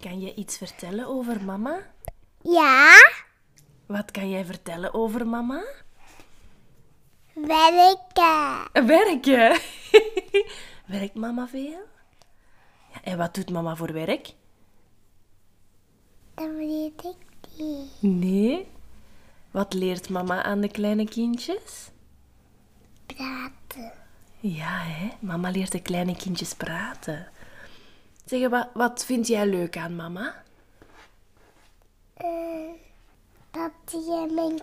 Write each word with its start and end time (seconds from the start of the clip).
Kan 0.00 0.20
je 0.20 0.34
iets 0.34 0.56
vertellen 0.56 1.06
over 1.06 1.44
mama? 1.44 1.78
Ja, 2.42 2.92
Wat 3.86 4.10
kan 4.10 4.30
jij 4.30 4.44
vertellen 4.44 4.94
over 4.94 5.26
mama? 5.26 5.62
werken. 7.34 8.86
Werken. 8.86 9.58
Werkt 10.86 11.14
mama 11.14 11.48
veel? 11.48 11.82
Ja, 12.92 13.02
en 13.02 13.18
wat 13.18 13.34
doet 13.34 13.50
mama 13.50 13.76
voor 13.76 13.92
werk? 13.92 14.34
Dat 16.34 16.48
weet 16.56 16.92
ik 17.04 17.16
niet. 17.56 17.90
Nee. 18.02 18.66
Wat 19.50 19.72
leert 19.72 20.08
mama 20.08 20.42
aan 20.42 20.60
de 20.60 20.68
kleine 20.70 21.08
kindjes? 21.08 21.90
Praten. 23.06 23.92
Ja, 24.40 24.78
hè? 24.78 25.08
Mama 25.20 25.50
leert 25.50 25.72
de 25.72 25.82
kleine 25.82 26.16
kindjes 26.16 26.54
praten. 26.54 27.28
Zeg, 28.30 28.48
wat, 28.48 28.68
wat 28.74 29.04
vind 29.04 29.26
jij 29.26 29.46
leuk 29.46 29.76
aan 29.76 29.96
mama? 29.96 30.42
Dat 33.50 33.72
je 33.90 34.28
mijn 34.34 34.60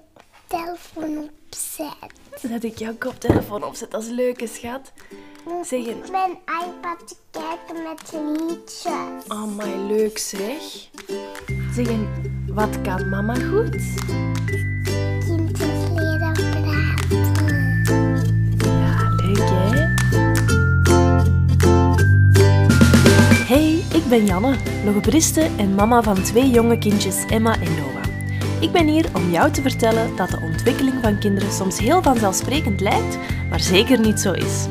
telefoon 0.48 1.30
opzet. 1.46 2.50
Dat 2.52 2.64
ik 2.64 2.78
jouw 2.78 2.96
koptelefoon 2.98 3.64
opzet 3.64 3.94
als 3.94 4.08
leuke 4.08 4.48
schat. 4.48 4.92
Zeg, 5.64 6.10
Mijn 6.12 6.32
iPad 6.32 7.08
te 7.08 7.16
kijken 7.32 7.84
met 7.84 8.12
liedjes. 8.40 9.28
oh 9.28 9.56
my, 9.58 9.76
leuk 9.94 10.18
zeg. 10.18 10.90
Zeg, 11.72 11.88
een, 11.88 12.08
wat 12.54 12.82
kan 12.82 13.10
mama 13.10 13.36
goed? 13.36 13.76
Ik 24.08 24.14
ben 24.14 24.26
Janne, 24.26 24.56
logopediste 24.86 25.50
en 25.58 25.76
mama 25.76 26.04
van 26.04 26.24
twee 26.24 26.50
jonge 26.50 26.78
kindjes, 26.78 27.26
Emma 27.26 27.54
en 27.54 27.76
Noah. 27.76 28.04
Ik 28.60 28.72
ben 28.72 28.88
hier 28.88 29.06
om 29.16 29.32
jou 29.32 29.52
te 29.52 29.62
vertellen 29.62 30.16
dat 30.16 30.30
de 30.30 30.40
ontwikkeling 30.42 30.96
van 31.02 31.20
kinderen 31.20 31.52
soms 31.52 31.80
heel 31.80 32.02
vanzelfsprekend 32.02 32.82
lijkt, 32.82 33.18
maar 33.50 33.60
zeker 33.60 34.00
niet 34.00 34.20
zo 34.20 34.32
is. 34.32 34.68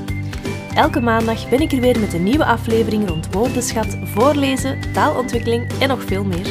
Elke 0.74 1.00
maandag 1.00 1.48
ben 1.48 1.60
ik 1.60 1.72
er 1.72 1.80
weer 1.80 2.00
met 2.00 2.12
een 2.12 2.22
nieuwe 2.22 2.44
aflevering 2.44 3.08
rond 3.08 3.32
woordenschat, 3.32 3.96
voorlezen, 4.04 4.78
taalontwikkeling 4.92 5.72
en 5.80 5.88
nog 5.88 6.02
veel 6.02 6.24
meer. 6.24 6.46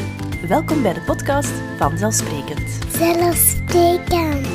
Welkom 0.48 0.82
bij 0.82 0.94
de 0.94 1.02
podcast 1.02 1.54
Vanzelfsprekend. 1.78 2.80
Zelfsprekend. 2.98 4.55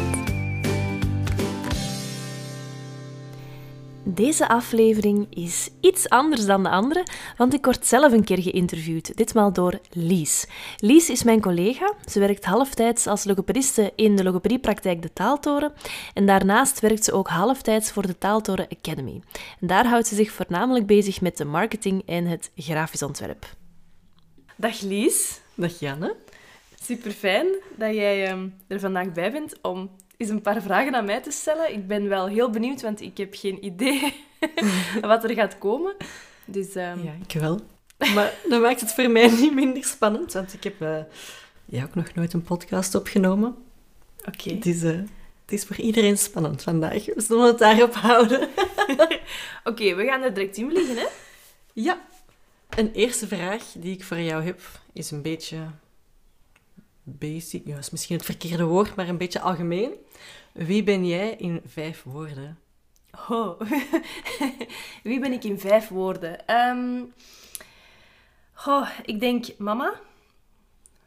Deze 4.14 4.48
aflevering 4.48 5.26
is 5.30 5.70
iets 5.80 6.08
anders 6.08 6.44
dan 6.46 6.62
de 6.62 6.68
andere, 6.68 7.06
want 7.36 7.54
ik 7.54 7.64
word 7.64 7.86
zelf 7.86 8.12
een 8.12 8.24
keer 8.24 8.42
geïnterviewd, 8.42 9.16
ditmaal 9.16 9.52
door 9.52 9.80
Lies. 9.90 10.46
Lies 10.76 11.10
is 11.10 11.22
mijn 11.22 11.40
collega. 11.40 11.94
Ze 12.08 12.18
werkt 12.18 12.44
halftijds 12.44 13.06
als 13.06 13.24
logopediste 13.24 13.92
in 13.96 14.16
de 14.16 14.22
logopediepraktijk 14.22 15.02
De 15.02 15.12
Taaltoren 15.12 15.72
en 16.14 16.26
daarnaast 16.26 16.80
werkt 16.80 17.04
ze 17.04 17.12
ook 17.12 17.28
halftijds 17.28 17.92
voor 17.92 18.06
de 18.06 18.18
Taaltoren 18.18 18.68
Academy. 18.78 19.20
En 19.60 19.66
daar 19.66 19.86
houdt 19.86 20.06
ze 20.06 20.14
zich 20.14 20.32
voornamelijk 20.32 20.86
bezig 20.86 21.20
met 21.20 21.36
de 21.36 21.44
marketing 21.44 22.02
en 22.06 22.26
het 22.26 22.50
grafisch 22.56 23.02
ontwerp. 23.02 23.54
Dag 24.56 24.80
Lies. 24.80 25.40
Dag 25.54 25.78
Janne. 25.78 26.16
Super 26.82 27.10
fijn 27.10 27.46
dat 27.76 27.94
jij 27.94 28.26
ehm, 28.26 28.48
er 28.66 28.80
vandaag 28.80 29.12
bij 29.12 29.32
bent 29.32 29.54
om 29.62 29.90
eens 30.20 30.30
een 30.30 30.42
paar 30.42 30.62
vragen 30.62 30.94
aan 30.94 31.04
mij 31.04 31.20
te 31.20 31.30
stellen. 31.30 31.72
Ik 31.72 31.86
ben 31.86 32.08
wel 32.08 32.28
heel 32.28 32.50
benieuwd, 32.50 32.82
want 32.82 33.00
ik 33.00 33.16
heb 33.16 33.34
geen 33.34 33.64
idee 33.64 34.14
wat 35.00 35.24
er 35.24 35.34
gaat 35.34 35.58
komen. 35.58 35.96
Dus 36.44 36.74
ehm, 36.74 37.04
Ja, 37.04 37.12
ik 37.26 37.40
wel. 37.40 37.60
Maar 38.14 38.34
dat 38.48 38.60
maakt 38.60 38.80
het 38.80 38.92
voor 38.92 39.10
mij 39.10 39.30
niet 39.30 39.54
minder 39.54 39.84
spannend, 39.84 40.32
want 40.32 40.54
ik 40.54 40.64
heb 40.64 40.80
eh, 40.82 40.98
ja, 41.64 41.84
ook 41.84 41.94
nog 41.94 42.14
nooit 42.14 42.32
een 42.32 42.42
podcast 42.42 42.94
opgenomen. 42.94 43.56
oké. 44.26 44.50
Het, 44.50 44.66
is, 44.66 44.82
eh, 44.82 44.90
het 44.90 45.52
is 45.52 45.64
voor 45.64 45.76
iedereen 45.76 46.18
spannend 46.18 46.62
vandaag. 46.62 47.04
We 47.04 47.20
zullen 47.20 47.46
het 47.46 47.58
daarop 47.58 47.94
houden. 47.94 48.48
Oké, 49.64 49.94
we 49.94 50.04
gaan 50.04 50.22
er 50.22 50.34
direct 50.34 50.56
in 50.56 50.70
vliegen, 50.70 50.96
hè? 50.96 51.06
Ja. 51.72 52.00
Een 52.70 52.92
eerste 52.92 53.26
vraag 53.26 53.62
die 53.74 53.92
ik 53.92 54.04
voor 54.04 54.20
jou 54.20 54.44
heb, 54.44 54.60
is 54.92 55.10
een 55.10 55.22
beetje 55.22 55.56
basic. 57.18 57.66
Ja, 57.66 57.78
is 57.78 57.90
misschien 57.90 58.16
het 58.16 58.24
verkeerde 58.24 58.64
woord, 58.64 58.94
maar 58.94 59.08
een 59.08 59.18
beetje 59.18 59.40
algemeen. 59.40 59.92
Wie 60.52 60.82
ben 60.82 61.06
jij 61.06 61.30
in 61.30 61.60
vijf 61.66 62.02
woorden? 62.02 62.58
Oh. 63.28 63.60
Wie 65.02 65.20
ben 65.20 65.32
ik 65.32 65.44
in 65.44 65.58
vijf 65.60 65.88
woorden? 65.88 66.38
Goh, 68.52 68.88
ik 69.04 69.20
denk 69.20 69.46
mama. 69.58 70.00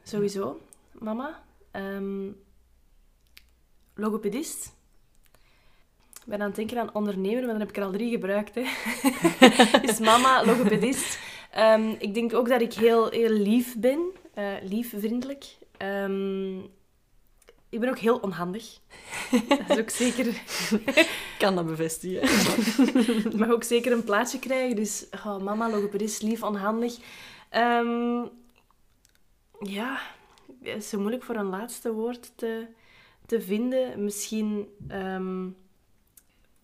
Sowieso. 0.04 0.60
Mama. 0.92 1.44
Ehm, 1.72 2.28
logopedist. 3.96 4.74
Ik 6.14 6.30
ben 6.30 6.40
aan 6.42 6.48
het 6.48 6.56
denken 6.56 6.80
aan 6.80 6.94
ondernemer, 6.94 7.40
maar 7.40 7.52
dan 7.52 7.60
heb 7.60 7.70
ik 7.70 7.78
er 7.78 7.84
al 7.84 7.92
drie 7.92 8.10
gebruikt. 8.12 8.56
Hè. 8.56 8.64
dus 9.86 10.00
mama, 10.00 10.46
logopedist. 10.46 11.20
Ehm, 11.52 11.96
ik 12.00 12.14
denk 12.14 12.34
ook 12.34 12.50
dat 12.50 12.62
ik 12.62 12.74
heel, 12.74 13.10
heel 13.10 13.30
lief 13.30 13.76
ben. 13.78 14.12
eh, 14.34 14.54
lief, 14.62 14.90
vriendelijk. 15.00 15.46
Ehm, 15.84 16.60
ik 17.70 17.80
ben 17.80 17.90
ook 17.90 17.98
heel 17.98 18.18
onhandig. 18.18 18.80
Dat 19.48 19.70
is 19.70 19.80
ook 19.80 19.90
zeker... 19.90 20.28
Ik 20.86 21.36
kan 21.38 21.56
dat 21.56 21.66
bevestigen. 21.66 22.22
Ik 23.26 23.36
mag 23.40 23.50
ook 23.50 23.64
zeker 23.64 23.92
een 23.92 24.04
plaatsje 24.04 24.40
krijgen. 24.40 24.76
Dus 24.76 25.06
oh, 25.26 25.38
mama, 25.38 25.70
logopedist, 25.70 26.22
lief, 26.22 26.44
onhandig. 26.44 26.98
Ehm, 27.50 28.26
ja, 29.60 30.00
het 30.64 30.84
is 30.84 30.90
zo 30.90 31.00
moeilijk 31.00 31.24
voor 31.24 31.36
een 31.36 31.50
laatste 31.50 31.94
woord 31.94 32.32
te, 32.36 32.68
te 33.26 33.42
vinden. 33.42 34.04
Misschien 34.04 34.68
ehm, 34.88 35.48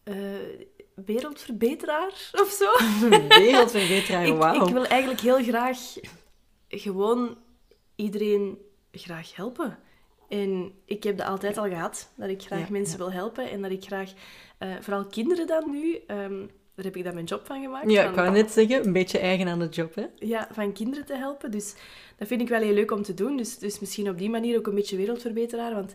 eh, 0.04 0.16
wereldverbeteraar 1.06 2.32
of 2.32 2.50
zo. 2.50 2.72
Wereldverbeteraar, 3.44 4.26
Ik, 4.26 4.36
wauw. 4.36 4.66
ik 4.66 4.74
wil 4.74 4.86
eigenlijk 4.86 5.22
heel 5.22 5.44
graag 5.44 5.80
gewoon 6.68 7.38
iedereen 7.96 8.58
graag 8.92 9.36
helpen. 9.36 9.78
En 10.30 10.72
ik 10.86 11.04
heb 11.04 11.18
dat 11.18 11.28
altijd 11.28 11.58
al 11.58 11.68
gehad, 11.68 12.12
dat 12.16 12.30
ik 12.30 12.42
graag 12.42 12.60
Ja, 12.60 12.66
mensen 12.70 12.98
ja. 12.98 13.04
wil 13.04 13.12
helpen. 13.12 13.50
En 13.50 13.62
dat 13.62 13.72
ik 13.72 13.84
graag, 13.84 14.14
eh, 14.58 14.70
vooral 14.80 15.06
kinderen 15.06 15.48
dan 15.48 15.72
nu, 15.72 16.00
ehm, 16.08 16.40
daar 16.76 16.86
heb 16.86 16.96
ik 16.96 17.04
dan 17.04 17.14
mijn 17.14 17.26
job 17.26 17.46
van 17.46 17.62
gemaakt. 17.62 17.92
Ja, 17.92 18.02
van, 18.02 18.10
ik 18.10 18.16
wou 18.16 18.32
net 18.32 18.52
zeggen, 18.52 18.86
een 18.86 18.94
beetje 18.94 19.20
eigen 19.20 19.48
aan 19.48 19.60
de 19.60 19.70
job, 19.70 19.96
hè? 19.96 20.06
ja, 20.16 20.48
van 20.52 20.74
kinderen 20.74 21.06
te 21.06 21.16
helpen. 21.16 21.52
Dus 21.52 21.76
dat 22.18 22.28
vind 22.28 22.42
ik 22.42 22.50
wel 22.50 22.62
heel 22.62 22.74
leuk 22.74 22.92
om 22.92 23.04
te 23.04 23.14
doen. 23.14 23.38
Dus, 23.38 23.58
dus 23.58 23.80
misschien 23.80 24.10
op 24.10 24.18
die 24.18 24.30
manier 24.30 24.58
ook 24.58 24.68
een 24.68 24.76
beetje 24.76 24.98
wereldverbeteraar. 24.98 25.74
Want 25.74 25.94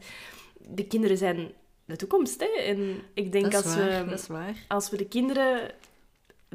de 0.58 0.86
kinderen 0.86 1.16
zijn 1.16 1.52
de 1.84 1.96
toekomst. 1.96 2.40
Hè? 2.40 2.62
En 2.62 3.02
ik 3.14 3.32
denk 3.32 3.44
Dat 3.44 3.64
als 3.64 3.74
waar, 3.74 4.06
we 4.06 4.52
als 4.68 4.90
we 4.90 4.96
de 4.96 5.08
kinderen 5.08 5.70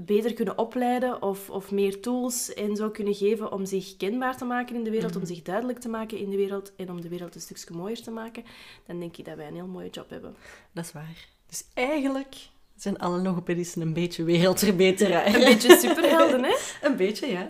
beter 0.05 0.33
kunnen 0.33 0.57
opleiden 0.57 1.21
of, 1.21 1.49
of 1.49 1.71
meer 1.71 1.99
tools 2.01 2.53
en 2.53 2.75
zo 2.75 2.89
kunnen 2.89 3.13
geven 3.13 3.51
om 3.51 3.65
zich 3.65 3.97
kenbaar 3.97 4.37
te 4.37 4.45
maken 4.45 4.75
in 4.75 4.83
de 4.83 4.89
wereld, 4.89 5.11
Mhm. 5.11 5.19
om 5.19 5.25
zich 5.27 5.41
duidelijk 5.41 5.79
te 5.79 5.89
maken 5.89 6.17
in 6.17 6.29
de 6.29 6.35
wereld 6.37 6.71
en 6.75 6.89
om 6.89 7.01
de 7.01 7.07
wereld 7.09 7.35
een 7.35 7.41
stukje 7.41 7.73
mooier 7.75 8.01
te 8.01 8.11
maken, 8.11 8.43
dan 8.87 8.99
denk 8.99 9.17
ik 9.17 9.25
dat 9.25 9.35
wij 9.35 9.47
een 9.47 9.53
heel 9.55 9.67
mooie 9.67 9.89
job 9.89 10.09
hebben. 10.09 10.35
Dat 10.71 10.85
is 10.85 10.91
waar. 10.91 11.27
Dus 11.47 11.63
eigenlijk 11.73 12.35
zijn 12.75 12.97
alle 12.99 13.19
logopedisten 13.21 13.81
een 13.81 13.93
beetje 13.93 14.23
wereldverbeteraar. 14.23 15.25
Een 15.25 15.43
beetje 15.43 15.77
superhelden, 15.77 16.43
hè? 16.43 16.55
Een 16.87 16.95
beetje, 16.95 17.27
ja. 17.27 17.47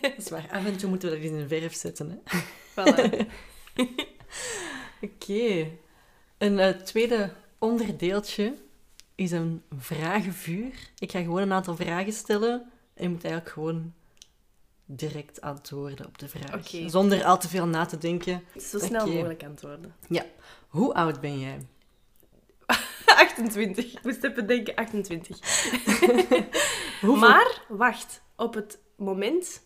Dat 0.00 0.12
is 0.18 0.28
waar. 0.28 0.48
Af 0.52 0.64
en 0.64 0.76
toe 0.76 0.88
moeten 0.88 1.10
we 1.10 1.16
dat 1.16 1.24
in 1.24 1.34
een 1.34 1.48
verf 1.48 1.74
zetten, 1.74 2.22
hè. 2.24 2.38
Voilà. 2.70 3.26
Oké. 5.00 5.66
Een 6.38 6.58
eh, 6.58 6.68
tweede 6.70 7.30
onderdeeltje 7.58 8.54
is 9.18 9.30
een 9.30 9.62
vragenvuur. 9.78 10.72
Ik 10.98 11.10
ga 11.10 11.20
gewoon 11.22 11.42
een 11.42 11.52
aantal 11.52 11.76
vragen 11.76 12.12
stellen 12.12 12.70
en 12.94 13.02
je 13.02 13.08
moet 13.08 13.24
eigenlijk 13.24 13.52
gewoon 13.54 13.92
direct 14.84 15.40
antwoorden 15.40 16.06
op 16.06 16.18
de 16.18 16.28
vraag. 16.28 16.68
Zonder 16.86 17.24
al 17.24 17.38
te 17.38 17.48
veel 17.48 17.66
na 17.66 17.86
te 17.86 17.98
denken. 17.98 18.42
Zo 18.60 18.78
snel 18.78 19.06
mogelijk 19.06 19.42
antwoorden. 19.44 19.94
Ja. 20.08 20.24
Hoe 20.68 20.94
oud 20.94 21.20
ben 21.20 21.38
jij? 21.40 21.66
28. 23.06 23.92
Ik 23.92 24.02
moest 24.04 24.24
even 24.24 24.46
denken, 24.46 24.74
28. 24.74 25.38
Hoeveel- 27.00 27.16
Maar, 27.16 27.62
wacht. 27.68 28.22
Op 28.36 28.54
het 28.54 28.78
moment 28.96 29.62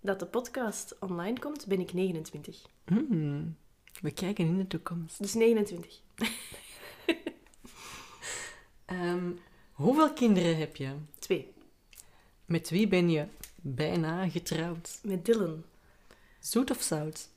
dat 0.00 0.18
de 0.18 0.26
podcast 0.26 0.96
online 1.00 1.38
komt, 1.38 1.66
ben 1.66 1.80
ik 1.80 1.92
29. 1.92 2.62
Hmm, 2.84 3.56
we 4.00 4.10
kijken 4.10 4.46
in 4.46 4.58
de 4.58 4.66
toekomst. 4.66 5.18
Dus 5.18 5.34
29. 5.34 6.00
Ehm, 9.12 9.30
hoeveel 9.72 10.12
kinderen 10.12 10.56
heb 10.56 10.76
je? 10.76 10.88
Twee. 11.18 11.52
Met 12.44 12.70
wie 12.70 12.88
ben 12.88 13.10
je 13.10 13.26
bijna 13.56 14.28
getrouwd? 14.28 14.98
Met 15.02 15.24
Dylan. 15.24 15.62
Zoet 16.40 16.70
of 16.70 16.82
zout? 16.82 17.28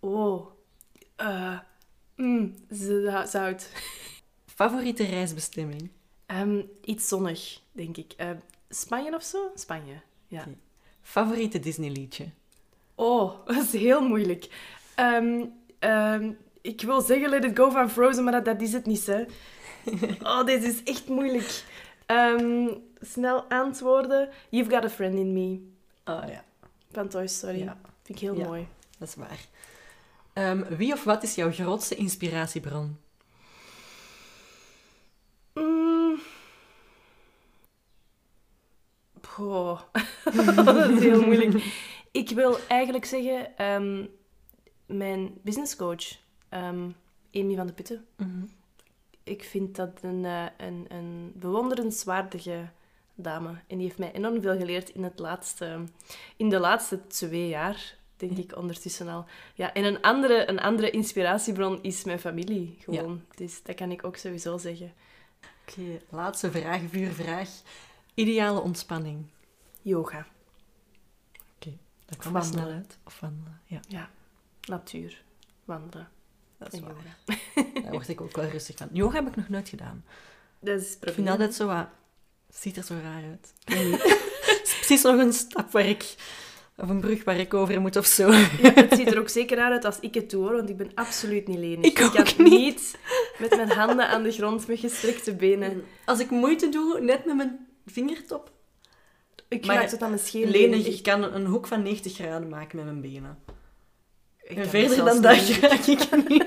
Oh. 0.00 0.46
eh 1.16 1.58
mm, 2.16 2.54
zo- 2.74 3.24
zout. 3.26 3.68
Favoriete 4.46 5.04
reisbestemming? 5.04 5.88
Ehm, 6.26 6.60
iets 6.84 7.08
zonnig, 7.08 7.60
denk 7.72 7.96
ik. 7.96 8.12
Eh, 8.16 8.30
Spanje 8.68 9.14
of 9.14 9.22
zo? 9.22 9.50
Spanje, 9.54 9.94
ja. 10.26 10.44
Favoriete 11.02 11.60
Disney-liedje? 11.60 12.26
Oh, 12.94 13.32
dat 13.46 13.56
is 13.64 13.72
heel 13.72 14.08
moeilijk. 14.08 14.48
Ehm, 14.94 15.46
ik 16.60 16.80
wil 16.80 17.00
zeggen 17.00 17.28
Let 17.28 17.44
It 17.44 17.56
Go 17.56 17.70
van 17.70 17.90
Frozen, 17.90 18.24
maar 18.24 18.32
dat, 18.32 18.44
dat 18.44 18.60
is 18.60 18.72
het 18.72 18.86
niet, 18.86 19.06
hè. 19.06 19.24
Oh, 20.22 20.44
dit 20.46 20.62
is 20.62 20.82
echt 20.82 21.08
moeilijk. 21.08 21.64
Ehm, 22.06 22.68
snel 23.00 23.42
antwoorden. 23.42 24.28
You've 24.50 24.70
Got 24.70 24.84
a 24.84 24.90
Friend 24.90 25.14
in 25.14 25.32
Me. 25.32 25.60
Ah 26.04 26.28
ja, 26.28 26.44
Van 26.92 27.08
Toy 27.08 27.26
Story. 27.26 27.58
Ja. 27.58 27.78
Vind 28.02 28.18
ik 28.18 28.24
heel 28.28 28.36
Ja. 28.38 28.46
mooi. 28.46 28.66
dat 28.98 29.08
is 29.08 29.14
waar. 29.14 29.46
Ehm, 30.32 30.76
wie 30.76 30.92
of 30.92 31.04
wat 31.04 31.22
is 31.22 31.34
jouw 31.34 31.52
grootste 31.52 31.94
inspiratiebron? 31.94 32.98
Mm. 35.54 36.20
Dat 40.64 40.90
is 40.90 41.00
heel 41.02 41.22
moeilijk. 41.24 41.64
Ik 42.12 42.28
wil 42.30 42.58
eigenlijk 42.68 43.04
zeggen, 43.04 43.56
ehm, 43.56 44.04
mijn 44.86 45.30
businesscoach, 45.42 46.04
ehm 46.48 46.90
Amy 47.34 47.54
van 47.56 47.66
de 47.66 47.72
Putten. 47.72 48.06
Ik 49.24 49.44
vind 49.44 49.76
dat 49.76 49.98
een, 50.02 50.24
eh, 50.24 50.44
een, 50.56 50.86
een 50.88 51.32
bewonderenswaardige 51.34 52.68
dame. 53.14 53.48
En 53.48 53.76
die 53.76 53.86
heeft 53.86 53.98
mij 53.98 54.12
enorm 54.12 54.40
veel 54.40 54.56
geleerd 54.56 54.88
in, 54.88 55.02
het 55.02 55.18
laatste, 55.18 55.84
in 56.36 56.48
de 56.48 56.58
laatste 56.58 57.06
twee 57.06 57.48
jaar, 57.48 57.96
denk 58.16 58.36
ik 58.36 58.56
ondertussen 58.56 59.08
al. 59.08 59.24
Ja, 59.54 59.72
en 59.72 59.84
een 59.84 60.02
andere, 60.02 60.48
een 60.48 60.60
andere 60.60 60.90
inspiratiebron 60.90 61.82
is 61.82 62.04
mijn 62.04 62.20
familie, 62.20 62.76
gewoon. 62.78 63.22
Dus 63.34 63.62
dat 63.62 63.74
kan 63.74 63.90
ik 63.90 64.04
ook 64.04 64.16
sowieso 64.16 64.58
zeggen. 64.58 64.92
Oké, 65.68 66.00
laatste 66.08 66.50
vraag, 66.50 66.80
vuurvraag. 66.88 67.48
Ideale 68.14 68.60
ontspanning. 68.60 69.26
Yoga. 69.82 70.26
Dat 72.04 72.20
kwam 72.20 72.36
er 72.36 72.40
wandelen. 72.40 72.64
snel 72.64 72.76
uit. 72.76 72.98
Of 73.04 73.20
wandelen, 73.20 73.60
ja. 73.64 73.80
Ja, 73.88 74.10
natuur, 74.68 75.22
wandelen 75.64 76.08
Dat 76.62 76.72
is 76.72 76.78
en 76.78 76.84
waar. 76.84 76.94
yoga. 76.94 77.80
Daar 77.82 77.92
word 77.92 78.08
ik 78.08 78.20
ook 78.20 78.36
wel 78.36 78.48
rustig 78.48 78.76
van. 78.76 78.88
Yoga 78.92 79.14
heb 79.14 79.28
ik 79.28 79.36
nog 79.36 79.48
nooit 79.48 79.68
gedaan. 79.68 80.04
Dat 80.60 80.80
is 80.80 80.96
Ik 81.00 81.12
vind 81.12 81.28
altijd 81.28 81.54
zo 81.54 81.66
wat... 81.66 81.86
Het 82.46 82.56
ziet 82.56 82.76
er 82.76 82.82
zo 82.82 82.94
raar 83.02 83.22
uit. 83.24 83.52
Het 84.44 84.60
is 84.64 84.76
precies 84.76 85.02
nog 85.02 85.18
een 85.18 85.32
stap 85.32 85.70
waar 85.70 85.86
ik... 85.86 86.14
Of 86.76 86.88
een 86.88 87.00
brug 87.00 87.24
waar 87.24 87.38
ik 87.38 87.54
over 87.54 87.80
moet 87.80 87.96
of 87.96 88.06
zo. 88.06 88.30
Het 88.30 88.94
ziet 88.94 89.12
er 89.12 89.18
ook 89.18 89.28
zeker 89.28 89.58
uit 89.58 89.84
als 89.84 90.00
ik 90.00 90.14
het 90.14 90.30
doe, 90.30 90.42
hoor, 90.42 90.52
want 90.52 90.68
ik 90.68 90.76
ben 90.76 90.90
absoluut 90.94 91.48
niet 91.48 91.58
lenig. 91.58 91.84
Ik 91.84 91.94
kan 91.94 92.24
niet. 92.24 92.38
niet 92.38 92.98
met 93.38 93.56
mijn 93.56 93.70
handen 93.70 94.08
aan 94.08 94.22
de 94.22 94.30
grond 94.30 94.66
met 94.66 94.78
gestrekte 94.78 95.34
benen. 95.34 95.84
Als 96.04 96.18
ik 96.18 96.30
moeite 96.30 96.68
doe, 96.68 97.00
net 97.00 97.24
met 97.24 97.36
mijn 97.36 97.66
vingertop, 97.86 98.52
Ik 99.48 99.66
raak 99.66 99.88
tot 99.88 100.02
aan 100.02 100.10
mijn 100.10 100.22
scheen 100.22 100.50
lenig, 100.50 100.86
ik 100.86 101.02
kan 101.02 101.22
een 101.22 101.46
hoek 101.46 101.66
van 101.66 101.82
90 101.82 102.14
graden 102.14 102.48
maken 102.48 102.76
met 102.76 102.84
mijn 102.84 103.00
benen. 103.00 103.38
En 104.48 104.68
verder 104.68 104.96
dan 104.96 105.22
dat 105.22 105.48
raak 105.48 105.86
ik 105.86 106.28
niet. 106.28 106.46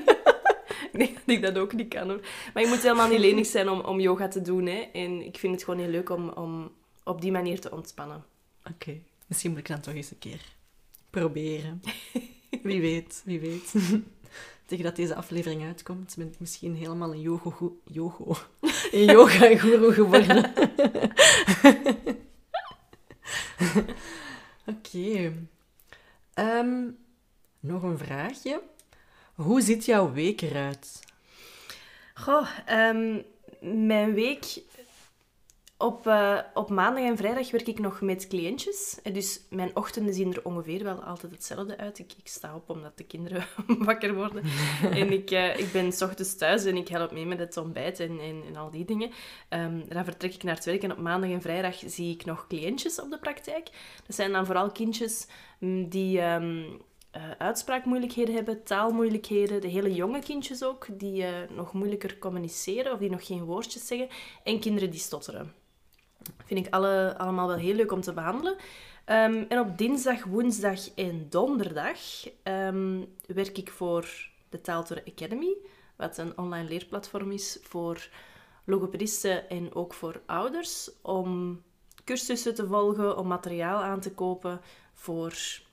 Ik 1.36 1.42
dat 1.42 1.58
ook 1.58 1.72
niet 1.72 1.88
kan, 1.88 2.08
hoor. 2.08 2.20
Maar 2.54 2.62
je 2.62 2.68
moet 2.68 2.82
helemaal 2.82 3.08
niet 3.08 3.18
lenig 3.18 3.46
zijn 3.46 3.68
om, 3.68 3.80
om 3.80 4.00
yoga 4.00 4.28
te 4.28 4.42
doen, 4.42 4.66
hè. 4.66 4.80
En 4.92 5.26
ik 5.26 5.38
vind 5.38 5.54
het 5.54 5.64
gewoon 5.64 5.80
heel 5.80 5.90
leuk 5.90 6.10
om, 6.10 6.28
om 6.28 6.72
op 7.04 7.20
die 7.20 7.32
manier 7.32 7.60
te 7.60 7.70
ontspannen. 7.70 8.24
Oké, 8.70 9.00
misschien 9.26 9.50
moet 9.50 9.60
ik 9.60 9.68
dan 9.68 9.80
toch 9.80 9.94
eens 9.94 10.10
een 10.10 10.18
keer 10.18 10.40
proberen. 11.10 11.82
Wie 12.62 12.80
weet, 12.80 13.22
wie 13.24 13.40
weet. 13.40 13.74
Tegen 14.66 14.84
dat 14.84 14.96
deze 14.96 15.14
aflevering 15.14 15.64
uitkomt, 15.64 16.14
ben 16.18 16.26
ik 16.26 16.40
misschien 16.40 16.74
helemaal 16.74 17.12
een 17.12 17.20
yoga 17.30 17.50
yoga 17.84 18.36
een 18.92 19.04
yoga-guru 19.04 19.92
geworden. 19.92 20.52
Oké. 24.66 25.32
Ehm, 26.34 26.90
nog 27.60 27.82
een 27.82 27.98
vraagje. 27.98 28.62
Hoe 29.34 29.60
ziet 29.60 29.84
jouw 29.84 30.12
week 30.12 30.40
eruit? 30.40 31.00
Goh, 32.16 32.48
ehm, 32.66 33.22
mijn 33.86 34.14
week... 34.14 34.62
Op, 35.78 36.06
eh, 36.06 36.38
op 36.54 36.70
maandag 36.70 37.04
en 37.04 37.16
vrijdag 37.16 37.50
werk 37.50 37.66
ik 37.66 37.78
nog 37.78 38.00
met 38.00 38.26
cliëntjes. 38.26 38.98
Dus 39.12 39.40
mijn 39.50 39.76
ochtenden 39.76 40.14
zien 40.14 40.32
er 40.32 40.44
ongeveer 40.44 40.84
wel 40.84 41.02
altijd 41.02 41.32
hetzelfde 41.32 41.76
uit. 41.76 41.98
Ik, 41.98 42.12
ik 42.18 42.28
sta 42.28 42.54
op 42.54 42.70
omdat 42.70 42.98
de 42.98 43.04
kinderen 43.04 43.44
wakker 43.78 44.14
worden. 44.14 44.42
en 45.00 45.12
ik, 45.12 45.30
eh, 45.30 45.58
ik 45.58 45.72
ben 45.72 45.92
s 45.92 46.02
ochtends 46.02 46.36
thuis 46.36 46.64
en 46.64 46.76
ik 46.76 46.88
help 46.88 47.12
mee 47.12 47.26
met 47.26 47.38
het 47.38 47.56
ontbijt 47.56 48.00
en, 48.00 48.20
en, 48.20 48.42
en 48.46 48.56
al 48.56 48.70
die 48.70 48.84
dingen. 48.84 49.10
Ehm, 49.48 49.88
dan 49.88 50.04
vertrek 50.04 50.34
ik 50.34 50.42
naar 50.42 50.54
het 50.54 50.64
werk 50.64 50.82
en 50.82 50.92
op 50.92 50.98
maandag 50.98 51.30
en 51.30 51.42
vrijdag 51.42 51.76
zie 51.86 52.14
ik 52.14 52.24
nog 52.24 52.46
cliëntjes 52.46 53.00
op 53.00 53.10
de 53.10 53.18
praktijk. 53.18 53.68
Dat 54.06 54.16
zijn 54.16 54.32
dan 54.32 54.46
vooral 54.46 54.70
kindjes 54.70 55.26
mm, 55.58 55.88
die... 55.88 56.20
ehm, 56.20 56.64
eh, 57.16 57.30
uitspraakmoeilijkheden 57.38 58.34
hebben, 58.34 58.62
taalmoeilijkheden. 58.62 59.60
De 59.60 59.68
hele 59.68 59.94
jonge 59.94 60.20
kindjes 60.20 60.64
ook, 60.64 60.86
die 60.92 61.24
eh, 61.24 61.50
nog 61.50 61.72
moeilijker 61.72 62.18
communiceren 62.18 62.92
of 62.92 62.98
die 62.98 63.10
nog 63.10 63.26
geen 63.26 63.44
woordjes 63.44 63.86
zeggen. 63.86 64.08
En 64.44 64.60
kinderen 64.60 64.90
die 64.90 65.00
stotteren. 65.00 65.52
Vind 66.44 66.66
ik 66.66 66.74
alle, 66.74 67.18
allemaal 67.18 67.46
wel 67.46 67.56
heel 67.56 67.74
leuk 67.74 67.92
om 67.92 68.00
te 68.00 68.12
behandelen. 68.12 68.56
Ehm, 69.04 69.44
en 69.48 69.58
op 69.58 69.78
dinsdag, 69.78 70.24
woensdag 70.24 70.94
en 70.94 71.26
donderdag 71.30 71.98
ehm, 72.42 73.04
werk 73.26 73.58
ik 73.58 73.70
voor 73.70 74.30
de 74.48 74.60
Taaltoren 74.60 75.04
Academy, 75.06 75.56
wat 75.96 76.18
een 76.18 76.38
online 76.38 76.68
leerplatform 76.68 77.32
is 77.32 77.58
voor 77.62 78.08
logopedisten 78.64 79.48
en 79.48 79.74
ook 79.74 79.94
voor 79.94 80.20
ouders, 80.26 80.90
om 81.02 81.62
cursussen 82.04 82.54
te 82.54 82.66
volgen, 82.66 83.18
om 83.18 83.26
materiaal 83.26 83.82
aan 83.82 84.00
te 84.00 84.12
kopen 84.12 84.60
voor 84.92 85.64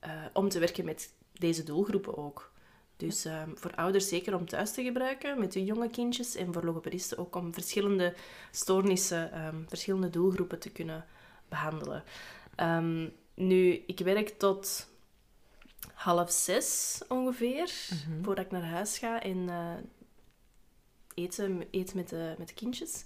eh, 0.00 0.10
om 0.32 0.48
te 0.48 0.58
werken 0.58 0.84
met 0.84 1.12
deze 1.32 1.62
doelgroepen 1.62 2.16
ook. 2.16 2.52
Dus 2.96 3.24
ehm, 3.24 3.50
voor 3.54 3.74
ouders 3.74 4.08
zeker 4.08 4.34
om 4.34 4.48
thuis 4.48 4.72
te 4.72 4.82
gebruiken 4.82 5.38
met 5.38 5.54
hun 5.54 5.64
jonge 5.64 5.90
kindjes 5.90 6.34
en 6.34 6.52
voor 6.52 6.64
logopedisten 6.64 7.18
ook 7.18 7.36
om 7.36 7.54
verschillende 7.54 8.14
stoornissen, 8.50 9.32
ehm, 9.32 9.56
verschillende 9.66 10.10
doelgroepen 10.10 10.58
te 10.58 10.70
kunnen 10.70 11.04
behandelen. 11.48 12.02
Ehm, 12.54 13.08
nu, 13.34 13.84
ik 13.86 13.98
werk 13.98 14.28
tot 14.28 14.88
half 15.92 16.30
zes 16.30 17.00
ongeveer, 17.08 17.70
voordat 18.22 18.44
ik 18.44 18.50
naar 18.50 18.64
huis 18.64 18.98
ga 18.98 19.22
en 19.22 19.48
eten, 21.14 21.62
eten 21.70 21.96
met, 21.96 22.08
de, 22.08 22.34
met 22.38 22.48
de 22.48 22.54
kindjes. 22.54 23.04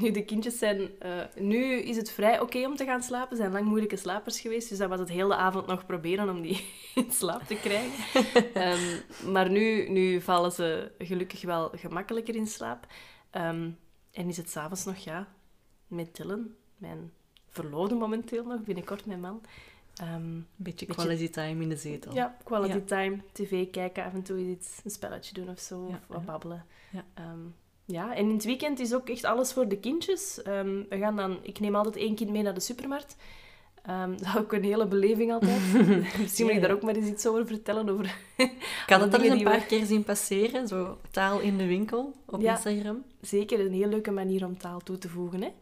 Nu, 0.00 0.10
de 0.10 0.24
kindjes 0.24 0.58
zijn... 0.58 0.98
eh, 0.98 1.20
nu 1.38 1.74
is 1.74 1.96
het 1.96 2.10
vrij 2.10 2.40
oké 2.40 2.66
om 2.66 2.76
te 2.76 2.84
gaan 2.84 3.02
slapen. 3.02 3.36
Ze 3.36 3.42
zijn 3.42 3.52
lang 3.54 3.64
moeilijke 3.66 3.96
slapers 3.96 4.40
geweest. 4.40 4.68
Dus 4.68 4.78
dat 4.78 4.88
was 4.88 4.98
het 4.98 5.08
hele 5.08 5.34
avond 5.36 5.66
nog 5.66 5.86
proberen 5.86 6.28
om 6.28 6.42
die 6.42 6.66
in 6.94 7.10
slaap 7.12 7.42
te 7.42 7.54
krijgen. 7.54 8.24
Ehm, 8.54 9.00
maar 9.32 9.50
nu, 9.50 9.88
nu 9.88 10.20
vallen 10.20 10.52
ze 10.52 10.92
gelukkig 10.98 11.42
wel 11.42 11.70
gemakkelijker 11.74 12.34
in 12.34 12.46
slaap. 12.46 12.86
Ehm, 13.30 13.70
en 14.12 14.28
is 14.28 14.36
het 14.36 14.50
s'avonds 14.50 14.84
nog, 14.84 14.96
ja, 14.96 15.28
met 15.86 16.16
Dylan, 16.16 16.48
mijn 16.76 17.12
verloofde 17.48 17.94
momenteel 17.94 18.44
nog, 18.44 18.60
binnenkort 18.62 19.06
mijn 19.06 19.20
man. 19.20 19.40
Ehm, 19.96 20.12
Een 20.14 20.46
beetje 20.56 20.86
Beetje- 20.86 21.02
quality 21.02 21.30
time 21.30 21.62
in 21.62 21.68
de 21.68 21.76
zetel. 21.76 22.14
ja, 22.14 22.36
quality 22.44 22.74
Ja. 22.76 22.80
time, 22.84 23.18
tv 23.32 23.70
kijken, 23.70 24.04
af 24.04 24.12
en 24.14 24.22
toe 24.22 24.38
iets, 24.38 24.80
een 24.84 24.90
spelletje 24.90 25.34
doen 25.34 25.48
of 25.48 25.58
zo, 25.60 25.86
Ja, 25.88 25.94
of 25.94 26.00
wat 26.06 26.24
babbelen. 26.24 26.64
Ja. 26.90 27.04
Ja, 27.86 28.14
en 28.14 28.28
in 28.28 28.34
het 28.34 28.44
weekend 28.44 28.78
is 28.80 28.94
ook 28.94 29.08
echt 29.08 29.24
alles 29.24 29.52
voor 29.52 29.68
de 29.68 29.78
kindjes. 29.78 30.42
Ehm, 30.42 30.82
we 30.88 30.98
gaan 30.98 31.16
dan, 31.16 31.38
ik 31.42 31.60
neem 31.60 31.74
altijd 31.76 31.96
één 31.96 32.14
kind 32.14 32.30
mee 32.30 32.42
naar 32.42 32.54
de 32.54 32.60
supermarkt. 32.60 33.16
Ehm, 33.82 34.10
dat 34.18 34.26
is 34.26 34.36
ook 34.36 34.52
een 34.52 34.64
hele 34.64 34.86
beleving 34.86 35.32
altijd. 35.32 35.60
Misschien 36.20 36.46
moet 36.46 36.54
ik 36.54 36.60
daar 36.60 36.70
ook 36.72 36.82
maar 36.82 36.94
eens 36.96 37.06
iets 37.08 37.26
over 37.26 37.46
vertellen. 37.46 37.88
Over... 37.88 38.04
Ik 38.36 38.92
had 38.92 39.00
het 39.00 39.14
al 39.14 39.24
een 39.24 39.42
paar 39.42 39.58
we- 39.60 39.66
keer 39.66 39.84
zien 39.86 40.04
passeren, 40.04 40.68
zo 40.68 40.98
taal 41.10 41.40
in 41.40 41.56
de 41.58 41.66
winkel 41.66 42.14
op 42.26 42.40
Ja. 42.40 42.50
Instagram. 42.52 43.04
Zeker 43.20 43.60
een 43.60 43.72
heel 43.72 43.88
leuke 43.88 44.10
manier 44.10 44.44
om 44.44 44.58
taal 44.58 44.80
toe 44.80 44.98
te 44.98 45.08
voegen 45.08 45.42
hè? 45.42 45.52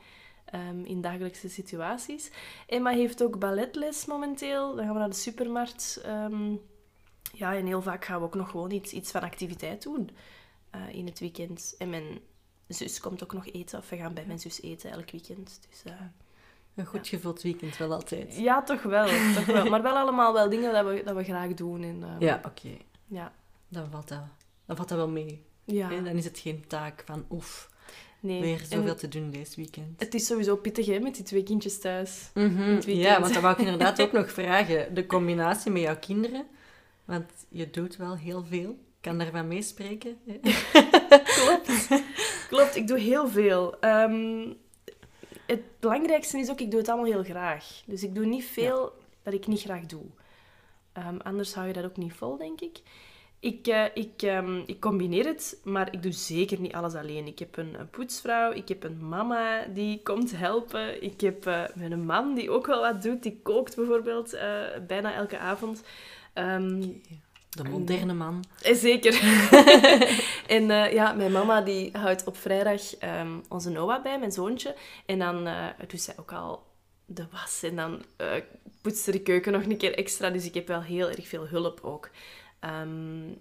Ehm, 0.44 0.84
in 0.84 1.00
dagelijkse 1.00 1.48
situaties. 1.48 2.30
Emma 2.66 2.90
heeft 2.90 3.22
ook 3.22 3.38
balletles 3.38 4.06
momenteel. 4.06 4.74
Dan 4.74 4.84
gaan 4.84 4.92
we 4.92 4.98
naar 4.98 5.08
de 5.08 5.14
supermarkt. 5.14 6.04
Ja, 7.32 7.54
en 7.54 7.66
heel 7.66 7.82
vaak 7.82 8.04
gaan 8.04 8.18
we 8.20 8.26
ook 8.26 8.34
nog 8.34 8.50
gewoon 8.50 8.70
iets, 8.70 8.92
iets 8.92 9.10
van 9.10 9.20
activiteit 9.22 9.82
doen 9.82 10.10
eh, 10.74 10.94
in 10.94 11.06
het 11.06 11.18
weekend. 11.18 11.74
En 11.78 11.90
mijn 11.90 12.18
zus 12.68 13.00
komt 13.00 13.22
ook 13.22 13.32
nog 13.32 13.46
eten, 13.48 13.78
of 13.78 13.88
we 13.90 13.96
gaan 13.96 14.14
bij 14.14 14.24
mijn 14.26 14.38
zus 14.38 14.62
eten 14.62 14.90
elk 14.90 15.10
weekend. 15.10 15.60
Dus, 15.70 15.82
eh, 15.92 16.00
Een 16.74 16.86
goed 16.86 17.08
gevuld 17.08 17.42
weekend 17.42 17.76
wel 17.76 17.92
altijd. 17.92 18.36
ja, 18.36 18.62
toch 18.62 18.82
wel, 18.82 19.06
toch 19.34 19.44
wel. 19.46 19.64
Maar 19.70 19.82
wel 19.82 19.96
allemaal 19.96 20.32
wel 20.32 20.50
dingen 20.50 20.72
dat 20.72 20.86
we, 20.86 21.02
dat 21.04 21.16
we 21.16 21.24
graag 21.24 21.54
doen. 21.54 21.82
En, 21.82 22.02
ehm, 22.02 22.22
Ja, 22.24 22.40
oké. 22.46 22.68
ja. 23.06 23.32
Dan 23.68 23.90
valt 23.90 24.08
dat, 24.08 24.22
dan 24.66 24.76
valt 24.76 24.88
dat 24.88 24.98
wel 24.98 25.08
mee. 25.08 25.42
Ja, 25.64 25.88
hè? 25.88 26.02
Dan 26.02 26.16
is 26.16 26.24
het 26.24 26.38
geen 26.38 26.64
taak 26.66 27.02
van 27.06 27.24
oef, 27.30 27.70
nee. 28.20 28.40
weer 28.40 28.60
En 28.60 28.66
zoveel 28.66 28.94
te 28.94 29.08
doen 29.08 29.30
deze 29.30 29.56
weekend. 29.56 30.00
het 30.00 30.14
is 30.14 30.26
sowieso 30.26 30.56
pittig 30.56 30.86
hè, 30.86 30.98
met 30.98 31.14
die 31.14 31.24
twee 31.24 31.42
kindjes 31.42 31.80
thuis. 31.80 32.30
Mhm. 32.34 32.80
Ja, 32.90 33.20
want 33.20 33.32
dat 33.34 33.42
wou 33.42 33.54
ik 33.54 33.60
inderdaad 33.60 34.00
ook 34.02 34.12
nog 34.12 34.30
vragen. 34.32 34.94
De 34.94 35.06
combinatie 35.06 35.70
met 35.70 35.82
jouw 35.82 35.98
kinderen. 35.98 36.46
Want 37.04 37.30
je 37.48 37.70
doet 37.70 37.96
wel 37.96 38.16
heel 38.16 38.44
veel. 38.44 38.78
Ik 39.04 39.10
kan 39.10 39.18
daarvan 39.18 39.48
meespreken. 39.48 40.18
Klopt. 41.36 41.88
Klopt, 42.50 42.76
ik 42.76 42.86
doe 42.86 42.98
heel 42.98 43.28
veel. 43.28 43.80
Ehm, 43.80 44.52
het 45.46 45.60
belangrijkste 45.80 46.38
is 46.38 46.50
ook, 46.50 46.60
ik 46.60 46.70
doe 46.70 46.80
het 46.80 46.88
allemaal 46.88 47.12
heel 47.12 47.24
graag. 47.24 47.82
Dus 47.86 48.02
ik 48.02 48.14
doe 48.14 48.24
niet 48.26 48.44
veel 48.44 48.92
dat 49.22 49.34
ik 49.34 49.46
niet 49.46 49.60
graag 49.60 49.86
doe. 49.86 50.04
Ehm, 50.92 51.16
anders 51.16 51.54
hou 51.54 51.66
je 51.66 51.72
dat 51.72 51.84
ook 51.84 51.96
niet 51.96 52.12
vol, 52.12 52.36
denk 52.36 52.60
ik. 52.60 52.80
Ik, 53.40 53.66
eh, 53.66 53.84
ik, 53.94 54.22
ehm, 54.22 54.62
ik 54.66 54.80
combineer 54.80 55.26
het, 55.26 55.60
maar 55.64 55.92
ik 55.92 56.02
doe 56.02 56.12
zeker 56.12 56.60
niet 56.60 56.74
alles 56.74 56.94
alleen. 56.94 57.26
Ik 57.26 57.38
heb 57.38 57.56
een, 57.56 57.80
een 57.80 57.90
poetsvrouw, 57.90 58.52
ik 58.52 58.68
heb 58.68 58.84
een 58.84 59.08
mama 59.08 59.64
die 59.64 60.02
komt 60.02 60.36
helpen. 60.36 61.02
Ik 61.02 61.20
heb 61.20 61.46
uh, 61.46 61.64
een 61.76 62.04
man 62.04 62.34
die 62.34 62.50
ook 62.50 62.66
wel 62.66 62.80
wat 62.80 63.02
doet. 63.02 63.22
Die 63.22 63.40
kookt 63.42 63.76
bijvoorbeeld 63.76 64.32
eh, 64.32 64.62
bijna 64.86 65.14
elke 65.14 65.38
avond. 65.38 65.82
Ehm, 66.32 66.82
de 67.56 67.68
moderne 67.68 68.14
man. 68.14 68.44
Zeker. 68.62 69.12
en 70.56 70.66
ja, 70.92 71.12
mijn 71.12 71.32
mama 71.32 71.60
die 71.60 71.90
houdt 71.92 72.24
op 72.24 72.36
vrijdag 72.36 72.82
onze 73.48 73.70
Noah 73.70 74.02
bij, 74.02 74.18
mijn 74.18 74.32
zoontje. 74.32 74.74
En 75.06 75.18
dan 75.18 75.48
doet 75.86 76.00
zij 76.00 76.14
ook 76.18 76.32
al 76.32 76.66
de 77.06 77.26
was. 77.30 77.62
En 77.62 77.76
dan 77.76 78.02
poetst 78.82 79.04
ze 79.04 79.10
de 79.10 79.22
keuken 79.22 79.52
nog 79.52 79.62
een 79.62 79.76
keer 79.76 79.94
extra. 79.94 80.30
Dus 80.30 80.44
ik 80.44 80.54
heb 80.54 80.68
wel 80.68 80.82
heel 80.82 81.08
erg 81.08 81.28
veel 81.28 81.46
hulp 81.46 81.80
ook. 81.82 82.10
Ehm, 82.60 83.32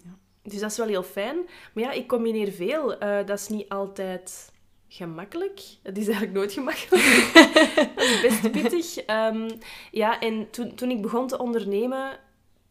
dus 0.44 0.60
dat 0.60 0.72
is 0.72 0.78
wel 0.78 0.88
heel 0.88 1.04
fijn. 1.04 1.38
Maar 1.74 1.84
ja, 1.84 1.92
ik 1.92 2.08
combineer 2.08 2.52
veel. 2.52 3.04
Uh, 3.04 3.26
dat 3.26 3.40
is 3.40 3.48
niet 3.48 3.70
altijd 3.70 4.52
gemakkelijk. 4.88 5.62
Het 5.84 5.98
is 5.98 6.06
eigenlijk 6.06 6.36
nooit 6.36 6.54
gemakkelijk. 6.54 7.32
dat 7.96 8.06
is 8.06 8.22
best 8.22 8.52
pittig. 8.52 9.08
Um, 9.08 9.48
ja, 9.92 10.20
en 10.20 10.50
toen, 10.50 10.76
toen 10.76 10.90
ik 10.90 11.02
begon 11.02 11.28
te 11.28 11.38
ondernemen, 11.38 12.20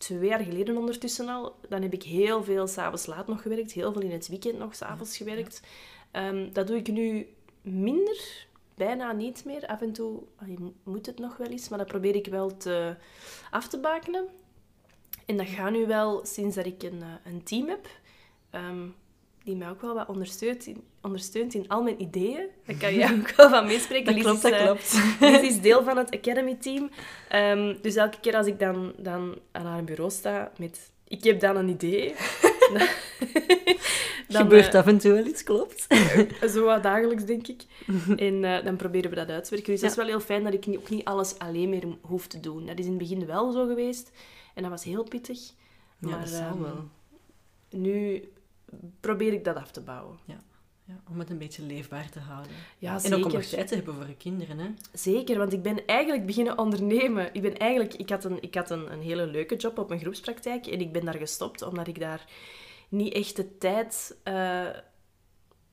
twee 0.03 0.29
jaar 0.29 0.41
geleden 0.41 0.77
ondertussen 0.77 1.29
al, 1.29 1.57
dan 1.69 1.83
heb 1.83 1.93
ik 1.93 2.03
heel 2.03 2.45
veel 2.45 2.67
s'avonds 2.67 3.07
laat 3.07 3.27
nog 3.27 3.43
gewerkt. 3.43 3.73
Heel 3.73 3.93
veel 3.93 4.03
in 4.03 4.11
het 4.11 4.29
weekend 4.29 4.59
nog 4.59 4.75
s'avonds 4.75 5.17
gewerkt. 5.17 5.61
Um, 6.13 6.53
dat 6.53 6.67
doe 6.67 6.77
ik 6.77 6.89
nu 6.89 7.27
minder. 7.63 8.47
Bijna 8.75 9.13
niet 9.13 9.45
meer. 9.45 9.67
Af 9.67 9.81
en 9.81 9.93
toe 9.93 10.23
moet 10.83 11.07
het 11.07 11.19
nog 11.19 11.37
wel 11.37 11.47
eens, 11.47 11.69
maar 11.69 11.79
dat 11.79 11.87
probeer 11.87 12.15
ik 12.15 12.27
wel 12.27 12.57
te, 12.57 12.97
af 13.51 13.69
te 13.69 13.79
bakenen. 13.79 14.27
En 15.27 15.37
dat 15.37 15.49
gaat 15.49 15.73
nu 15.73 15.87
wel 15.87 16.27
sinds 16.27 16.57
dat 16.57 16.67
ik 16.67 16.83
een, 16.83 17.03
eh, 17.03 17.33
een 17.33 17.43
team 17.43 17.69
heb, 17.69 17.87
ehm, 18.51 18.89
die 19.45 19.57
mij 19.57 19.69
ook 19.69 19.81
wel 19.81 19.95
wat 19.95 20.09
ondersteunt 20.09 20.67
in, 20.67 20.85
ondersteunt 21.01 21.55
in 21.55 21.69
al 21.69 21.83
mijn 21.83 22.03
ideeën. 22.03 22.47
Daar 22.67 22.77
kan 22.77 22.95
je 22.95 23.05
ook 23.21 23.31
wel 23.31 23.49
van 23.49 23.67
meespreken. 23.67 24.15
Dat 24.15 24.23
klopt, 24.23 24.43
dat 24.43 24.53
uh, 24.53 24.65
klopt. 24.65 25.01
is 25.51 25.61
deel 25.61 25.83
van 25.85 25.97
het 25.97 26.17
Academy-team. 26.17 26.91
Um, 27.35 27.79
dus 27.83 27.95
elke 27.95 28.21
keer 28.21 28.37
als 28.37 28.47
ik 28.47 28.59
dan, 28.59 28.93
dan 28.97 29.39
aan 29.53 29.67
haar 29.67 29.85
bureau 29.85 30.11
sta 30.11 30.53
met... 30.59 30.91
Ik 31.09 31.25
heb 31.25 31.41
dan 31.41 31.57
een 31.57 31.69
idee. 31.69 32.15
dan, 34.29 34.43
Gebeurt 34.43 34.75
uh, 34.75 34.81
af 34.81 34.87
en 34.87 34.99
toe 34.99 35.13
wel 35.13 35.27
iets, 35.27 35.43
klopt. 35.43 35.87
zo 36.53 36.65
wat 36.65 36.83
dagelijks, 36.83 37.25
denk 37.25 37.47
ik. 37.47 37.63
en 38.17 38.43
uh, 38.43 38.65
dan 38.65 38.77
proberen 38.77 39.11
we 39.11 39.17
dat 39.17 39.29
uit 39.29 39.45
te 39.45 39.51
werken. 39.51 39.73
Dus 39.73 39.81
ja. 39.81 39.89
dat 39.89 39.97
is 39.97 40.03
wel 40.05 40.15
heel 40.15 40.25
fijn 40.25 40.45
dat 40.45 40.53
ik 40.53 40.67
niet, 40.67 40.79
ook 40.79 40.91
niet 40.91 41.05
alles 41.05 41.39
alleen 41.39 41.69
meer 41.69 41.85
hoef 42.01 42.27
te 42.27 42.41
doen. 42.41 42.67
Dat 42.67 42.79
is 42.79 42.85
in 42.85 42.91
het 42.91 43.01
begin 43.01 43.27
wel 43.27 43.53
zo 43.53 43.67
geweest. 43.67 44.11
En 44.55 44.63
dat 44.63 44.71
was 44.71 44.85
heel 44.85 45.05
pittig. 45.05 45.39
Ja, 45.99 46.09
maar, 46.09 46.31
dat 46.31 46.41
um, 46.55 46.63
wel. 46.63 46.89
Nu 47.71 48.23
probeer 49.01 49.33
ik 49.33 49.45
dat 49.45 49.57
af 49.57 49.71
te 49.71 49.81
bouwen. 49.81 50.19
Ja. 50.25 50.37
Ja, 50.85 51.01
om 51.11 51.19
het 51.19 51.31
een 51.31 51.39
beetje 51.39 51.63
leefbaar 51.63 52.11
te 52.11 52.19
houden. 52.19 52.53
Ja, 52.79 52.95
en 52.95 53.01
zeker. 53.01 53.19
ook 53.19 53.25
om 53.25 53.33
nog 53.33 53.43
tijd 53.43 53.69
te 53.69 53.75
hebben 53.75 53.95
voor 53.95 54.07
je 54.07 54.17
kinderen. 54.17 54.59
Hè? 54.59 54.69
Zeker, 54.93 55.39
want 55.39 55.53
ik 55.53 55.63
ben 55.63 55.87
eigenlijk 55.87 56.27
beginnen 56.27 56.59
ondernemen. 56.59 57.31
Ik, 57.33 57.43
ben 57.43 57.57
eigenlijk, 57.57 57.95
ik 57.95 58.09
had, 58.09 58.25
een, 58.25 58.43
ik 58.43 58.55
had 58.55 58.71
een, 58.71 58.93
een 58.93 59.01
hele 59.01 59.27
leuke 59.27 59.57
job 59.57 59.79
op 59.79 59.89
mijn 59.89 60.01
groepspraktijk 60.01 60.67
en 60.67 60.81
ik 60.81 60.93
ben 60.93 61.05
daar 61.05 61.19
gestopt 61.19 61.63
omdat 61.63 61.87
ik 61.87 62.01
daar 62.01 62.25
niet 62.89 63.13
echt 63.13 63.37
de 63.37 63.59
tijd... 63.59 64.17
Uh, 64.29 64.69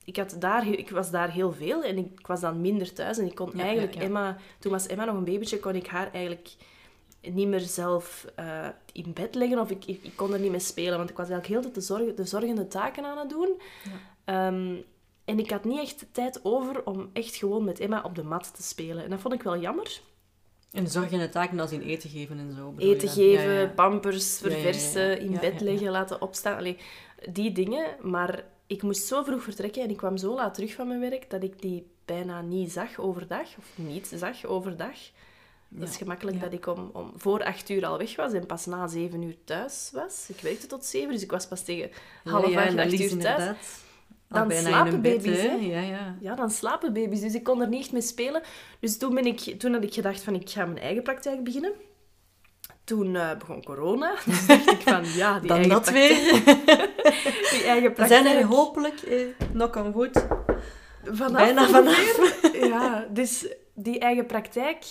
ik, 0.04 0.16
had 0.16 0.36
daar, 0.40 0.68
ik 0.68 0.90
was 0.90 1.12
daar 1.12 1.32
heel 1.32 1.54
veel 1.54 1.84
en 1.84 1.98
ik, 1.98 2.28
was 2.28 2.40
dan 2.40 2.62
minder 2.62 2.94
thuis. 2.94 3.18
En 3.18 3.26
ik 3.26 3.36
kon 3.36 3.52
Ja, 3.54 3.64
eigenlijk 3.64 3.94
ja, 3.94 4.00
ja. 4.00 4.06
Emma... 4.06 4.38
Toen 4.60 4.72
was 4.72 4.88
Emma 4.88 5.06
nog 5.06 5.16
een 5.16 5.24
babytje, 5.24 5.60
kon 5.60 5.76
ik 5.76 5.88
haar 5.88 6.12
eigenlijk 6.14 6.50
niet 7.22 7.48
meer 7.48 7.60
zelf 7.60 8.26
eh, 8.36 8.68
in 8.92 9.14
bed 9.14 9.36
leggen 9.36 9.60
of 9.60 9.70
ik, 9.70 9.86
ik, 9.86 10.04
ik 10.04 10.16
kon 10.16 10.34
er 10.34 10.40
niet 10.40 10.52
mee 10.52 10.60
spelen, 10.60 10.98
want 10.98 11.10
ik 11.10 11.18
was 11.18 11.30
eigenlijk 11.30 11.64
heel 11.64 11.72
de 11.72 11.80
tijd 11.80 11.88
de, 11.88 12.06
zorg, 12.06 12.14
de 12.16 12.26
zorgende 12.26 12.68
taken 12.68 13.06
aan 13.06 13.18
het 13.18 13.30
doen. 13.30 13.62
Ehm, 14.26 14.76
en 15.26 15.40
ik 15.40 15.50
had 15.50 15.64
niet 15.64 15.80
echt 15.80 16.06
tijd 16.12 16.40
over 16.44 16.86
om 16.86 17.10
echt 17.14 17.36
gewoon 17.36 17.64
met 17.64 17.80
Emma 17.80 18.02
op 18.04 18.16
de 18.16 18.24
mat 18.24 18.56
te 18.56 18.64
spelen. 18.64 19.04
En 19.04 19.10
dat 19.10 19.20
vond 19.20 19.34
ik 19.34 19.44
wel 19.44 19.58
jammer. 19.60 20.02
En 20.72 20.88
zorgende 20.88 21.30
taken 21.30 21.60
als 21.60 21.72
in 21.72 21.82
eten 21.82 22.10
geven 22.10 22.40
en 22.40 22.54
zo. 22.56 22.74
Eten 22.78 23.10
geven, 23.10 23.52
Ja, 23.52 23.60
ja. 23.60 23.68
pampers 23.68 24.40
Ja, 24.40 24.50
ja, 24.50 24.56
ja, 24.56 24.62
verversen, 24.62 25.10
ja. 25.10 25.16
in 25.16 25.32
Ja, 25.32 25.40
bed 25.40 25.54
ja, 25.54 25.60
ja. 25.60 25.64
leggen, 25.64 25.92
laten 25.92 26.22
opstaan. 26.22 26.58
Allee, 26.58 26.78
die 27.32 27.52
dingen. 27.52 27.86
Maar 28.02 28.44
ik 28.68 28.82
moest 28.82 29.06
zo 29.06 29.24
vroeg 29.24 29.44
vertrekken 29.44 29.84
en 29.84 29.90
ik 29.90 29.98
kwam 29.98 30.18
zo 30.18 30.36
laat 30.36 30.54
terug 30.54 30.74
van 30.74 30.88
mijn 30.88 31.00
werk 31.00 31.30
dat 31.30 31.44
ik 31.44 31.62
die 31.62 31.88
bijna 32.06 32.42
niet 32.42 32.72
zag 32.72 33.00
overdag. 33.00 33.58
Of 33.58 33.72
niet 33.76 34.12
zag 34.16 34.46
overdag. 34.46 34.98
Dat 35.72 35.90
is 35.90 35.98
gemakkelijk 35.98 36.38
ja. 36.38 36.44
dat 36.44 36.54
ik 36.54 36.68
om, 36.68 36.90
om 36.94 37.12
voor 37.16 37.44
acht 37.44 37.70
uur 37.70 37.86
al 37.86 37.98
weg 37.98 38.16
was 38.16 38.34
en 38.34 38.46
pas 38.46 38.66
na 38.66 38.88
zeven 38.88 39.22
uur 39.22 39.36
thuis 39.44 39.90
was. 39.94 40.26
Ik 40.28 40.42
werkte 40.42 40.68
tot 40.68 40.86
zeven, 40.86 41.12
dus 41.12 41.22
ik 41.24 41.32
was 41.32 41.48
pas 41.48 41.64
tegen 41.64 41.90
half 42.24 42.50
ja, 42.50 42.64
ja, 42.64 42.84
acht, 42.84 42.92
uur 42.94 42.98
thuis. 42.98 43.12
inderdaad 43.12 43.58
Dan 44.28 44.52
slapen 44.52 44.94
een 44.94 45.02
bed, 45.02 45.22
baby's, 45.22 45.42
hè. 45.42 45.52
Ja, 45.54 45.80
ja. 45.80 46.18
Ja, 46.22 46.36
dan 46.36 46.50
slapen 46.52 46.94
baby's, 46.94 47.20
dus 47.22 47.34
ik 47.34 47.44
kon 47.44 47.62
er 47.62 47.68
niet 47.68 47.80
echt 47.82 47.92
mee 47.92 48.02
spelen. 48.02 48.42
Dus 48.80 48.98
toen, 48.98 49.16
ben 49.16 49.26
ik, 49.26 49.40
toen 49.40 49.74
had 49.74 49.84
ik 49.84 49.94
gedacht 49.94 50.22
van, 50.22 50.36
ik 50.36 50.50
ga 50.50 50.66
mijn 50.66 50.80
eigen 50.80 51.04
praktijk 51.04 51.44
beginnen. 51.44 51.72
Toen 52.84 53.16
eh, 53.16 53.38
begon 53.38 53.64
corona. 53.64 54.16
Dus 54.26 54.46
dacht 54.48 54.72
ik 54.72 54.82
van, 54.82 55.06
ja, 55.14 55.40
die 55.40 55.48
Dan 55.48 55.58
eigen 55.58 55.74
dat 55.74 55.84
praktijk- 55.84 56.20
weer. 56.32 56.44
Die 57.52 57.64
eigen 57.64 57.90
We 57.90 57.96
praktijk. 57.96 58.24
zijn 58.24 58.38
er 58.38 58.46
hopelijk, 58.46 59.02
eh, 59.02 59.28
knock 59.52 59.76
on 59.76 59.92
wood, 59.92 60.28
vanaf 61.04 61.32
bijna 61.42 61.68
vanaf. 61.68 62.38
Ja, 62.70 63.08
dus 63.12 63.48
die 63.76 64.00
eigen 64.00 64.26
praktijk, 64.26 64.86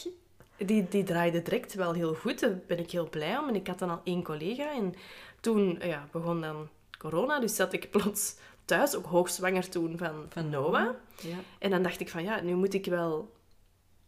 die, 0.59 0.89
die 0.89 1.05
draaide 1.05 1.43
direct 1.43 1.75
wel 1.75 1.93
heel 1.93 2.15
goed. 2.15 2.41
Daar 2.41 2.59
ben 2.67 2.79
ik 2.79 2.91
heel 2.91 3.09
blij 3.09 3.39
om. 3.39 3.49
En 3.49 3.55
ik 3.55 3.67
had 3.67 3.79
dan 3.79 3.91
al 3.91 4.01
één 4.05 4.23
collega. 4.23 4.73
En 4.75 4.95
toen 5.41 5.79
ja, 5.83 6.09
begon 6.13 6.41
dan 6.41 6.69
corona. 6.99 7.41
Dus 7.41 7.57
zat 7.57 7.73
ik 7.73 7.91
plots 7.97 8.37
thuis, 8.65 8.97
ook 8.97 9.07
hoogzwanger 9.07 9.69
toen 9.69 9.99
van, 9.99 10.27
van 10.29 10.49
Noah. 10.49 10.95
Ja. 11.21 11.37
En 11.59 11.71
dan 11.71 11.83
dacht 11.83 12.01
ik 12.01 12.09
van, 12.09 12.23
ja, 12.23 12.41
nu 12.41 12.55
moet 12.55 12.75
ik 12.75 12.87
wel 12.87 13.37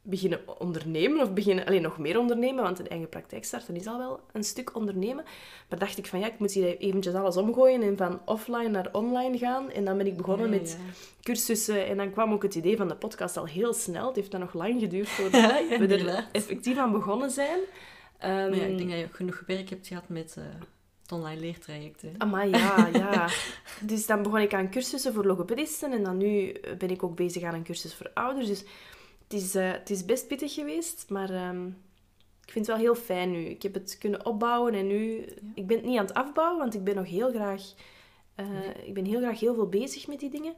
beginnen 0.03 0.41
ondernemen. 0.59 1.21
Of 1.21 1.33
beginnen, 1.33 1.67
alleen 1.67 1.83
nog 1.83 1.99
meer 1.99 2.19
ondernemen. 2.19 2.63
Want 2.63 2.79
een 2.79 2.89
eigen 2.89 3.09
praktijk 3.09 3.45
starten 3.45 3.77
is 3.77 3.87
al 3.87 3.99
wel 3.99 4.21
een 4.33 4.45
stuk 4.45 4.77
ondernemen. 4.77 5.25
Maar 5.69 5.79
dacht 5.79 5.99
ik 5.99 6.07
van, 6.07 6.19
ja, 6.21 6.27
ik 6.27 6.39
moet 6.39 6.53
hier 6.53 6.79
eventjes 6.79 7.15
alles 7.15 7.37
omgooien. 7.37 7.83
En 7.83 7.97
van 7.97 8.21
offline 8.25 8.69
naar 8.69 8.89
online 8.93 9.39
gaan. 9.39 9.71
En 9.71 9.85
dan 9.85 9.97
ben 9.97 10.07
ik 10.07 10.17
begonnen 10.17 10.53
Ja, 10.53 10.59
met 10.59 10.79
ja. 10.79 10.93
cursussen. 11.23 11.87
En 11.87 11.97
dan 11.97 12.13
kwam 12.13 12.33
ook 12.33 12.43
het 12.43 12.55
idee 12.55 12.77
van 12.77 12.89
de 12.89 12.97
podcast 12.97 13.37
al 13.37 13.47
heel 13.47 13.75
snel. 13.75 14.07
Het 14.07 14.17
heeft 14.17 14.31
dan 14.31 14.41
nog 14.41 14.55
lang 14.55 14.81
geduurd 14.81 15.09
voordat 15.17 15.41
Ja, 15.41 15.79
we 15.79 15.87
er 15.87 16.29
effectief 16.33 16.77
aan 16.77 16.93
begonnen 16.93 17.31
zijn. 17.31 17.59
Ehm 18.19 18.33
Maar 18.33 18.57
ja, 18.57 18.65
ik 18.65 18.77
denk 18.77 18.91
dat 18.91 18.99
je 18.99 19.05
ook 19.05 19.17
genoeg 19.17 19.43
werk 19.47 19.71
hebt 19.71 19.87
gehad 19.87 20.09
met 20.09 20.35
eh, 20.39 20.45
het 21.03 21.13
online 21.13 21.41
leertraject. 21.41 22.03
Hè. 22.03 22.11
Amai, 22.19 22.51
ja, 22.51 22.89
ja. 22.93 23.29
Dus 23.81 24.07
dan 24.07 24.23
begon 24.23 24.41
ik 24.41 24.55
aan 24.55 24.71
cursussen 24.71 25.15
voor 25.15 25.25
logopedisten. 25.25 25.93
En 25.93 26.03
dan 26.03 26.17
nu 26.17 26.55
ben 26.79 26.91
ik 26.91 27.03
ook 27.03 27.17
bezig 27.17 27.43
aan 27.43 27.55
een 27.55 27.63
cursus 27.63 27.95
voor 27.95 28.11
ouders. 28.15 28.47
Dus 28.47 28.65
het 29.31 29.41
is, 29.43 29.55
eh, 29.55 29.73
het 29.73 29.91
is 29.91 30.05
best 30.05 30.27
pittig 30.27 30.55
geweest. 30.55 31.05
Maar 31.09 31.31
ehm, 31.31 31.67
ik 32.45 32.51
vind 32.53 32.67
het 32.67 32.77
wel 32.77 32.85
heel 32.85 32.95
fijn 32.95 33.31
nu. 33.31 33.45
Ik 33.45 33.63
heb 33.63 33.75
het 33.75 33.97
kunnen 33.99 34.27
opbouwen. 34.27 34.75
En 34.75 34.87
nu... 34.87 35.25
Ik 35.55 35.67
ben 35.67 35.77
het 35.77 35.87
niet 35.87 35.99
aan 35.99 36.07
het 36.07 36.15
afbouwen, 36.15 36.59
want 36.59 36.75
ik 36.75 36.85
ben 36.85 36.95
nog 36.97 37.07
heel 37.09 37.31
graag... 37.31 37.63
eh, 38.35 38.47
Ik 38.85 38.95
ben 38.95 39.05
heel 39.05 39.21
graag 39.21 39.41
heel 39.41 39.55
veel 39.55 39.69
bezig 39.69 40.07
met 40.07 40.21
die 40.21 40.31
dingen. 40.31 40.55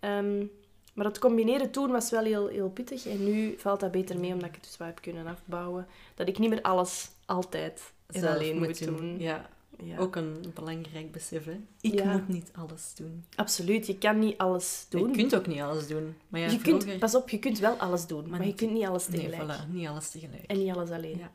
Ehm, 0.00 0.46
maar 0.94 1.06
het 1.06 1.18
combineren 1.18 1.70
toen 1.70 1.90
was 1.90 2.10
wel 2.10 2.24
heel, 2.24 2.46
heel 2.46 2.70
pittig. 2.70 3.06
En 3.06 3.24
nu 3.24 3.54
valt 3.58 3.80
dat 3.80 3.90
beter 3.90 4.18
mee, 4.18 4.32
omdat 4.32 4.48
ik 4.48 4.54
het 4.54 4.64
dus 4.64 4.76
wel 4.76 4.88
heb 4.88 5.00
kunnen 5.00 5.26
afbouwen. 5.26 5.86
Dat 6.14 6.28
ik 6.28 6.38
niet 6.38 6.50
meer 6.50 6.62
alles 6.62 7.10
altijd 7.26 7.92
Zelf 8.08 8.34
alleen 8.34 8.58
moet 8.58 8.84
doen. 8.84 9.18
Ja, 9.18 9.48
Ja. 9.84 9.98
ook 9.98 10.16
een 10.16 10.50
belangrijk 10.54 11.12
besef. 11.12 11.44
Hè. 11.44 11.60
Ik 11.80 11.94
Ja. 11.94 12.12
moet 12.12 12.28
niet 12.28 12.50
alles 12.54 12.92
doen. 12.94 13.24
Absoluut, 13.34 13.86
je 13.86 13.98
kan 13.98 14.18
niet 14.18 14.38
alles 14.38 14.86
doen. 14.88 15.08
Je 15.08 15.16
kunt 15.16 15.34
ook 15.34 15.46
niet 15.46 15.60
alles 15.60 15.86
doen. 15.86 16.16
Maar 16.28 16.40
ja, 16.40 16.46
je 16.50 16.58
vroeger... 16.58 16.86
kunt, 16.86 16.98
pas 16.98 17.14
op, 17.14 17.28
je 17.28 17.38
kunt 17.38 17.58
wel 17.58 17.74
alles 17.76 18.06
doen, 18.06 18.28
maar, 18.28 18.40
je 18.40 18.46
niet- 18.46 18.56
kunt 18.56 18.72
niet 18.72 18.84
alles 18.86 19.08
Nee, 19.08 19.20
tegelijk. 19.30 19.58
voilà, 19.60 19.68
niet 19.68 19.88
alles 19.88 20.10
tegelijk. 20.10 20.44
En 20.46 20.58
niet 20.58 20.74
alles 20.74 20.90
alleen. 20.90 21.18
Ja. 21.18 21.30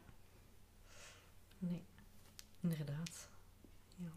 Nee, 1.60 1.84
inderdaad. 2.62 3.28
Ja. 3.96 4.10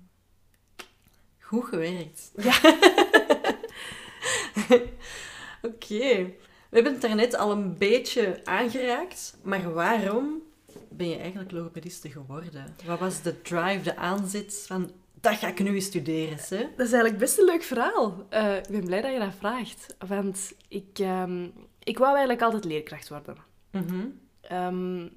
Goed 1.39 1.65
gewerkt. 1.65 2.31
Ja. 2.37 2.61
Oké. 5.63 6.33
We 6.71 6.77
hebben 6.77 6.93
het 6.93 7.03
daarnet 7.03 7.35
al 7.37 7.51
een 7.53 7.79
beetje 7.79 8.41
aangeraakt, 8.45 9.37
maar 9.43 9.73
waarom 9.73 10.43
ben 11.01 11.09
je 11.09 11.17
eigenlijk 11.17 11.51
logopediste 11.51 12.11
geworden? 12.11 12.75
Wat 12.87 12.99
was 12.99 13.23
de 13.23 13.43
drive, 13.43 13.83
de 13.83 13.97
aanzet 13.97 14.65
van, 14.67 14.91
dat 15.21 15.37
ga 15.37 15.49
ik 15.49 15.63
nu 15.63 15.75
eens 15.75 15.85
studeren, 15.85 16.39
hè? 16.49 16.59
Dat 16.77 16.87
is 16.87 16.93
eigenlijk 16.93 17.19
best 17.19 17.39
een 17.39 17.45
leuk 17.45 17.63
verhaal. 17.63 18.27
Eh, 18.29 18.57
ik 18.57 18.69
ben 18.71 18.85
blij 18.85 19.01
dat 19.01 19.13
je 19.13 19.19
dat 19.19 19.35
vraagt. 19.39 19.97
Want 20.07 20.53
ik, 20.69 20.99
ehm, 20.99 21.49
ik 21.83 21.99
wou 21.99 22.11
eigenlijk 22.11 22.43
altijd 22.43 22.65
leerkracht 22.65 23.09
worden. 23.09 23.37
Mhm. 23.71 24.07
Ehm, 24.41 25.09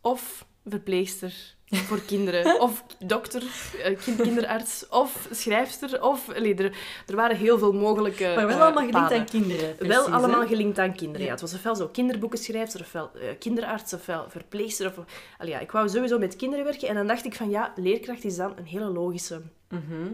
of 0.00 0.46
verpleegster 0.66 1.56
voor 1.76 2.00
kinderen. 2.00 2.60
Of 2.60 2.84
dokter, 2.98 3.42
eh, 3.82 3.98
kind- 4.04 4.20
kinderarts, 4.20 4.88
of 4.88 5.28
schrijfster, 5.30 6.02
of... 6.02 6.28
allee, 6.34 6.54
er, 6.54 6.76
er 7.06 7.16
waren 7.16 7.36
heel 7.36 7.58
veel 7.58 7.72
mogelijke 7.72 8.24
Maar 8.24 8.46
wel 8.46 8.56
eh, 8.56 8.62
allemaal 8.62 8.72
gelinkt 8.72 8.92
paden. 8.92 9.18
aan 9.18 9.24
kinderen. 9.24 9.74
Wel 9.78 10.08
allemaal 10.08 10.40
hè? 10.40 10.46
gelinkt 10.46 10.78
aan 10.78 10.94
kinderen. 10.94 11.26
Ja. 11.26 11.32
Het 11.32 11.40
was 11.40 11.54
ofwel 11.54 11.76
zo 11.76 11.88
kinderboekenschrijfster, 11.88 12.80
ofwel 12.80 13.10
eh, 13.14 13.28
kinderarts, 13.38 13.92
ofwel 13.92 14.24
verpleegster. 14.28 14.86
Of, 14.86 15.04
allee, 15.38 15.52
ja, 15.52 15.58
ik 15.60 15.70
wou 15.72 15.88
sowieso 15.88 16.18
met 16.18 16.36
kinderen 16.36 16.64
werken. 16.64 16.88
En 16.88 16.94
dan 16.94 17.06
dacht 17.06 17.24
ik 17.24 17.34
van 17.34 17.50
ja, 17.50 17.72
leerkracht 17.76 18.24
is 18.24 18.36
dan 18.36 18.52
een 18.56 18.66
hele 18.66 18.90
logische. 18.90 19.40
Mhm. 19.68 20.12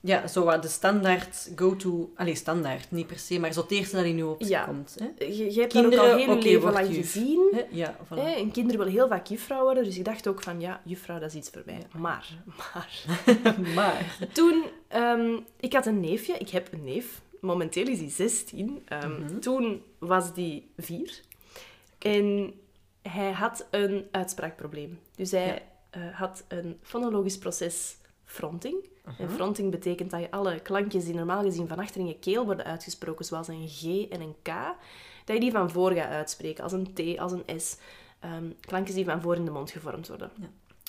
Ja, 0.00 0.26
zo 0.26 0.44
wat 0.44 0.62
de 0.62 0.68
standaard 0.68 1.50
go-to... 1.56 2.12
Allee, 2.16 2.34
standaard, 2.34 2.90
niet 2.90 3.06
per 3.06 3.18
se, 3.18 3.38
maar 3.38 3.52
zo 3.52 3.60
het 3.60 3.70
eerste 3.70 3.96
dat 3.96 4.04
in 4.04 4.16
je 4.16 4.26
opkomt. 4.26 4.48
Ja. 4.50 4.64
komt. 4.64 4.96
Hè? 4.98 5.24
Je, 5.24 5.52
je 5.54 5.60
hebt 5.60 5.72
dat 5.72 5.84
ook 5.84 5.90
Kinderen, 5.90 6.12
al 6.12 6.18
heel 6.18 6.34
oké, 6.34 6.42
leven 6.44 6.72
lang 6.72 6.86
juf. 6.88 6.96
gezien. 7.12 7.48
Hè? 7.52 7.62
Ja, 7.70 7.96
voilà. 8.04 8.14
Hè, 8.18 8.30
en 8.30 8.50
kinderen 8.50 8.78
willen 8.78 8.92
heel 8.92 9.08
vaak 9.08 9.26
juffrouw 9.26 9.62
worden. 9.62 9.84
Dus 9.84 9.98
ik 9.98 10.04
dacht 10.04 10.28
ook 10.28 10.42
van 10.42 10.60
ja, 10.60 10.80
juffrouw, 10.84 11.18
dat 11.18 11.28
is 11.30 11.34
iets 11.34 11.50
voor 11.50 11.62
mij. 11.66 11.78
Maar, 11.98 12.26
maar... 12.74 13.04
maar... 13.74 14.16
Toen, 14.32 14.64
ehm, 14.88 15.36
ik 15.60 15.72
had 15.72 15.86
een 15.86 16.00
neefje. 16.00 16.32
Ik 16.38 16.48
heb 16.48 16.72
een 16.72 16.84
neef. 16.84 17.20
Momenteel 17.40 17.86
is 17.86 17.98
hij 17.98 18.10
16. 18.10 18.82
Ehm, 18.84 19.10
Mhm. 19.20 19.38
Toen 19.38 19.82
was 19.98 20.34
die 20.34 20.70
4. 20.76 21.20
En 21.98 22.54
hij 23.02 23.30
had 23.32 23.66
een 23.70 24.06
uitspraakprobleem. 24.10 24.98
Dus 25.16 25.30
hij 25.30 25.62
eh, 25.90 26.00
had 26.12 26.44
een 26.48 26.78
fonologisch 26.82 27.38
proces 27.38 27.96
fronting. 28.24 28.76
En 29.18 29.30
fronting 29.30 29.70
betekent 29.70 30.10
dat 30.10 30.20
je 30.20 30.30
alle 30.30 30.60
klankjes 30.60 31.04
die 31.04 31.14
normaal 31.14 31.42
gezien 31.42 31.68
van 31.68 31.78
achter 31.78 32.00
in 32.00 32.06
je 32.06 32.18
keel 32.18 32.44
worden 32.44 32.64
uitgesproken, 32.64 33.24
zoals 33.24 33.48
een 33.48 33.68
G 33.68 34.08
en 34.08 34.20
een 34.20 34.34
K, 34.42 34.50
dat 35.24 35.36
je 35.36 35.40
die 35.40 35.50
van 35.50 35.70
voor 35.70 35.92
gaat 35.92 36.10
uitspreken, 36.10 36.64
als 36.64 36.72
een 36.72 36.92
T, 36.94 37.18
als 37.18 37.32
een 37.32 37.60
S. 37.60 37.76
Ehm, 38.20 38.50
klankjes 38.60 38.94
die 38.94 39.04
van 39.04 39.22
voor 39.22 39.34
in 39.34 39.44
de 39.44 39.50
mond 39.50 39.70
gevormd 39.70 40.08
worden. 40.08 40.30
Ja. 40.40 40.46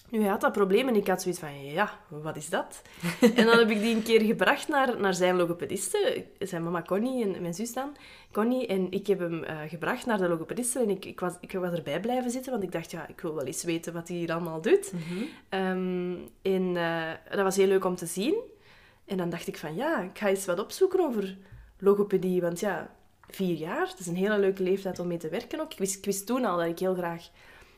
Nu, 0.09 0.19
hij 0.19 0.29
had 0.29 0.41
dat 0.41 0.51
probleem 0.51 0.87
en 0.87 0.95
ik 0.95 1.07
had 1.07 1.21
zoiets 1.21 1.39
van, 1.39 1.65
ja, 1.65 1.99
wat 2.07 2.35
is 2.35 2.49
dat? 2.49 2.81
en 3.35 3.45
dan 3.45 3.57
heb 3.57 3.69
ik 3.69 3.79
die 3.79 3.95
een 3.95 4.03
keer 4.03 4.21
gebracht 4.21 4.67
naar, 4.67 4.99
naar 4.99 5.13
zijn 5.13 5.35
logopediste, 5.35 6.25
zijn 6.39 6.63
mama 6.63 6.81
Connie 6.81 7.23
en 7.23 7.41
mijn 7.41 7.53
zus 7.53 7.73
dan, 7.73 7.95
Connie. 8.31 8.67
En 8.67 8.91
ik 8.91 9.07
heb 9.07 9.19
hem 9.19 9.43
eh, 9.43 9.57
gebracht 9.67 10.05
naar 10.05 10.17
de 10.17 10.27
logopediste 10.27 10.79
en 10.79 10.89
ik, 10.89 11.05
ik, 11.05 11.19
was, 11.19 11.33
ik 11.39 11.51
was 11.51 11.71
erbij 11.73 11.99
blijven 11.99 12.31
zitten, 12.31 12.51
want 12.51 12.63
ik 12.63 12.71
dacht, 12.71 12.91
ja, 12.91 13.07
ik 13.07 13.21
wil 13.21 13.35
wel 13.35 13.45
eens 13.45 13.63
weten 13.63 13.93
wat 13.93 14.07
hij 14.07 14.17
hier 14.17 14.31
allemaal 14.31 14.61
doet. 14.61 14.91
Mhm. 14.93 15.23
Ehm, 15.49 16.15
en 16.41 16.77
eh, 16.77 17.35
dat 17.35 17.43
was 17.43 17.55
heel 17.55 17.67
leuk 17.67 17.85
om 17.85 17.95
te 17.95 18.05
zien. 18.05 18.35
En 19.05 19.17
dan 19.17 19.29
dacht 19.29 19.47
ik 19.47 19.57
van, 19.57 19.75
ja, 19.75 20.01
ik 20.01 20.17
ga 20.17 20.27
eens 20.27 20.45
wat 20.45 20.59
opzoeken 20.59 20.99
over 20.99 21.37
logopedie, 21.79 22.41
want 22.41 22.59
ja, 22.59 22.95
vier 23.29 23.55
jaar, 23.55 23.85
dat 23.85 23.99
is 23.99 24.07
een 24.07 24.15
hele 24.15 24.39
leuke 24.39 24.63
leeftijd 24.63 24.99
om 24.99 25.07
mee 25.07 25.17
te 25.17 25.29
werken 25.29 25.59
ook. 25.59 25.71
Ik 25.71 25.79
wist, 25.79 25.97
ik 25.97 26.05
wist 26.05 26.25
toen 26.25 26.45
al 26.45 26.57
dat 26.57 26.67
ik 26.67 26.79
heel 26.79 26.95
graag 26.95 27.29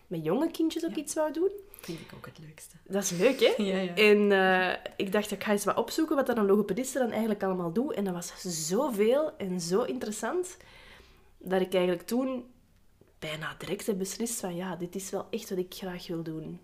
met 0.07 0.23
jonge 0.23 0.51
kindjes 0.51 0.85
ook 0.85 0.95
iets 0.95 1.13
wou 1.13 1.33
doen. 1.33 1.51
Vind 1.81 1.99
ik 1.99 2.11
ook 2.15 2.25
het 2.25 2.39
leukste. 2.39 2.75
Dat 2.83 3.03
is 3.03 3.09
leuk, 3.11 3.39
hè? 3.39 3.53
Ja, 3.63 3.77
ja. 3.77 3.95
En 3.95 4.31
eh, 4.31 4.91
ik 4.97 5.11
dacht, 5.11 5.31
ik 5.31 5.43
ga 5.43 5.51
eens 5.51 5.65
wat 5.65 5.77
opzoeken 5.77 6.15
wat 6.15 6.29
een 6.29 6.45
logopediste 6.45 6.99
dan 6.99 7.11
eigenlijk 7.11 7.43
allemaal 7.43 7.73
doet. 7.73 7.93
En 7.93 8.03
dat 8.03 8.13
was 8.13 8.33
zoveel 8.67 9.37
en 9.37 9.59
zo 9.61 9.83
interessant, 9.83 10.57
dat 11.37 11.61
ik 11.61 11.73
eigenlijk 11.73 12.07
toen 12.07 12.45
bijna 13.19 13.55
direct 13.57 13.85
heb 13.85 13.97
beslist 13.97 14.39
van, 14.39 14.55
ja, 14.55 14.75
dit 14.75 14.95
is 14.95 15.09
wel 15.09 15.27
echt 15.29 15.49
wat 15.49 15.59
ik 15.59 15.73
graag 15.73 16.07
wil 16.07 16.23
doen. 16.23 16.59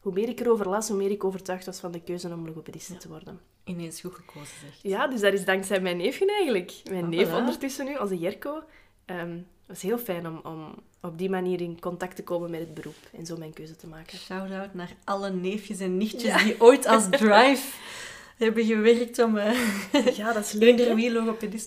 Hoe 0.00 0.12
meer 0.12 0.28
ik 0.28 0.40
erover 0.40 0.68
las, 0.68 0.88
hoe 0.88 0.96
meer 0.96 1.10
ik 1.10 1.24
overtuigd 1.24 1.66
was 1.66 1.80
van 1.80 1.92
de 1.92 2.00
keuze 2.02 2.28
om 2.28 2.46
logopediste 2.46 2.96
te 2.96 3.08
worden. 3.08 3.40
Ineens 3.64 4.00
goed 4.00 4.14
gekozen, 4.14 4.56
zeg. 4.60 4.78
Ja, 4.82 5.06
dus 5.06 5.20
dat 5.20 5.32
is 5.32 5.44
dankzij 5.44 5.80
mijn 5.80 5.96
neefje 5.96 6.32
eigenlijk. 6.32 6.72
Mijn 6.90 7.04
Ah, 7.04 7.10
neef 7.10 7.28
voilà. 7.28 7.32
ondertussen 7.34 7.84
nu, 7.84 7.96
onze 7.96 8.18
Jerko. 8.18 8.62
Ehm, 9.04 9.30
het 9.30 9.66
was 9.66 9.82
heel 9.82 9.98
fijn 9.98 10.26
om, 10.26 10.40
om 10.42 10.74
op 11.02 11.18
die 11.18 11.30
manier 11.30 11.60
in 11.60 11.80
contact 11.80 12.16
te 12.16 12.22
komen 12.22 12.50
met 12.50 12.60
het 12.60 12.74
beroep 12.74 12.96
en 13.16 13.26
zo 13.26 13.36
mijn 13.36 13.52
keuze 13.52 13.76
te 13.76 13.86
maken. 13.86 14.18
Shout-out 14.18 14.74
naar 14.74 14.92
alle 15.04 15.30
neefjes 15.30 15.78
en 15.80 15.96
nichtjes 15.96 16.22
Ja. 16.22 16.42
die 16.44 16.60
ooit 16.60 16.86
als 16.86 17.08
drive 17.10 17.76
hebben 18.36 18.64
gewerkt 18.64 19.18
om 19.18 19.36
uh, 19.36 20.16
Ja, 20.16 20.32
dat 20.32 20.44
is 20.44 20.52
leuk. 20.62 20.76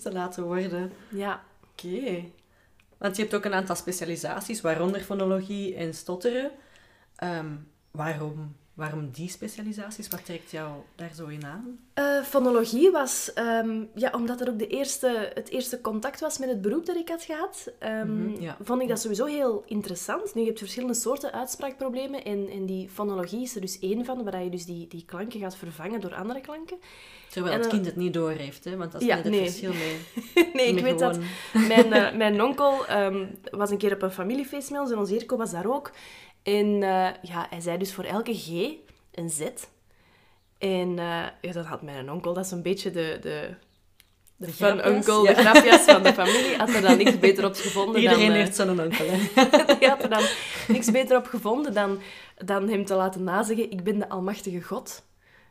te 0.01 0.11
laten 0.11 0.43
worden. 0.43 0.91
Ja. 1.09 1.43
Oké. 1.71 2.23
Want 2.97 3.15
je 3.15 3.21
hebt 3.21 3.35
ook 3.35 3.45
een 3.45 3.53
aantal 3.53 3.75
specialisaties, 3.75 4.61
waaronder 4.61 5.01
fonologie 5.01 5.75
en 5.75 5.93
stotteren. 5.93 6.51
Ehm, 7.15 7.51
waarom, 7.91 8.55
waarom 8.73 9.09
die 9.11 9.29
specialisaties? 9.29 10.07
Wat 10.07 10.25
trekt 10.25 10.51
jou 10.51 10.71
daar 10.95 11.11
zo 11.15 11.27
in 11.27 11.45
aan? 11.45 11.79
Eh, 11.93 12.21
fonologie 12.23 12.91
was, 12.91 13.33
ehm, 13.33 13.83
ja, 13.95 14.11
omdat 14.15 14.41
er 14.41 14.49
ook 14.49 14.59
de 14.59 14.67
eerste, 14.67 15.31
het 15.33 15.49
eerste 15.49 15.81
contact 15.81 16.19
was 16.19 16.37
met 16.37 16.49
het 16.49 16.61
beroep 16.61 16.85
dat 16.85 16.95
ik 16.95 17.09
had 17.09 17.23
gehad, 17.23 17.71
ehm, 17.79 18.23
Mhm, 18.23 18.41
ja. 18.41 18.57
vond 18.61 18.81
ik 18.81 18.87
dat 18.87 18.99
sowieso 19.01 19.25
heel 19.25 19.63
interessant. 19.65 20.33
Nu, 20.35 20.41
je 20.41 20.47
hebt 20.47 20.59
verschillende 20.59 20.93
soorten 20.93 21.31
uitspraakproblemen 21.33 22.23
en, 22.25 22.49
en 22.49 22.65
die 22.65 22.89
fonologie 22.89 23.41
is 23.41 23.55
er 23.55 23.61
dus 23.61 23.79
één 23.79 24.05
van, 24.05 24.23
waar 24.23 24.43
je 24.43 24.49
dus 24.49 24.65
die, 24.65 24.87
die 24.87 25.05
klanken 25.05 25.39
gaat 25.39 25.55
vervangen 25.55 26.01
door 26.01 26.13
andere 26.15 26.41
klanken. 26.41 26.77
Terwijl 27.29 27.55
het 27.55 27.65
eh, 27.65 27.71
kind 27.71 27.85
het 27.85 27.95
niet 27.95 28.13
doorheeft, 28.13 28.63
hè? 28.63 28.77
want 28.77 28.91
dat 28.91 29.01
is 29.01 29.07
ja, 29.07 29.15
net 29.15 29.23
het 29.23 29.33
nee. 29.33 29.43
verschil 29.43 29.73
mee. 29.83 29.97
nee, 30.53 30.67
ik 30.75 30.83
weet 30.83 30.99
dat 30.99 31.17
Mijn, 31.67 31.93
eh, 31.93 32.15
mijn 32.23 32.41
onkel 32.43 32.85
ehm, 32.85 33.25
was 33.51 33.69
een 33.69 33.77
keer 33.77 33.93
op 33.93 34.01
een 34.01 34.11
familiefeest 34.11 34.71
met 34.71 34.79
ons 34.79 34.91
en 34.91 34.97
onze 34.97 35.13
Jerko 35.13 35.37
was 35.37 35.51
daar 35.51 35.73
ook. 35.73 35.91
En 36.43 36.83
eh, 36.83 37.09
ja, 37.21 37.47
hij 37.49 37.61
zei 37.61 37.77
dus 37.77 37.93
voor 37.93 38.03
elke 38.03 38.33
G 38.33 38.47
een 39.11 39.29
Z. 39.29 39.41
En 40.57 40.99
eh, 40.99 41.25
ja, 41.41 41.51
dan 41.51 41.63
had 41.63 41.81
mijn 41.81 42.11
onkel, 42.11 42.33
dat 42.33 42.45
is 42.45 42.51
een 42.51 42.61
beetje 42.61 42.91
de, 42.91 43.17
de, 43.21 43.49
de, 44.35 44.51
fun 44.51 44.75
ja. 44.75 44.83
de 44.83 45.33
grapjas 45.33 45.81
van 45.81 46.03
de 46.03 46.13
familie. 46.13 46.57
Had 46.57 46.69
er 46.69 46.81
dan 46.81 46.97
niks 46.97 47.19
beter 47.19 47.45
op 47.45 47.55
gevonden 47.55 48.01
Iedereen 48.01 48.27
dan... 48.27 48.35
eh, 48.35 48.41
heeft 48.41 48.55
zo'n 48.55 48.81
onkel, 48.81 49.05
hè? 49.09 49.17
die 49.79 49.87
had 49.87 50.03
er 50.03 50.09
dan 50.09 50.23
niks 50.67 50.91
beter 50.91 51.17
op 51.17 51.25
gevonden 51.25 51.73
dan, 51.73 51.99
dan 52.37 52.69
hem 52.69 52.85
te 52.85 52.93
laten 52.93 53.23
nazeggen, 53.23 53.71
ik 53.71 53.83
ben 53.83 53.99
de 53.99 54.09
almachtige 54.09 54.61
God. 54.61 55.03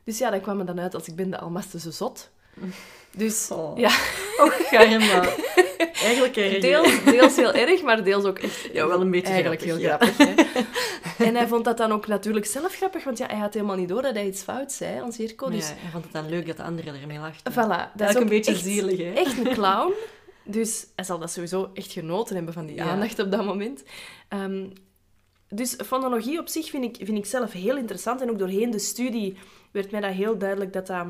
Dus 0.05 0.19
ja, 0.19 0.31
dat 0.31 0.41
kwam 0.41 0.61
er 0.61 0.67
dan 0.67 0.81
uit 0.81 0.95
als 0.95 1.09
ik 1.09 1.17
ben 1.17 1.31
de 1.31 1.39
almachtige 1.39 1.91
zot. 1.91 2.31
Dus 3.11 3.51
Oh. 3.51 3.79
ja, 3.79 3.91
Och, 4.45 4.55
Garma. 4.71 5.29
Eigenlijk 6.03 6.37
erg. 6.37 6.61
Deels, 6.61 7.05
deels 7.05 7.37
heel 7.37 7.53
erg, 7.53 7.83
maar 7.83 8.05
deels 8.05 8.25
ook 8.25 8.39
echt 8.39 8.69
Ja, 8.73 8.87
wel 8.87 9.01
een 9.01 9.11
beetje 9.11 9.33
eigenlijk 9.33 9.63
grappig, 9.63 9.81
heel 9.83 9.91
ja. 9.91 9.97
grappig. 9.97 10.53
Hè? 10.55 10.63
En 11.27 11.35
hij 11.37 11.47
vond 11.49 11.65
dat 11.65 11.77
dan 11.77 11.93
ook 11.93 12.07
natuurlijk 12.07 12.47
zelf 12.47 12.75
grappig, 12.77 13.05
want 13.05 13.19
ja, 13.19 13.27
hij 13.27 13.39
had 13.39 13.55
helemaal 13.55 13.77
niet 13.77 13.89
door 13.89 14.03
dat 14.03 14.15
hij 14.15 14.27
iets 14.27 14.43
fout 14.43 14.73
zei, 14.73 15.03
ons 15.03 15.17
Dus 15.17 15.31
ja, 15.39 15.75
hij 15.77 15.91
vond 15.93 16.05
het 16.05 16.13
dan 16.13 16.29
leuk 16.29 16.47
dat 16.47 16.57
de 16.57 16.63
anderen 16.63 17.01
ermee 17.01 17.19
lachten. 17.19 17.53
voilà, 17.53 17.97
dat 17.97 18.09
is 18.09 18.17
ook 18.17 18.23
een 18.23 18.29
beetje 18.29 18.53
echt, 18.53 18.63
zielig, 18.63 18.99
hè? 18.99 19.13
echt 19.13 19.39
een 19.39 19.53
clown. 19.53 19.93
Dus 20.45 20.87
hij 20.97 21.05
zal 21.05 21.19
dat 21.19 21.31
sowieso 21.31 21.71
echt 21.75 21.93
genoten 21.93 22.37
hebben 22.37 22.55
van 22.55 22.67
die 22.67 22.77
Ja. 22.77 22.85
aandacht 22.85 23.19
op 23.19 23.31
dat 23.31 23.45
moment. 23.45 23.83
Ehm, 24.29 24.67
dus 25.49 25.77
fonologie 25.87 26.39
op 26.39 26.49
zich 26.49 26.71
vind 26.71 26.85
ik, 26.85 27.07
vind 27.07 27.19
ik 27.19 27.27
zelf 27.27 27.53
heel 27.53 27.77
interessant. 27.77 28.21
En 28.21 28.31
ook 28.31 28.39
doorheen 28.39 28.71
de 28.71 28.79
studie 28.79 29.37
werd 29.71 29.91
mij 29.91 30.01
dat 30.01 30.13
heel 30.13 30.39
duidelijk 30.39 30.73
dat 30.73 30.87
dat 30.87 31.07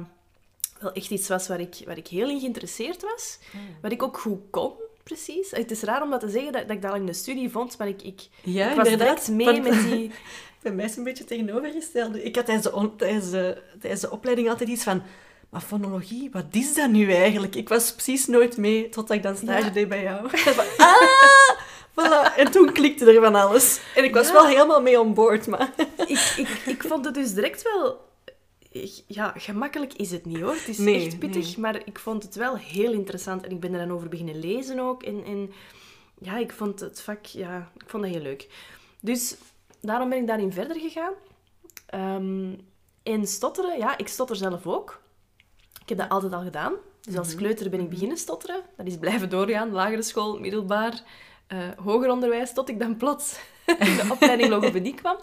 wel 0.80 0.92
echt 0.92 1.10
iets 1.10 1.28
was 1.28 1.48
waar 1.48 1.60
ik, 1.60 1.74
waar 1.86 1.96
ik 1.96 2.06
heel 2.06 2.28
in 2.28 2.40
geïnteresseerd 2.40 3.02
was. 3.02 3.38
Wat 3.82 3.92
ik 3.92 4.02
ook 4.02 4.18
goed 4.18 4.38
kon, 4.50 4.72
precies. 5.02 5.50
Het 5.50 5.70
is 5.70 5.82
raar 5.82 6.02
om 6.02 6.10
dat 6.10 6.20
te 6.20 6.28
zeggen, 6.28 6.52
dat, 6.52 6.62
dat 6.66 6.76
ik 6.76 6.82
dat 6.82 6.90
al 6.90 6.96
in 6.96 7.06
de 7.06 7.12
studie 7.12 7.50
vond, 7.50 7.78
maar 7.78 7.88
ik, 7.88 8.02
ik, 8.02 8.20
Ja, 8.42 8.70
ik 8.70 8.76
was 8.76 8.88
inderdaad. 8.88 9.26
direct 9.26 9.28
mee 9.48 9.62
Want- 9.62 9.82
met 9.82 9.90
die... 9.90 10.10
Bij 10.62 10.72
mij 10.72 10.84
is 10.84 10.90
het 10.90 10.98
een 10.98 11.04
beetje 11.04 11.24
tegenovergesteld. 11.24 12.24
Ik 12.24 12.36
had 12.36 12.44
tijdens 12.46 12.66
de, 12.72 12.90
tijdens, 12.96 13.30
de, 13.30 13.62
tijdens 13.80 14.00
de 14.02 14.10
opleiding 14.10 14.48
altijd 14.48 14.68
iets 14.68 14.82
van... 14.82 15.02
Maar 15.50 15.60
fonologie, 15.60 16.28
wat 16.32 16.44
is 16.50 16.74
dat 16.74 16.90
nu 16.90 17.12
eigenlijk? 17.12 17.54
Ik 17.54 17.68
was 17.68 17.92
precies 17.92 18.26
nooit 18.26 18.56
mee, 18.56 18.88
totdat 18.88 19.16
ik 19.16 19.22
dan 19.22 19.36
stage 19.36 19.64
Ja. 19.64 19.70
deed 19.70 19.88
bij 19.88 20.02
jou. 20.02 20.28
Ah! 20.76 20.94
Voilà. 21.90 22.36
En 22.36 22.50
toen 22.50 22.72
klikte 22.72 23.12
er 23.12 23.22
van 23.22 23.34
alles. 23.34 23.80
En 23.94 24.04
ik 24.04 24.14
was 24.14 24.26
Ja. 24.26 24.32
wel 24.32 24.46
helemaal 24.46 24.82
mee 24.82 25.00
on 25.00 25.14
board, 25.14 25.46
maar... 25.46 25.72
ik, 26.06 26.32
ik, 26.36 26.48
ik 26.66 26.82
vond 26.88 27.04
het 27.04 27.14
dus 27.14 27.32
direct 27.34 27.62
wel... 27.62 28.08
Ja, 29.06 29.32
gemakkelijk 29.36 29.94
is 29.94 30.10
het 30.10 30.24
niet 30.24 30.40
hoor. 30.40 30.54
Het 30.54 30.68
is 30.68 30.78
Nee, 30.78 31.06
echt 31.06 31.18
pittig, 31.18 31.44
nee. 31.44 31.58
maar 31.58 31.86
ik 31.86 31.98
vond 31.98 32.22
het 32.22 32.34
wel 32.34 32.56
heel 32.56 32.92
interessant. 32.92 33.44
En 33.44 33.50
ik 33.50 33.60
ben 33.60 33.72
er 33.72 33.86
dan 33.86 33.96
over 33.96 34.08
beginnen 34.08 34.40
lezen 34.40 34.78
ook. 34.78 35.02
En, 35.02 35.24
en 35.24 35.52
ja, 36.18 36.36
ik 36.36 36.52
vond 36.52 36.80
het 36.80 37.00
vak... 37.00 37.26
Ja, 37.26 37.70
ik 37.76 37.90
vond 37.90 38.02
dat 38.02 38.12
heel 38.12 38.22
leuk. 38.22 38.48
Dus 39.00 39.36
daarom 39.80 40.08
ben 40.08 40.18
ik 40.18 40.26
daarin 40.26 40.52
verder 40.52 40.80
gegaan. 40.80 41.12
Ehm 41.86 42.52
en 43.02 43.26
stotteren, 43.26 43.78
ja, 43.78 43.98
ik 43.98 44.08
stotter 44.08 44.36
zelf 44.36 44.66
ook. 44.66 45.00
Ik 45.82 45.88
heb 45.88 45.98
dat 45.98 46.08
altijd 46.08 46.32
al 46.32 46.42
gedaan. 46.42 46.72
Dus 47.00 47.16
als 47.16 47.34
kleuter 47.34 47.70
ben 47.70 47.80
ik 47.80 47.90
beginnen 47.90 48.16
stotteren. 48.16 48.62
Dat 48.76 48.86
is 48.86 48.98
blijven 48.98 49.30
doorgaan, 49.30 49.70
lagere 49.70 50.02
school, 50.02 50.38
middelbaar, 50.38 51.02
eh, 51.46 51.58
hoger 51.76 52.10
onderwijs, 52.10 52.52
tot 52.52 52.68
ik 52.68 52.78
dan 52.78 52.96
plots 52.96 53.38
de 54.02 54.08
opleiding 54.10 54.48
logopedie 54.48 54.94
kwam. 54.94 55.16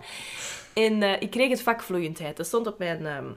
En 0.74 1.04
eh, 1.04 1.22
ik 1.22 1.30
kreeg 1.30 1.50
het 1.50 1.62
vak 1.62 1.84
vloeiendheid. 1.84 2.38
Dat 2.38 2.46
stond 2.46 2.68
op 2.68 2.78
mijn, 2.78 3.06
ehm, 3.06 3.32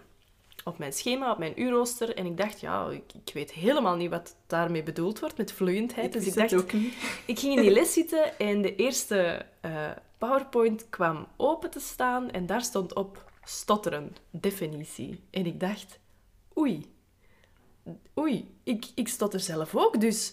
op 0.64 0.78
mijn 0.78 0.92
schema, 0.92 1.30
op 1.30 1.38
mijn 1.38 1.60
uurrooster. 1.60 2.16
En 2.16 2.26
ik 2.26 2.36
dacht, 2.36 2.60
ja, 2.60 2.88
ik, 2.90 3.12
ik 3.24 3.34
weet 3.34 3.52
helemaal 3.52 3.96
niet 3.96 4.10
wat 4.10 4.36
daarmee 4.46 4.82
bedoeld 4.82 5.20
wordt 5.20 5.36
met 5.36 5.52
vloeiendheid. 5.52 6.12
dus 6.12 6.26
ik 6.26 6.34
dacht, 6.34 6.54
ook 6.54 6.72
niet. 6.72 6.94
ik 7.26 7.38
ging 7.38 7.56
in 7.56 7.62
die 7.62 7.70
les 7.70 7.92
zitten 7.92 8.38
en 8.38 8.62
de 8.62 8.76
eerste 8.76 9.46
eh, 9.60 9.90
PowerPoint 10.18 10.86
kwam 10.88 11.26
open 11.36 11.70
te 11.70 11.80
staan 11.80 12.30
en 12.30 12.46
daar 12.46 12.62
stond 12.62 12.94
op 12.94 13.30
stotteren, 13.44 14.16
definitie. 14.30 15.20
En 15.30 15.46
ik 15.46 15.60
dacht, 15.60 15.98
oei, 16.58 16.94
oei, 18.18 18.54
ik, 18.62 18.86
ik 18.94 19.08
stotter 19.08 19.40
zelf 19.40 19.76
ook, 19.76 20.00
dus 20.00 20.32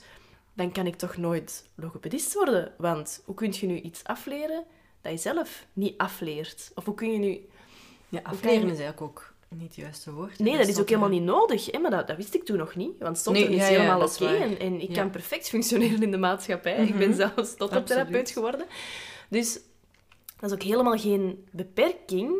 dan 0.57 0.71
kan 0.71 0.85
ik 0.87 0.95
toch 0.95 1.17
nooit 1.17 1.65
logopedist 1.75 2.33
worden. 2.33 2.73
Want 2.77 3.21
hoe 3.25 3.35
kun 3.35 3.53
je 3.59 3.67
nu 3.67 3.79
iets 3.79 4.03
afleren 4.03 4.63
dat 5.01 5.11
je 5.11 5.17
zelf 5.17 5.65
niet 5.73 5.97
afleert? 5.97 6.71
Of 6.75 6.85
hoe 6.85 6.95
kun 6.95 7.11
je 7.11 7.17
nu... 7.19 7.47
Ja, 8.09 8.19
afleren 8.23 8.59
je- 8.59 8.71
is 8.71 8.79
eigenlijk 8.79 9.01
ook 9.01 9.33
niet 9.49 9.61
het 9.67 9.75
juiste 9.75 10.11
woord. 10.13 10.39
Nee, 10.39 10.57
dat 10.57 10.67
is 10.67 10.79
ook 10.79 10.89
helemaal 10.89 11.09
niet 11.09 11.23
nodig. 11.23 11.71
Hè? 11.71 11.79
Maar 11.79 11.91
dat, 11.91 12.07
dat 12.07 12.17
wist 12.17 12.33
ik 12.33 12.43
toen 12.45 12.57
nog 12.57 12.75
niet. 12.75 12.91
Want 12.99 13.17
stotteren 13.17 13.49
Nee, 13.49 13.59
is 13.59 13.65
ja, 13.65 13.71
ja, 13.73 13.79
helemaal 13.79 14.03
is 14.07 14.21
oké. 14.21 14.33
En, 14.33 14.59
en 14.59 14.81
ik 14.81 14.89
Ja. 14.89 14.95
kan 15.01 15.09
perfect 15.09 15.49
functioneren 15.49 16.01
in 16.03 16.11
de 16.11 16.17
maatschappij. 16.17 16.85
Ik 16.87 16.97
ben 16.97 17.09
Mhm. 17.09 17.17
zelf 17.17 17.47
stottertherapeut 17.47 18.29
geworden. 18.29 18.65
Dus 19.29 19.59
dat 20.39 20.49
is 20.49 20.55
ook 20.55 20.63
helemaal 20.63 20.97
geen 20.97 21.47
beperking. 21.51 22.31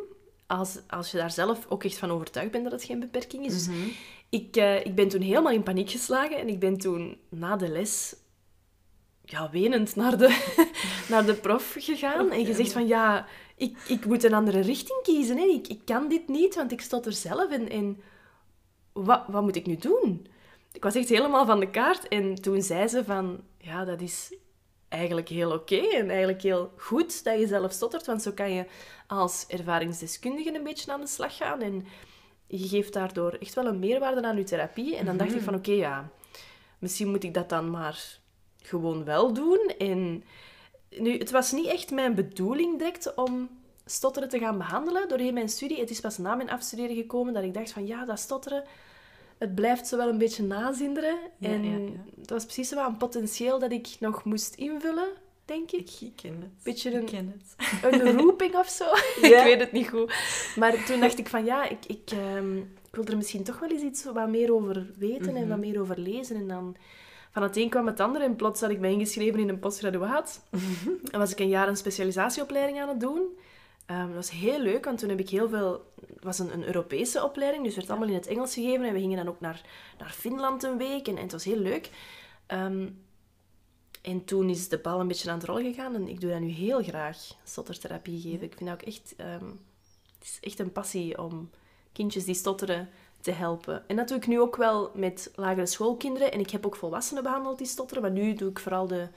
Als, 0.47 0.77
als 0.88 1.12
je 1.12 1.17
daar 1.17 1.32
zelf 1.32 1.65
ook 1.69 1.84
echt 1.84 1.97
van 1.97 2.12
overtuigd 2.12 2.51
bent 2.51 2.63
dat 2.63 2.71
het 2.73 2.84
geen 2.84 2.99
beperking 2.99 3.45
is. 3.45 3.53
Dus 3.53 3.67
Mhm. 3.67 3.88
Ik, 4.29 4.55
eh, 4.55 4.85
ik 4.85 4.95
ben 4.95 5.07
toen 5.07 5.21
helemaal 5.21 5.51
in 5.51 5.63
paniek 5.63 5.89
geslagen. 5.89 6.37
En 6.37 6.47
ik 6.47 6.59
ben 6.59 6.77
toen 6.77 7.17
na 7.29 7.55
de 7.55 7.69
les 7.69 8.15
ja, 9.23 9.49
wenend 9.49 9.95
naar 9.95 10.17
de, 10.17 10.55
naar 11.09 11.25
de 11.25 11.33
prof 11.33 11.75
gegaan. 11.79 12.31
En 12.31 12.45
gezegd 12.45 12.71
van, 12.71 12.87
ja, 12.87 13.25
ik, 13.55 13.77
ik 13.87 14.05
moet 14.05 14.23
een 14.23 14.33
andere 14.33 14.59
richting 14.59 14.99
kiezen. 15.03 15.37
Hè. 15.37 15.43
Ik, 15.43 15.67
ik 15.67 15.81
kan 15.85 16.07
dit 16.07 16.27
niet, 16.27 16.55
want 16.55 16.71
ik 16.71 16.81
stotter 16.81 17.13
zelf. 17.13 17.51
En, 17.51 17.69
en 17.69 18.01
wat, 18.93 19.23
wat 19.27 19.41
moet 19.41 19.55
ik 19.55 19.65
nu 19.65 19.75
doen? 19.75 20.27
Ik 20.71 20.83
was 20.83 20.95
echt 20.95 21.09
helemaal 21.09 21.45
van 21.45 21.59
de 21.59 21.69
kaart. 21.69 22.07
En 22.07 22.35
toen 22.35 22.61
zei 22.61 22.87
ze 22.87 23.03
van, 23.03 23.43
ja, 23.57 23.85
dat 23.85 24.01
is 24.01 24.35
eigenlijk 24.89 25.29
heel 25.29 25.51
oké 25.51 25.75
en 25.75 26.09
eigenlijk 26.09 26.41
heel 26.41 26.71
goed 26.77 27.23
dat 27.23 27.39
je 27.39 27.47
zelf 27.47 27.71
stottert, 27.71 28.05
want 28.05 28.21
zo 28.21 28.31
kan 28.31 28.51
je 28.51 28.65
als 29.07 29.45
ervaringsdeskundige 29.47 30.55
een 30.55 30.63
beetje 30.63 30.91
aan 30.91 31.01
de 31.01 31.07
slag 31.07 31.37
gaan 31.37 31.61
en 31.61 31.85
je 32.47 32.67
geeft 32.67 32.93
daardoor 32.93 33.31
echt 33.31 33.53
wel 33.53 33.65
een 33.65 33.79
meerwaarde 33.79 34.23
aan 34.23 34.38
je 34.38 34.43
therapie. 34.43 34.95
En 34.95 35.05
dan 35.05 35.17
dacht 35.17 35.36
ik 35.36 35.41
van, 35.41 35.55
oké, 35.55 35.71
ja, 35.71 36.10
misschien 36.79 37.10
moet 37.10 37.23
ik 37.23 37.33
dat 37.33 37.49
dan 37.49 37.69
maar 37.69 38.19
gewoon 38.62 39.03
wel 39.03 39.33
doen. 39.33 39.71
En 39.77 40.23
nu, 40.89 41.17
het 41.17 41.31
was 41.31 41.51
niet 41.51 41.67
echt 41.67 41.91
mijn 41.91 42.15
bedoeling 42.15 42.77
direct 42.77 43.13
om 43.15 43.49
stotteren 43.86 44.29
te 44.29 44.39
gaan 44.39 44.57
behandelen 44.57 45.07
doorheen 45.07 45.33
mijn 45.33 45.49
studie. 45.49 45.79
Het 45.79 45.89
is 45.89 45.99
pas 45.99 46.17
na 46.17 46.36
mijn 46.36 46.49
afstuderen 46.49 46.95
gekomen 46.95 47.33
dat 47.33 47.43
ik 47.43 47.53
dacht 47.53 47.71
van, 47.71 47.86
ja, 47.86 48.05
dat 48.05 48.19
stotteren, 48.19 48.63
het 49.38 49.55
blijft 49.55 49.88
zo 49.88 49.97
wel 49.97 50.10
een 50.10 50.17
beetje 50.17 50.43
nazinderen. 50.43 51.17
Ja, 51.38 51.49
en 51.49 51.63
ja, 51.63 51.77
ja. 51.77 52.19
het 52.19 52.29
was 52.29 52.43
precies 52.43 52.73
wat 52.73 52.88
een 52.88 52.97
potentieel 52.97 53.60
dat 53.60 53.71
ik 53.71 53.95
nog 53.99 54.23
moest 54.23 54.55
invullen, 54.55 55.07
denk 55.47 55.71
ik. 55.71 55.89
Ik 56.01 56.12
ken 56.15 56.38
het. 56.41 56.63
Beetje 56.63 56.89
Ik 56.89 56.95
een- 56.95 57.05
ken 57.05 57.41
het. 57.57 57.93
Een 57.93 58.17
roeping 58.21 58.55
of 58.55 58.67
zo. 58.69 58.86
Ja. 59.29 59.38
ik 59.39 59.43
weet 59.43 59.60
het 59.60 59.71
niet 59.71 59.88
goed. 59.89 60.13
Maar 60.55 60.86
toen 60.86 60.99
dacht 60.99 61.17
ik 61.19 61.27
van 61.27 61.45
ja, 61.45 61.69
ik, 61.69 61.86
ik, 61.88 62.12
ehm, 62.12 62.57
ik 62.57 62.91
wil 62.91 63.05
er 63.05 63.17
misschien 63.17 63.43
toch 63.43 63.60
wel 63.60 63.69
eens 63.69 63.81
iets 63.81 64.03
wat 64.03 64.29
meer 64.29 64.53
over 64.53 64.86
weten 64.97 65.36
en 65.36 65.39
Mhm. 65.41 65.47
wat 65.49 65.57
meer 65.57 65.79
over 65.81 65.99
lezen. 65.99 66.36
En 66.36 66.47
dan 66.47 66.75
van 67.31 67.43
het 67.43 67.57
een 67.57 67.69
kwam 67.69 67.88
het 67.88 67.99
ander 67.99 68.21
en 68.21 68.36
plots 68.36 68.62
had 68.62 68.69
ik 68.69 68.79
mij 68.79 68.91
ingeschreven 68.91 69.39
in 69.39 69.49
een 69.49 69.60
postgraduaat. 69.60 70.43
En 71.12 71.19
was 71.19 71.31
ik 71.31 71.39
een 71.39 71.49
jaar 71.49 71.67
een 71.67 71.77
specialisatieopleiding 71.77 72.81
aan 72.81 72.88
het 72.89 72.99
doen. 72.99 73.21
Ehm, 73.86 74.05
dat 74.05 74.15
was 74.15 74.31
heel 74.31 74.60
leuk, 74.60 74.86
want 74.86 74.99
toen 74.99 75.10
heb 75.10 75.19
ik 75.19 75.29
heel 75.29 75.49
veel... 75.49 75.86
Het 76.15 76.23
was 76.23 76.39
een, 76.39 76.53
een 76.53 76.65
Europese 76.65 77.23
opleiding, 77.23 77.63
dus 77.63 77.75
het 77.75 77.86
werd 77.86 77.97
allemaal 77.97 78.15
in 78.15 78.21
het 78.21 78.29
Engels 78.31 78.53
gegeven. 78.53 78.86
En 78.86 78.93
we 78.93 78.99
gingen 78.99 79.17
dan 79.17 79.27
ook 79.27 79.39
naar, 79.39 79.62
naar 79.99 80.10
Finland 80.10 80.63
een 80.63 80.77
week 80.77 81.07
en, 81.07 81.15
en 81.15 81.21
het 81.23 81.31
was 81.31 81.43
heel 81.43 81.57
leuk. 81.57 81.89
Ehm, 82.45 82.88
en 84.07 84.25
toen 84.25 84.49
is 84.49 84.69
de 84.69 84.77
bal 84.77 84.99
een 84.99 85.07
beetje 85.07 85.29
aan 85.31 85.37
het 85.37 85.47
rollen 85.47 85.63
gegaan 85.63 85.95
en 85.95 86.07
ik 86.07 86.21
doe 86.21 86.29
dat 86.31 86.39
nu 86.39 86.47
heel 86.49 86.83
graag, 86.83 87.17
stottertherapie 87.43 88.21
geven. 88.21 88.43
Ik 88.45 88.53
vind 88.57 88.69
dat 88.69 88.79
ook 88.81 88.87
echt... 88.87 89.13
ehm, 89.17 89.45
het 90.17 90.27
is 90.27 90.37
echt 90.41 90.59
een 90.59 90.71
passie 90.71 91.21
om 91.23 91.49
kindjes 91.91 92.25
die 92.25 92.35
stotteren 92.35 92.89
te 93.21 93.31
helpen. 93.31 93.87
En 93.87 93.95
dat 93.95 94.07
doe 94.07 94.17
ik 94.17 94.27
nu 94.27 94.39
ook 94.39 94.55
wel 94.55 94.91
met 94.95 95.31
lagere 95.35 95.65
schoolkinderen. 95.65 96.31
En 96.31 96.39
ik 96.39 96.49
heb 96.49 96.65
ook 96.65 96.75
volwassenen 96.75 97.23
behandeld 97.23 97.57
die 97.57 97.67
stotteren, 97.67 98.03
maar 98.03 98.11
nu 98.11 98.33
doe 98.33 98.49
ik 98.49 98.59
vooral 98.59 98.87
de, 98.87 99.07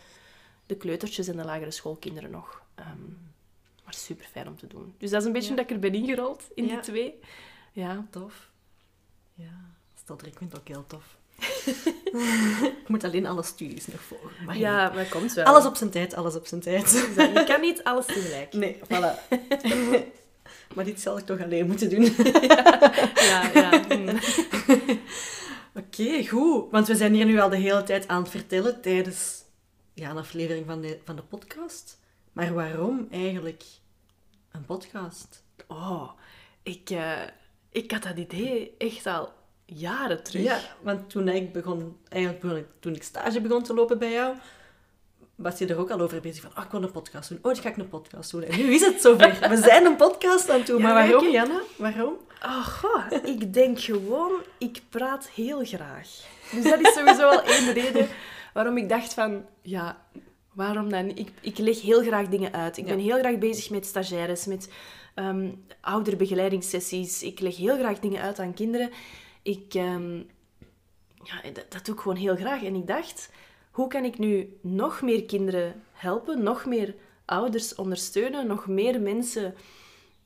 de 0.66 0.76
kleutertjes 0.76 1.28
en 1.28 1.36
de 1.36 1.44
lagere 1.44 1.70
schoolkinderen 1.70 2.30
nog. 2.30 2.62
Ehm, 2.74 3.02
maar 3.84 3.94
super 3.94 4.26
fijn 4.26 4.48
om 4.48 4.56
te 4.56 4.66
doen. 4.66 4.94
Dus 4.98 5.10
dat 5.10 5.20
is 5.20 5.26
een 5.26 5.32
beetje 5.32 5.50
Ja. 5.50 5.56
dat 5.56 5.64
ik 5.64 5.70
er 5.70 5.78
ben 5.78 5.94
ingerold 5.94 6.44
in 6.54 6.64
Ja. 6.66 6.70
die 6.74 6.80
twee. 6.80 7.14
Ja. 7.72 8.06
Tof. 8.10 8.50
Ja, 9.34 9.60
stotteren, 9.94 10.32
ik 10.32 10.38
vind 10.38 10.52
het 10.52 10.60
ook 10.60 10.68
heel 10.68 10.86
tof. 10.86 11.18
ik 12.82 12.88
moet 12.88 13.04
alleen 13.04 13.26
alle 13.26 13.42
studies 13.42 13.86
nog 13.86 14.00
volgen. 14.00 14.44
Maar 14.44 14.58
ja, 14.58 14.92
maar 14.94 15.04
komt 15.04 15.32
wel. 15.32 15.44
Alles 15.44 15.66
op 15.66 15.76
zijn 15.76 15.90
tijd, 15.90 16.14
alles 16.14 16.36
op 16.36 16.46
zijn 16.46 16.60
tijd. 16.60 16.90
Je 17.16 17.44
kan 17.46 17.60
niet 17.60 17.84
alles 17.84 18.06
tegelijk. 18.06 18.52
Nee, 18.52 18.76
voilà. 18.84 19.28
maar 20.74 20.84
dit 20.84 21.00
zal 21.00 21.18
ik 21.18 21.26
toch 21.26 21.42
alleen 21.42 21.66
moeten 21.66 21.90
doen. 21.90 22.04
Ja, 23.14 23.50
ja. 23.54 23.84
mm. 23.88 24.18
Oké, 25.74 26.26
goed. 26.26 26.70
Want 26.70 26.86
we 26.86 26.96
zijn 26.96 27.14
hier 27.14 27.24
nu 27.24 27.40
al 27.40 27.48
de 27.48 27.56
hele 27.56 27.82
tijd 27.82 28.08
aan 28.08 28.22
het 28.22 28.30
vertellen 28.30 28.80
tijdens 28.80 29.44
ja, 29.94 30.10
een 30.10 30.16
aflevering 30.16 30.66
van 30.66 30.80
de, 30.80 30.98
van 31.04 31.16
de 31.16 31.22
podcast. 31.22 31.98
Maar 32.32 32.54
waarom 32.54 33.08
eigenlijk 33.10 33.62
een 34.52 34.64
podcast? 34.64 35.42
Oh, 35.68 36.10
ik, 36.62 36.90
eh, 36.90 37.22
ik 37.70 37.90
had 37.90 38.02
dat 38.02 38.16
idee 38.16 38.74
echt 38.78 39.06
al 39.06 39.32
jaren 39.74 40.22
terug. 40.22 40.42
Ja, 40.42 40.58
want 40.80 41.10
toen 41.10 41.28
ik 41.28 41.52
begon, 41.52 41.96
eigenlijk 42.08 42.42
begon 42.42 42.56
ik, 42.58 42.66
toen 42.80 42.94
ik 42.94 43.02
stage 43.02 43.40
begon 43.40 43.62
te 43.62 43.74
lopen 43.74 43.98
bij 43.98 44.12
jou, 44.12 44.34
was 45.34 45.58
je 45.58 45.66
er 45.66 45.78
ook 45.78 45.90
al 45.90 46.00
over 46.00 46.20
bezig 46.20 46.42
van, 46.42 46.50
oh, 46.58 46.64
ik 46.64 46.70
wil 46.70 46.82
een 46.82 46.90
podcast 46.90 47.28
doen. 47.28 47.38
Oh, 47.42 47.44
dan 47.44 47.56
ga 47.62 47.68
ik 47.68 47.76
een 47.76 47.88
podcast 47.88 48.30
doen. 48.30 48.42
En 48.42 48.58
nu 48.58 48.74
is 48.74 48.80
het 48.80 49.00
zover. 49.00 49.48
We 49.48 49.56
zijn 49.56 49.84
een 49.84 49.96
podcast 49.96 50.50
aan 50.50 50.58
het 50.58 50.66
doen. 50.66 50.78
Ja, 50.80 50.82
maar 50.82 50.94
waarom, 50.94 51.24
hè? 51.24 51.30
Janne? 51.30 51.62
Waarom? 51.76 52.14
Oh, 52.44 52.66
goh, 52.66 53.04
ik 53.24 53.52
denk 53.54 53.80
gewoon, 53.80 54.32
ik 54.58 54.82
praat 54.88 55.28
heel 55.28 55.64
graag. 55.64 56.08
Dus 56.52 56.64
dat 56.64 56.80
is 56.80 56.92
sowieso 56.94 57.28
al 57.28 57.42
één 57.42 57.72
reden 57.72 58.08
waarom 58.54 58.76
ik 58.76 58.88
dacht 58.88 59.14
van, 59.14 59.44
ja, 59.62 60.04
waarom 60.52 60.90
dan? 60.90 61.08
Ik, 61.08 61.30
ik 61.40 61.58
leg 61.58 61.80
heel 61.80 62.02
graag 62.02 62.28
dingen 62.28 62.52
uit. 62.52 62.76
Ik 62.76 62.86
Ja. 62.86 62.94
ben 62.94 63.04
heel 63.04 63.18
graag 63.18 63.38
bezig 63.38 63.70
met 63.70 63.86
stagiaires, 63.86 64.46
met 64.46 64.68
ouderbegeleidingssessies. 65.80 67.22
Ik 67.22 67.40
leg 67.40 67.56
heel 67.56 67.76
graag 67.78 67.98
dingen 67.98 68.22
uit 68.22 68.38
aan 68.38 68.54
kinderen. 68.54 68.90
Ik, 69.42 69.74
ehm, 69.74 70.16
ja, 71.22 71.50
dat, 71.52 71.64
dat 71.68 71.84
doe 71.84 71.94
ik 71.94 72.00
gewoon 72.00 72.16
heel 72.16 72.36
graag. 72.36 72.62
En 72.62 72.74
ik 72.74 72.86
dacht, 72.86 73.30
hoe 73.70 73.88
kan 73.88 74.04
ik 74.04 74.18
nu 74.18 74.58
nog 74.60 75.02
meer 75.02 75.24
kinderen 75.24 75.82
helpen, 75.92 76.42
nog 76.42 76.66
meer 76.66 76.94
ouders 77.24 77.74
ondersteunen, 77.74 78.46
nog 78.46 78.66
meer 78.66 79.00
mensen 79.00 79.54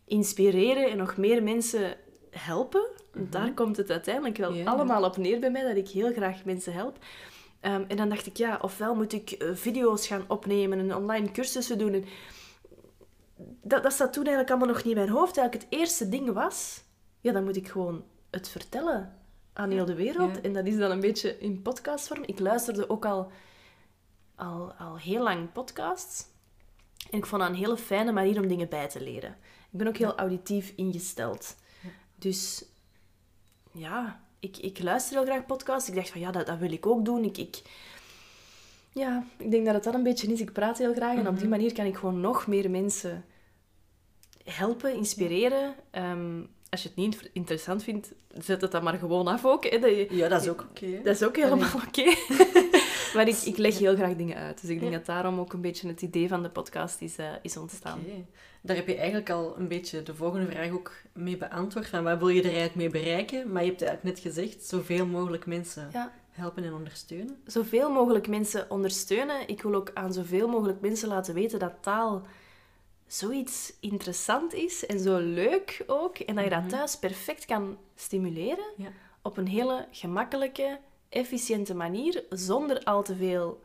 inspireren 0.04 0.90
en 0.90 0.96
nog 0.96 1.16
meer 1.16 1.42
mensen 1.42 1.96
helpen. 2.30 2.86
Daar 3.30 3.52
komt 3.52 3.76
het 3.76 3.90
uiteindelijk 3.90 4.36
wel 4.36 4.66
allemaal 4.66 5.04
op 5.04 5.16
neer 5.16 5.40
bij 5.40 5.50
mij, 5.50 5.62
dat 5.62 5.76
ik 5.76 5.88
heel 5.88 6.12
graag 6.12 6.44
mensen 6.44 6.72
help. 6.72 6.98
Ehm, 7.60 7.84
en 7.88 7.96
dan 7.96 8.08
dacht 8.08 8.26
ik, 8.26 8.36
ja, 8.36 8.58
ofwel 8.62 8.94
moet 8.94 9.12
ik 9.12 9.30
eh, 9.30 9.48
video's 9.54 10.06
gaan 10.06 10.24
opnemen 10.28 10.78
en 10.78 10.96
online 10.96 11.30
cursussen 11.30 11.78
doen. 11.78 11.92
En 11.92 12.04
dat, 13.62 13.82
dat 13.82 13.92
zat 13.92 14.12
toen 14.12 14.24
eigenlijk 14.24 14.50
allemaal 14.50 14.74
nog 14.74 14.84
niet 14.84 14.94
in 14.94 14.98
mijn 14.98 15.16
hoofd. 15.16 15.36
Eigenlijk 15.36 15.70
het 15.70 15.80
eerste 15.80 16.08
ding 16.08 16.32
was, 16.32 16.82
ja, 17.20 17.32
dan 17.32 17.44
moet 17.44 17.56
ik 17.56 17.68
gewoon 17.68 18.04
het 18.34 18.48
vertellen 18.48 19.18
aan 19.52 19.70
heel 19.70 19.84
de 19.84 19.94
wereld. 19.94 20.34
Ja. 20.34 20.42
En 20.42 20.52
dat 20.52 20.66
is 20.66 20.76
dan 20.76 20.90
een 20.90 21.00
beetje 21.00 21.38
in 21.38 21.62
podcastvorm. 21.62 22.22
Ik 22.26 22.38
luisterde 22.38 22.90
ook 22.90 23.04
al, 23.04 23.30
al, 24.34 24.72
al 24.72 24.98
heel 24.98 25.22
lang 25.22 25.52
podcasts. 25.52 26.26
En 27.10 27.18
ik 27.18 27.26
vond 27.26 27.42
dat 27.42 27.50
een 27.50 27.56
hele 27.56 27.76
fijne 27.76 28.12
manier 28.12 28.40
om 28.40 28.48
dingen 28.48 28.68
bij 28.68 28.88
te 28.88 29.00
leren. 29.02 29.36
Ik 29.70 29.78
ben 29.78 29.86
ook 29.86 29.96
heel 29.96 30.14
auditief 30.14 30.72
ingesteld. 30.76 31.56
Dus 32.14 32.64
ja, 33.72 34.20
ik, 34.40 34.56
ik 34.56 34.82
luister 34.82 35.16
heel 35.16 35.26
graag 35.26 35.46
podcasts. 35.46 35.88
Ik 35.88 35.94
dacht 35.94 36.10
van 36.10 36.20
ja, 36.20 36.30
dat, 36.30 36.46
dat 36.46 36.58
wil 36.58 36.72
ik 36.72 36.86
ook 36.86 37.04
doen. 37.04 37.24
Ik, 37.24 37.38
ik, 37.38 37.62
ja, 38.92 39.24
ik 39.36 39.50
denk 39.50 39.64
dat 39.64 39.74
het 39.74 39.84
dat 39.84 39.94
een 39.94 40.02
beetje 40.02 40.32
is. 40.32 40.40
Ik 40.40 40.52
praat 40.52 40.78
heel 40.78 40.94
graag 40.94 41.18
en 41.18 41.28
op 41.28 41.38
die 41.38 41.48
manier 41.48 41.72
kan 41.72 41.86
ik 41.86 41.96
gewoon 41.96 42.20
nog 42.20 42.46
meer 42.46 42.70
mensen 42.70 43.24
helpen, 44.44 44.94
inspireren. 44.94 45.74
Ehm, 45.90 46.42
als 46.74 46.82
je 46.82 46.88
het 46.88 46.96
niet 46.98 47.30
interessant 47.32 47.82
vindt, 47.82 48.12
zet 48.38 48.60
het 48.60 48.70
dan 48.72 48.82
maar 48.84 48.98
gewoon 48.98 49.26
af 49.26 49.44
ook. 49.44 49.64
Hè. 49.64 49.78
Dat, 49.78 49.90
je- 49.90 50.06
Ja, 50.10 50.28
dat 50.28 50.42
is 50.42 50.48
ook 50.48 50.60
oké. 50.70 50.86
dat 51.02 51.14
is 51.14 51.22
ook 51.22 51.36
helemaal 51.36 51.68
oké. 51.86 52.04
maar 53.14 53.28
ik, 53.28 53.36
ik 53.36 53.56
leg 53.56 53.78
heel 53.78 53.94
graag 53.96 54.16
dingen 54.16 54.36
uit. 54.36 54.60
Dus 54.60 54.70
ik 54.70 54.80
denk 54.80 54.92
Ja. 54.92 54.98
dat 54.98 55.06
daarom 55.06 55.38
ook 55.40 55.52
een 55.52 55.60
beetje 55.60 55.88
het 55.88 56.02
idee 56.02 56.28
van 56.28 56.42
de 56.42 56.48
podcast 56.50 57.00
is, 57.00 57.16
eh, 57.16 57.26
is 57.42 57.56
ontstaan. 57.56 58.00
Daar 58.62 58.76
heb 58.76 58.86
je 58.88 58.96
eigenlijk 58.96 59.30
al 59.30 59.54
een 59.58 59.68
beetje 59.68 60.02
de 60.02 60.14
volgende 60.14 60.50
vraag 60.50 60.70
ook 60.70 60.92
mee 61.12 61.36
beantwoord. 61.36 61.86
Van 61.86 62.04
wat 62.04 62.18
wil 62.18 62.28
je 62.28 62.38
er 62.40 62.44
eigenlijk 62.54 62.74
mee 62.74 62.88
bereiken? 63.02 63.52
Maar 63.52 63.62
je 63.64 63.68
hebt 63.68 63.82
eigenlijk 63.82 64.16
net 64.16 64.24
gezegd, 64.32 64.64
zoveel 64.64 65.06
mogelijk 65.06 65.46
mensen 65.46 65.88
Ja. 65.92 66.12
helpen 66.30 66.64
en 66.64 66.72
ondersteunen. 66.74 67.36
Zoveel 67.46 67.90
mogelijk 67.90 68.28
mensen 68.28 68.70
ondersteunen. 68.70 69.48
Ik 69.48 69.62
wil 69.62 69.74
ook 69.74 69.90
aan 69.94 70.12
zoveel 70.12 70.48
mogelijk 70.48 70.80
mensen 70.80 71.08
laten 71.08 71.34
weten 71.34 71.58
dat 71.58 71.72
taal 71.80 72.22
zoiets 73.06 73.72
interessant 73.80 74.54
is 74.54 74.86
en 74.86 74.98
zo 75.00 75.18
leuk 75.18 75.84
ook. 75.86 76.18
En 76.18 76.34
dat 76.34 76.44
je 76.44 76.50
dat 76.50 76.68
thuis 76.68 76.96
perfect 76.98 77.44
kan 77.44 77.78
stimuleren 77.94 78.64
Ja. 78.76 78.88
op 79.22 79.36
een 79.36 79.48
hele 79.48 79.86
gemakkelijke, 79.90 80.78
efficiënte 81.08 81.74
manier, 81.74 82.24
zonder 82.28 82.82
al 82.84 83.02
te 83.02 83.16
veel 83.16 83.62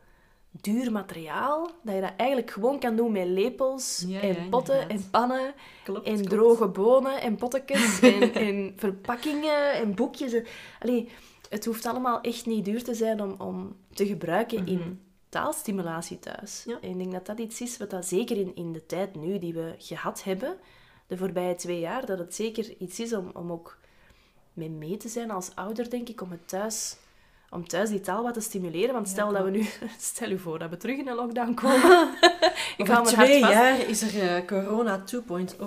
duur 0.52 0.91
materiaal. 0.91 1.71
Dat 1.84 1.95
je 1.95 2.02
dat 2.02 2.13
eigenlijk 2.17 2.52
gewoon 2.52 2.80
kan 2.80 2.95
doen 2.95 3.12
met 3.12 3.28
lepels 3.28 4.04
Ja, 4.08 4.19
en 4.21 4.28
ja, 4.43 4.49
potten 4.49 4.75
inderdaad. 4.82 5.04
en 5.04 5.10
pannen 5.12 5.54
Klopt. 5.84 6.08
en 6.08 6.13
klopt. 6.15 6.30
droge 6.30 6.67
bonen 6.67 7.21
en 7.21 7.36
pottekens 7.36 7.99
en, 8.13 8.34
en 8.34 8.73
verpakkingen 8.75 9.73
en 9.73 9.95
boekjes. 9.95 10.36
Allee, 10.80 11.10
het 11.49 11.65
hoeft 11.65 11.86
allemaal 11.86 12.21
echt 12.21 12.45
niet 12.45 12.65
duur 12.65 12.84
te 12.84 12.93
zijn 12.93 13.21
om, 13.21 13.36
om 13.38 13.75
te 13.93 14.06
gebruiken 14.08 14.67
in 14.67 14.99
taalstimulatie 15.30 16.20
thuis. 16.20 16.63
Ja. 16.65 16.78
En 16.82 16.89
ik 16.89 16.98
denk 16.98 17.12
dat 17.12 17.26
dat 17.26 17.39
iets 17.39 17.62
is 17.62 17.78
wat 17.78 17.89
dat 17.89 18.06
zeker 18.06 18.38
in, 18.38 18.56
in 18.56 18.74
de 18.74 18.86
tijd 18.86 19.15
nu 19.15 19.39
die 19.39 19.54
we 19.54 19.74
gehad 19.78 20.24
hebben, 20.24 20.56
de 21.08 21.18
voorbije 21.18 21.56
twee 21.56 21.80
jaar 21.80 22.06
dat 22.06 22.20
het 22.20 22.36
zeker 22.36 22.74
iets 22.78 23.00
is 23.00 23.13
om, 23.13 23.32
om 23.34 23.52
ook 23.52 23.78
mee 24.54 24.70
mee 24.70 24.98
te 24.98 25.08
zijn 25.10 25.32
als 25.32 25.52
ouder, 25.56 25.89
denk 25.89 26.10
ik, 26.10 26.22
om 26.22 26.32
het 26.32 26.48
thuis, 26.48 26.96
om 27.50 27.68
thuis 27.68 27.89
die 27.89 28.02
taal 28.02 28.24
wat 28.24 28.34
te 28.34 28.39
stimuleren. 28.42 28.94
Want 28.94 29.08
stel 29.08 29.32
dat 29.32 29.44
we 29.44 29.50
nu, 29.50 29.65
stel 30.00 30.30
u 30.32 30.39
voor 30.39 30.60
dat 30.60 30.70
we 30.70 30.78
terug 30.78 30.98
in 30.98 31.08
een 31.08 31.15
lockdown 31.15 31.54
komen. 31.62 32.10
ik 32.78 32.88
hou 32.88 33.06
twee 33.08 33.39
vast. 33.39 33.54
jaar 33.54 33.80
is 33.80 34.02
er 34.02 34.36
eh, 34.36 34.46
corona 34.48 35.04
2.0. 35.15 35.62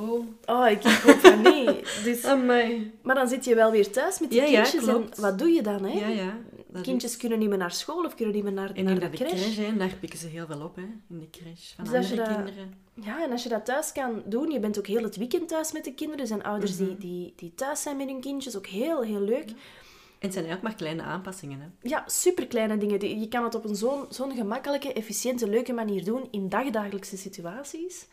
Oh, 0.46 0.68
ik, 0.70 0.85
ik 0.85 1.01
hoop 1.05 1.18
van 1.18 1.40
niet. 1.42 1.70
Dus, 2.05 2.25
Amai. 2.25 2.92
maar 3.03 3.14
dan 3.14 3.29
zit 3.29 3.44
je 3.44 3.55
wel 3.55 3.70
weer 3.70 3.90
thuis 3.92 4.20
met 4.20 4.31
die 4.31 4.40
Ja, 4.40 4.62
kindjes. 4.62 4.87
en 4.87 5.09
wat 5.16 5.38
doe 5.38 5.48
je 5.48 5.62
dan? 5.62 5.85
Hè? 5.85 5.98
Ja, 5.98 6.09
ja. 6.09 6.38
Dat 6.72 6.82
Kindjes 6.82 7.12
is- 7.12 7.16
kunnen 7.18 7.38
niet 7.38 7.48
meer 7.48 7.58
naar 7.58 7.72
school 7.72 8.04
of 8.04 8.14
kunnen 8.14 8.35
niet 8.35 8.44
meer 8.44 8.52
naar, 8.52 8.72
En 8.72 8.85
naar 8.85 8.94
de 9.00 9.11
de 9.11 9.16
crash. 9.16 9.30
crash, 9.30 9.56
hè, 9.56 9.76
daar 9.76 9.96
pikken 10.00 10.18
ze 10.18 10.26
heel 10.26 10.46
veel 10.46 10.61
op, 10.62 10.76
hè. 10.76 10.82
In 11.08 11.18
de 11.18 11.30
crash. 11.30 11.72
Van 11.74 11.85
Dus 11.85 11.94
andere 11.94 12.14
dat- 12.16 12.26
kinderen. 12.35 12.74
Ja, 12.94 13.24
en 13.24 13.30
als 13.30 13.42
je 13.42 13.48
dat 13.48 13.64
thuis 13.64 13.92
kan 13.92 14.22
doen, 14.26 14.50
je 14.50 14.61
bent 14.61 14.78
ook 14.78 14.87
heel 14.87 15.02
het 15.02 15.16
weekend 15.16 15.48
thuis 15.48 15.72
met 15.72 15.85
de 15.85 15.94
kinderen. 15.94 16.20
Er 16.20 16.26
zijn 16.26 16.42
ouders 16.42 16.76
Mhm. 16.78 16.85
die, 16.85 16.96
die, 16.98 17.32
die 17.37 17.54
thuis 17.54 17.82
zijn 17.82 17.96
met 17.96 18.08
hun 18.08 18.20
kindjes, 18.20 18.56
ook 18.56 18.66
heel, 18.66 19.02
heel 19.02 19.20
leuk. 19.20 19.48
En 19.48 20.28
het 20.28 20.32
zijn 20.37 20.44
eigenlijk 20.46 20.62
maar 20.62 20.74
kleine 20.74 21.02
aanpassingen, 21.02 21.61
hè. 21.61 21.88
Ja, 21.88 22.04
superkleine 22.06 22.78
dingen. 22.78 22.98
Die- 22.98 23.18
Je 23.20 23.28
kan 23.28 23.44
het 23.44 23.54
op 23.54 23.64
een 23.64 23.76
zo'n 23.76 24.06
zo'n 24.08 24.35
gemakkelijke, 24.35 24.92
efficiënte, 24.92 25.48
leuke 25.48 25.72
manier 25.72 26.04
doen 26.04 26.28
in 26.30 26.48
dagdagelijkse 26.48 27.16
situaties. 27.16 28.06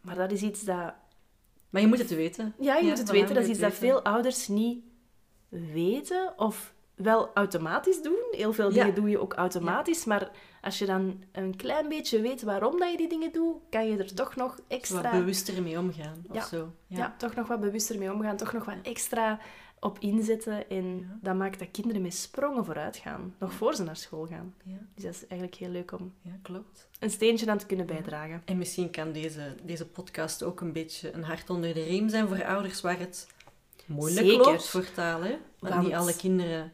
Maar 0.00 0.14
dat 0.16 0.32
is 0.32 0.42
iets 0.42 0.64
dat... 0.64 0.94
Maar 1.70 1.80
je 1.82 1.86
moet 1.88 1.98
het 1.98 2.14
weten. 2.14 2.54
Ja, 2.60 2.76
je 2.76 2.88
moet 2.88 2.98
het 2.98 3.10
weten. 3.10 3.34
Dat 3.34 3.44
is 3.44 3.48
iets 3.50 3.58
dat 3.58 3.72
veel 3.74 4.02
ouders 4.02 4.48
niet 4.48 4.84
weten 5.48 6.32
of 6.36 6.74
wel 7.02 7.30
automatisch 7.34 8.02
doen. 8.02 8.18
Heel 8.30 8.52
veel 8.52 8.72
Ja. 8.72 8.78
dingen 8.84 8.94
doe 8.94 9.08
je 9.10 9.20
ook 9.20 9.32
automatisch. 9.34 10.04
Maar 10.04 10.30
als 10.60 10.78
je 10.78 10.86
dan 10.86 11.22
een 11.32 11.56
klein 11.56 11.88
beetje 11.88 12.20
weet 12.20 12.42
waarom 12.42 12.78
dat 12.78 12.90
je 12.90 12.96
die 12.96 13.08
dingen 13.08 13.32
doet, 13.32 13.56
kan 13.70 13.88
je 13.88 13.96
er 13.96 14.14
toch 14.14 14.36
nog 14.36 14.50
Wat 14.56 14.64
extra... 14.68 15.10
bewuster 15.10 15.62
mee 15.62 15.78
omgaan, 15.78 16.24
Ja. 16.32 16.40
of 16.40 16.44
zo. 16.46 16.72
Ja. 16.86 17.14
toch 17.18 17.34
nog 17.34 17.48
wat 17.48 17.60
bewuster 17.60 17.98
mee 17.98 18.12
omgaan, 18.12 18.36
toch 18.36 18.52
nog 18.52 18.64
wat 18.64 18.74
extra 18.82 19.38
op 19.80 19.98
inzetten. 19.98 20.68
En 20.70 21.18
dat 21.22 21.34
maakt 21.34 21.58
dat 21.58 21.68
kinderen 21.70 22.02
met 22.02 22.14
sprongen 22.14 22.64
vooruit 22.64 22.96
gaan, 22.96 23.34
nog 23.38 23.52
voor 23.52 23.74
ze 23.74 23.82
naar 23.82 23.96
school 23.96 24.26
gaan. 24.26 24.54
Ja, 24.64 24.76
Dus 24.94 25.04
dat 25.04 25.14
is 25.14 25.26
eigenlijk 25.26 25.60
heel 25.60 25.68
leuk 25.70 25.92
om 25.92 26.12
ja, 26.22 26.30
klopt. 26.42 26.88
een 26.98 27.10
steentje 27.10 27.50
aan 27.50 27.58
te 27.58 27.66
kunnen 27.66 27.86
bijdragen. 27.86 28.42
En 28.44 28.58
misschien 28.58 28.90
kan 28.90 29.12
deze, 29.12 29.54
deze 29.62 29.86
podcast 29.86 30.42
ook 30.42 30.60
een 30.60 30.72
beetje 30.72 31.12
een 31.12 31.22
hart 31.24 31.50
onder 31.50 31.74
de 31.74 31.82
riem 31.82 32.08
zijn 32.08 32.28
voor 32.28 32.44
ouders 32.44 32.80
waar 32.80 32.98
het 32.98 33.26
moeilijk 33.86 34.26
Zeker. 34.26 34.44
loopt 34.46 34.66
voor 34.68 34.90
taal. 34.92 35.22
Hè? 35.22 35.36
Want, 35.58 35.74
Want- 35.74 35.86
niet 35.86 35.94
alle 35.96 36.16
kinderen 36.16 36.72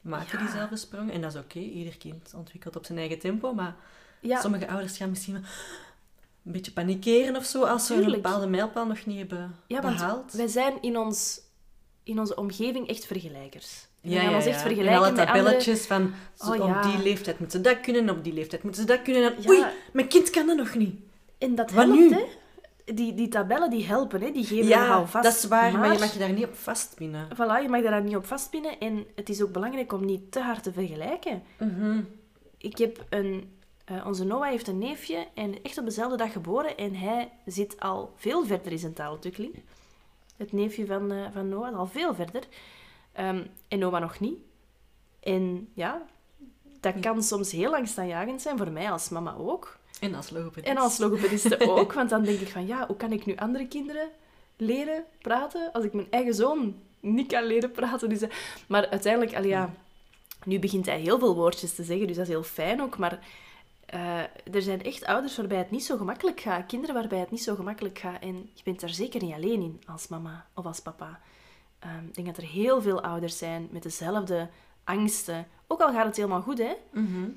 maken 0.00 0.38
Ja. 0.38 0.44
diezelfde 0.44 0.76
sprong. 0.76 1.12
En 1.12 1.20
dat 1.20 1.34
is 1.34 1.40
oké, 1.40 1.58
ieder 1.58 1.96
kind 1.98 2.32
ontwikkelt 2.36 2.76
op 2.76 2.84
zijn 2.86 2.98
eigen 2.98 3.18
tempo. 3.18 3.54
Maar 3.54 3.76
Ja, 4.20 4.40
sommige 4.40 4.68
ouders 4.68 4.96
gaan 4.96 5.10
misschien 5.10 5.32
wel 5.34 5.42
een 6.44 6.52
beetje 6.52 6.72
panikeren 6.72 7.36
of 7.36 7.44
zo 7.44 7.62
als 7.64 7.86
ze 7.86 7.94
een 7.94 8.10
bepaalde 8.10 8.46
mijlpaal 8.46 8.86
nog 8.86 9.06
niet 9.06 9.18
hebben 9.18 9.56
ja 9.66 9.80
want 9.82 9.96
behaald. 9.96 10.32
wij 10.32 10.46
zijn 10.48 10.74
in, 10.80 10.96
ons, 10.98 11.40
in 12.02 12.18
onze 12.18 12.36
omgeving 12.36 12.88
echt 12.88 13.04
vergelijkers. 13.06 13.88
We 14.00 14.10
Ja, 14.10 14.20
gaan 14.22 14.34
ons 14.34 14.44
echt 14.46 14.60
vergelijken 14.60 14.92
en 14.92 14.98
alle 14.98 15.10
met 15.10 15.20
andere... 15.20 15.42
tabelletjes 15.42 15.86
van 15.86 16.12
Oh, 16.38 16.76
op 16.76 16.82
die 16.82 17.02
leeftijd 17.02 17.38
moeten 17.38 17.62
ze 17.64 17.68
dat 17.74 17.80
kunnen, 17.80 18.10
op 18.10 18.24
die 18.24 18.32
leeftijd 18.32 18.62
moeten 18.62 18.80
ze 18.80 18.86
dat 18.86 19.02
kunnen. 19.02 19.36
En. 19.36 19.48
Oei, 19.48 19.64
mijn 19.92 20.08
kind 20.08 20.30
kan 20.30 20.46
dat 20.46 20.56
nog 20.56 20.74
niet. 20.74 20.94
En 21.38 21.54
dat 21.54 21.70
Wat 21.70 21.84
helpt, 21.84 22.00
nu? 22.00 22.12
hè. 22.14 22.24
Die, 23.00 23.14
die 23.14 23.28
tabellen 23.28 23.70
die 23.70 23.86
helpen, 23.86 24.20
hè. 24.20 24.30
die 24.30 24.44
geven 24.44 24.68
dat 25.22 25.34
is 25.34 25.44
waar, 25.44 25.72
maar, 25.72 25.92
je 25.92 25.98
mag 25.98 26.12
je 26.12 26.18
daar 26.18 26.32
niet 26.32 26.44
op 26.44 26.54
vastpinnen. 26.54 27.28
Voilà, 27.34 27.62
je 27.62 27.68
mag 27.68 27.82
daar 27.82 28.02
niet 28.02 28.16
op 28.16 28.26
vastpinnen. 28.26 28.78
En 28.78 29.06
het 29.14 29.28
is 29.28 29.42
ook 29.42 29.52
belangrijk 29.52 29.92
om 29.92 30.04
niet 30.04 30.32
te 30.32 30.40
hard 30.40 30.62
te 30.62 30.72
vergelijken. 30.72 31.42
Mhm. 31.58 32.00
Ik 32.58 32.78
heb 32.78 33.04
een... 33.08 33.56
eh, 33.84 34.06
onze 34.06 34.24
Noah 34.24 34.48
heeft 34.48 34.68
een 34.68 34.78
neefje 34.78 35.26
en 35.34 35.62
echt 35.62 35.78
op 35.78 35.84
dezelfde 35.84 36.16
dag 36.16 36.32
geboren. 36.32 36.76
En 36.76 36.94
hij 36.94 37.32
zit 37.46 37.80
al 37.80 38.12
veel 38.16 38.44
verder 38.44 38.72
in 38.72 38.78
zijn 38.78 38.92
taalontwikkeling. 38.92 39.62
Het 40.36 40.52
neefje 40.52 40.86
van, 40.86 41.12
eh, 41.12 41.26
van 41.32 41.48
Noah 41.48 41.76
al 41.76 41.86
veel 41.86 42.14
verder. 42.14 42.42
Ehm, 43.12 43.44
en 43.68 43.78
Noah 43.78 44.00
nog 44.00 44.20
niet. 44.20 44.38
En 45.20 45.68
ja, 45.74 46.02
dat 46.80 47.00
kan 47.00 47.22
soms 47.22 47.52
heel 47.52 47.74
angstaanjagend 47.74 48.42
zijn, 48.42 48.58
voor 48.58 48.70
mij 48.70 48.90
als 48.90 49.08
mama 49.08 49.34
ook. 49.34 49.78
En 50.00 50.14
als 50.14 50.30
logopedist. 50.30 50.66
En 50.66 50.76
als 50.76 50.98
logopediste 50.98 51.60
ook, 51.78 51.92
want 51.92 52.10
dan 52.10 52.22
denk 52.22 52.40
ik 52.40 52.48
van 52.48 52.66
ja, 52.66 52.86
hoe 52.86 52.96
kan 52.96 53.12
ik 53.12 53.26
nu 53.26 53.36
andere 53.36 53.68
kinderen 53.68 54.08
leren 54.56 55.04
praten 55.18 55.72
als 55.72 55.84
ik 55.84 55.92
mijn 55.92 56.10
eigen 56.10 56.34
zoon 56.34 56.74
niet 57.00 57.26
kan 57.26 57.44
leren 57.44 57.70
praten? 57.70 58.08
Dus, 58.08 58.20
eh, 58.20 58.30
maar 58.68 58.88
uiteindelijk, 58.88 59.36
al 59.36 59.44
ja, 59.44 59.74
nu 60.44 60.58
begint 60.58 60.86
hij 60.86 61.00
heel 61.00 61.18
veel 61.18 61.34
woordjes 61.34 61.74
te 61.74 61.84
zeggen, 61.84 62.06
dus 62.06 62.16
dat 62.16 62.26
is 62.26 62.32
heel 62.32 62.42
fijn 62.42 62.82
ook. 62.82 62.98
Maar 62.98 63.18
eh, 63.86 64.18
er 64.52 64.62
zijn 64.62 64.82
echt 64.82 65.04
ouders 65.04 65.36
waarbij 65.36 65.58
het 65.58 65.70
niet 65.70 65.84
zo 65.84 65.96
gemakkelijk 65.96 66.40
gaat, 66.40 66.66
kinderen 66.66 66.94
waarbij 66.94 67.18
het 67.18 67.30
niet 67.30 67.42
zo 67.42 67.54
gemakkelijk 67.54 67.98
gaat. 67.98 68.22
En 68.22 68.50
je 68.54 68.62
bent 68.64 68.80
daar 68.80 68.90
zeker 68.90 69.22
niet 69.22 69.34
alleen 69.34 69.62
in 69.62 69.80
als 69.86 70.08
mama 70.08 70.46
of 70.54 70.66
als 70.66 70.80
papa. 70.80 71.20
Ehm, 71.78 72.04
ik 72.06 72.14
denk 72.14 72.26
dat 72.26 72.36
er 72.36 72.50
heel 72.50 72.82
veel 72.82 73.02
ouders 73.02 73.38
zijn 73.38 73.68
met 73.70 73.82
dezelfde 73.82 74.48
angsten. 74.84 75.46
Ook 75.66 75.80
al 75.80 75.92
gaat 75.92 76.06
het 76.06 76.16
helemaal 76.16 76.42
goed, 76.42 76.58
hè? 76.58 76.72
Mhm. 76.90 77.28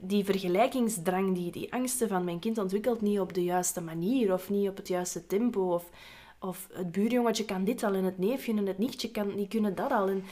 Die 0.00 0.24
vergelijkingsdrang, 0.24 1.34
die, 1.34 1.50
die 1.52 1.72
angsten 1.72 2.08
van 2.08 2.24
mijn 2.24 2.38
kind 2.38 2.58
ontwikkelt 2.58 3.00
niet 3.00 3.20
op 3.20 3.34
de 3.34 3.44
juiste 3.44 3.80
manier 3.80 4.32
of 4.32 4.50
niet 4.50 4.68
op 4.68 4.76
het 4.76 4.88
juiste 4.88 5.26
tempo. 5.26 5.72
Of, 5.74 5.90
of 6.40 6.68
het 6.72 6.92
buurjongetje 6.92 7.44
kan 7.44 7.64
dit 7.64 7.82
al 7.82 7.94
en 7.94 8.04
het 8.04 8.18
neefje 8.18 8.52
en 8.56 8.66
het 8.66 8.78
nichtje 8.78 9.10
kan, 9.10 9.36
die 9.36 9.48
kunnen 9.48 9.74
dat 9.74 9.90
al. 9.90 10.08
En, 10.08 10.24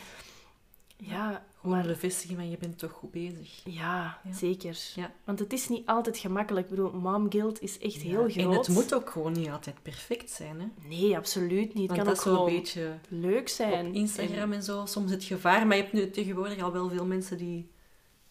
ja, 0.97 1.45
Gewoon 1.61 1.83
bevestigen 1.87 2.37
van 2.37 2.51
je 2.51 2.57
bent 2.59 2.79
toch 2.79 2.91
goed 2.93 3.11
bezig. 3.11 3.61
ja, 3.65 4.21
Ja. 4.25 4.33
zeker. 4.33 4.79
Ja. 4.95 5.13
Want 5.25 5.39
het 5.39 5.53
is 5.53 5.69
niet 5.69 5.87
altijd 5.87 6.19
gemakkelijk. 6.19 6.65
Ik 6.65 6.71
bedoel, 6.77 6.93
mom 6.93 7.31
guilt 7.33 7.63
is 7.63 7.79
echt 7.79 8.03
heel 8.03 8.29
groot. 8.29 8.37
En 8.37 8.51
het 8.51 8.69
moet 8.69 8.95
ook 8.95 9.11
gewoon 9.11 9.33
niet 9.33 9.49
altijd 9.51 9.83
perfect 9.83 10.31
zijn. 10.31 10.61
Hè? 10.61 10.67
Nee, 10.89 11.17
absoluut 11.17 11.75
niet. 11.75 11.91
Het 11.91 11.99
kan 11.99 12.09
ook 12.09 12.17
zo'n 12.17 12.33
gewoon 12.35 12.51
beetje 12.51 12.99
leuk 13.09 13.49
zijn. 13.49 13.87
op 13.87 13.95
Instagram 13.95 14.53
en 14.53 14.63
zo 14.63 14.87
soms 14.87 15.11
het 15.11 15.25
gevaar. 15.25 15.67
Maar 15.67 15.77
je 15.77 15.83
hebt 15.83 15.95
nu 15.95 16.11
tegenwoordig 16.11 16.63
al 16.63 16.73
wel 16.73 16.89
veel 16.89 17.07
mensen 17.07 17.37
die 17.39 17.71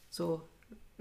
zo 0.10 0.48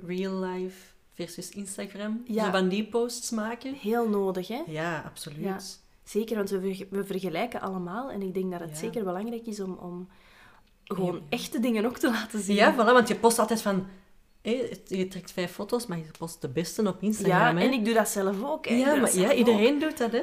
real 0.06 0.34
life 0.44 0.76
versus 1.14 1.48
Instagram, 1.50 2.22
Ja. 2.26 2.44
zo 2.44 2.50
van 2.50 2.68
die 2.68 2.84
posts 2.86 3.30
maken. 3.30 3.74
Heel 3.74 4.08
nodig, 4.08 4.48
hè? 4.48 4.62
Ja, 4.66 5.02
absoluut. 5.06 5.44
Ja. 5.44 5.58
Zeker, 6.04 6.36
want 6.36 6.50
we, 6.50 6.86
we 6.90 7.04
vergelijken 7.04 7.60
allemaal. 7.60 8.10
En 8.10 8.22
ik 8.22 8.34
denk 8.34 8.50
dat 8.50 8.60
het 8.60 8.70
Ja. 8.70 8.76
zeker 8.76 9.04
belangrijk 9.04 9.46
is 9.46 9.60
om, 9.60 9.72
om 9.74 10.08
gewoon 10.84 11.22
echte 11.28 11.60
dingen 11.60 11.84
ook 11.84 11.98
te 11.98 12.10
laten 12.10 12.40
zien. 12.40 12.56
Ja, 12.56 12.74
voilà, 12.74 12.76
want 12.92 13.08
je 13.08 13.16
post 13.16 13.38
altijd 13.38 13.62
van... 13.62 13.86
je 14.86 15.06
trekt 15.10 15.32
vijf 15.32 15.52
foto's, 15.52 15.86
maar 15.86 15.98
je 15.98 16.04
post 16.18 16.40
de 16.40 16.48
beste 16.48 16.88
op 16.88 17.02
Instagram. 17.02 17.56
Ja, 17.56 17.60
hè? 17.62 17.66
en 17.66 17.72
ik 17.72 17.84
doe 17.84 17.94
dat 17.94 18.08
zelf 18.08 18.42
ook. 18.44 18.66
hè. 18.68 18.74
Ja, 18.74 18.94
maar, 18.94 19.16
ja, 19.16 19.32
iedereen 19.32 19.78
doet 19.78 19.98
dat, 19.98 20.12
hè. 20.12 20.22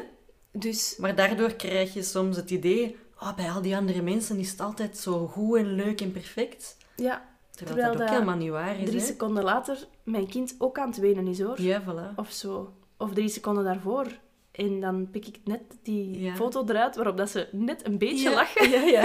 Dus 0.52 0.96
Maar 0.98 1.16
daardoor 1.16 1.54
krijg 1.54 1.94
je 1.94 2.04
soms 2.04 2.36
het 2.36 2.50
idee... 2.52 2.98
Oh, 3.22 3.36
bij 3.36 3.52
al 3.52 3.62
die 3.62 3.76
andere 3.76 4.02
mensen 4.02 4.38
is 4.38 4.52
het 4.52 4.60
altijd 4.60 4.98
zo 4.98 5.28
goed 5.28 5.58
en 5.58 5.74
leuk 5.74 6.02
en 6.02 6.12
perfect. 6.12 6.78
ja, 6.96 7.29
Terwijl, 7.66 7.78
Terwijl 7.78 7.94
dat 7.98 8.02
ook 8.02 8.14
helemaal 8.14 8.36
niet 8.36 8.50
waar 8.50 8.80
is, 8.80 8.86
drie 8.90 9.00
hè. 9.00 9.06
seconden 9.06 9.44
later 9.44 9.88
mijn 10.04 10.28
kind 10.28 10.56
ook 10.58 10.80
aan 10.80 10.88
het 10.90 10.98
wenen 10.98 11.28
is, 11.28 11.42
hoor. 11.42 11.62
Ja, 11.62 11.82
voilà. 11.84 12.16
Of 12.16 12.32
zo. 12.32 12.74
Of 12.98 13.14
drie 13.14 13.30
seconden 13.30 13.64
daarvoor. 13.64 14.08
En 14.52 14.80
dan 14.80 15.10
pik 15.12 15.28
ik 15.28 15.40
net 15.44 15.62
die 15.84 16.20
Ja. 16.20 16.36
foto 16.36 16.64
eruit 16.68 16.96
waarop 16.96 17.18
dat 17.18 17.30
ze 17.30 17.48
net 17.52 17.86
een 17.88 17.98
beetje 17.98 18.30
Ja, 18.30 18.36
lachen. 18.36 18.70
Ja, 18.70 18.82
ja. 18.82 19.02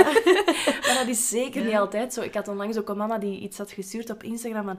Maar 0.86 0.96
dat 0.98 1.08
is 1.08 1.28
zeker 1.28 1.60
Ja. 1.62 1.66
niet 1.66 1.76
altijd 1.76 2.12
zo. 2.12 2.20
Ik 2.20 2.34
had 2.34 2.48
onlangs 2.48 2.78
ook 2.78 2.88
een 2.88 2.96
mama 2.96 3.18
die 3.18 3.40
iets 3.40 3.58
had 3.58 3.70
gestuurd 3.70 4.10
op 4.10 4.22
Instagram 4.22 4.64
van... 4.64 4.78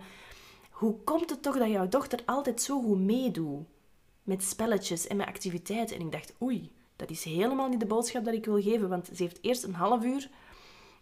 Hoe 0.69 0.95
komt 1.03 1.29
het 1.29 1.41
toch 1.41 1.57
dat 1.57 1.69
jouw 1.69 1.87
dochter 1.87 2.19
altijd 2.25 2.61
zo 2.61 2.81
goed 2.81 2.99
meedoet? 2.99 3.59
Met 4.23 4.43
spelletjes 4.43 5.07
en 5.07 5.17
met 5.17 5.27
activiteiten. 5.27 5.95
En 5.95 6.01
ik 6.05 6.11
dacht, 6.11 6.33
oei, 6.41 6.71
dat 6.95 7.09
is 7.09 7.23
helemaal 7.23 7.69
niet 7.69 7.79
de 7.79 7.85
boodschap 7.85 8.25
dat 8.25 8.33
ik 8.33 8.45
wil 8.45 8.61
geven. 8.61 8.89
Want 8.89 9.09
ze 9.13 9.23
heeft 9.23 9.39
eerst 9.41 9.63
een 9.63 9.73
half 9.73 10.03
uur 10.03 10.29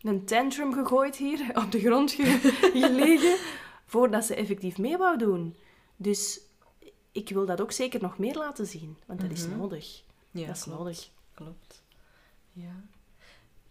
een 0.03 0.25
tantrum 0.25 0.73
gegooid 0.73 1.15
hier, 1.15 1.51
op 1.63 1.71
de 1.71 1.79
grond 1.79 2.11
ge- 2.11 2.39
gelegen, 2.73 3.37
voordat 3.85 4.25
ze 4.25 4.35
effectief 4.35 4.77
mee 4.77 4.97
wou 4.97 5.17
doen. 5.17 5.55
Dus 5.95 6.39
ik 7.11 7.29
wil 7.29 7.45
dat 7.45 7.61
ook 7.61 7.71
zeker 7.71 8.01
nog 8.01 8.17
meer 8.17 8.35
laten 8.35 8.67
zien. 8.67 8.97
Want 9.05 9.21
dat 9.21 9.31
is 9.31 9.47
Mhm. 9.47 9.57
nodig. 9.57 10.03
Ja, 10.31 10.47
dat 10.47 10.55
is 10.55 10.63
klopt. 10.63 10.77
nodig. 10.79 11.09
Klopt. 11.33 11.81
Ja. 12.53 12.83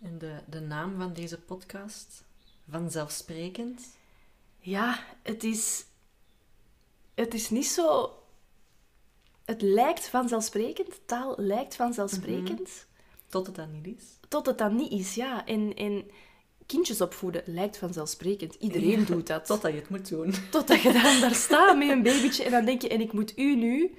En 0.03 0.19
de, 0.19 0.39
de 0.49 0.61
naam 0.61 0.97
van 0.97 1.13
deze 1.13 1.39
podcast? 1.41 2.25
Vanzelfsprekend? 2.71 3.83
Ja, 4.59 5.05
het 5.23 5.45
is... 5.45 5.85
Het 7.15 7.35
is 7.35 7.51
niet 7.51 7.67
zo... 7.67 8.17
Het 9.45 9.63
lijkt 9.63 10.09
vanzelfsprekend. 10.09 11.01
Taal 11.07 11.35
lijkt 11.37 11.75
vanzelfsprekend. 11.77 12.87
Tot 13.33 13.47
het 13.47 13.57
dan 13.57 13.71
niet 13.71 13.87
is. 13.87 14.05
Tot 14.29 14.47
het 14.47 14.59
dan 14.59 14.77
niet 14.77 14.93
is, 14.93 15.15
ja. 15.15 15.47
En, 15.47 15.75
en 15.75 16.05
kindjes 16.67 17.01
opvoeden 17.01 17.43
lijkt 17.47 17.79
vanzelfsprekend. 17.79 18.55
Iedereen 18.55 19.01
Ja, 19.01 19.07
doet 19.07 19.27
dat. 19.27 19.47
Totdat 19.53 19.73
je 19.73 19.79
het 19.79 19.89
moet 19.89 20.09
doen. 20.09 20.35
Totdat 20.51 20.81
je 20.81 20.93
dan 20.93 21.21
daar 21.21 21.35
staat 21.35 21.77
met 21.79 21.89
een 21.89 22.03
babytje 22.03 22.45
en 22.45 22.51
dan 22.51 22.65
denk 22.65 22.83
je... 22.83 22.89
En 22.89 23.01
ik 23.01 23.13
moet 23.13 23.39
u 23.39 23.57
nu, 23.57 23.95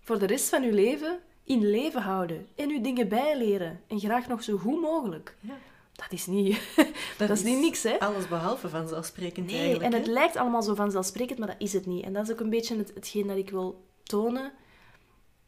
voor 0.00 0.18
de 0.18 0.26
rest 0.26 0.48
van 0.48 0.62
uw 0.62 0.72
leven, 0.72 1.18
in 1.44 1.70
leven 1.70 2.02
houden. 2.02 2.46
En 2.54 2.70
u 2.70 2.80
dingen 2.80 3.08
bijleren. 3.08 3.80
En 3.86 4.00
graag 4.00 4.28
nog 4.28 4.42
zo 4.42 4.56
goed 4.56 4.80
mogelijk. 4.80 5.36
Ja. 5.40 5.58
Dat 5.92 6.12
is 6.12 6.26
niet... 6.26 6.58
Dat, 7.18 7.30
is 7.30 7.42
niet 7.42 7.60
niks, 7.60 7.82
hè. 7.82 8.00
Alles 8.00 8.28
behalve 8.28 8.68
vanzelfsprekend 8.68 9.46
Nee, 9.46 9.56
eigenlijk. 9.56 9.84
en 9.84 9.98
het 9.98 10.06
hè? 10.06 10.12
lijkt 10.12 10.36
allemaal 10.36 10.62
zo 10.62 10.74
vanzelfsprekend, 10.74 11.38
maar 11.38 11.48
dat 11.48 11.56
is 11.58 11.72
het 11.72 11.86
niet. 11.86 12.04
En 12.04 12.12
dat 12.12 12.24
is 12.24 12.32
ook 12.32 12.40
een 12.40 12.50
beetje 12.50 12.76
het, 12.76 12.90
hetgeen 12.94 13.26
dat 13.26 13.36
ik 13.36 13.50
wil 13.50 13.84
tonen. 14.02 14.52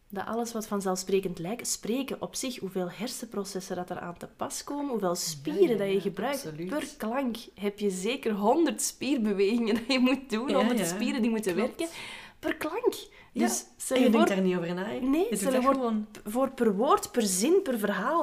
Dat 0.08 0.26
alles 0.26 0.52
wat 0.52 0.66
vanzelfsprekend 0.66 1.38
lijkt, 1.38 1.66
spreken 1.68 2.22
op 2.22 2.34
zich, 2.34 2.58
hoeveel 2.58 2.90
hersenprocessen 2.90 3.76
dat 3.76 3.90
er 3.90 3.98
aan 3.98 4.16
te 4.16 4.26
pas 4.36 4.64
komen, 4.64 4.90
hoeveel 4.90 5.14
spieren 5.14 5.68
ja, 5.68 5.76
dat 5.76 5.92
je 5.92 6.00
gebruikt. 6.00 6.46
absoluut. 6.46 6.68
Per 6.68 6.88
klank 6.96 7.36
heb 7.54 7.78
je 7.78 7.90
zeker 7.90 8.32
honderd 8.32 8.82
spierbewegingen 8.82 9.74
dat 9.78 9.84
je 9.88 9.98
moet 9.98 10.30
doen, 10.30 10.52
honderd 10.54 10.78
ja, 10.78 10.84
spieren 10.84 11.22
die 11.22 11.30
moeten 11.30 11.54
klopt. 11.54 11.76
werken. 11.78 11.96
Per 12.38 12.54
klank. 12.56 12.94
Dus 13.32 13.64
En 13.88 13.96
je 14.00 14.02
voor, 14.02 14.10
denkt 14.12 14.28
daar 14.28 14.40
niet 14.40 14.56
over 14.56 14.74
na. 14.74 14.84
hè? 14.84 14.98
Nee, 15.00 15.24
je 15.30 15.36
doet 15.38 15.54
voor- 15.54 15.72
gewoon. 15.74 16.06
voor 16.24 16.50
per 16.50 16.74
woord, 16.76 17.12
per 17.12 17.22
zin, 17.22 17.62
per 17.62 17.78
verhaal. 17.78 18.20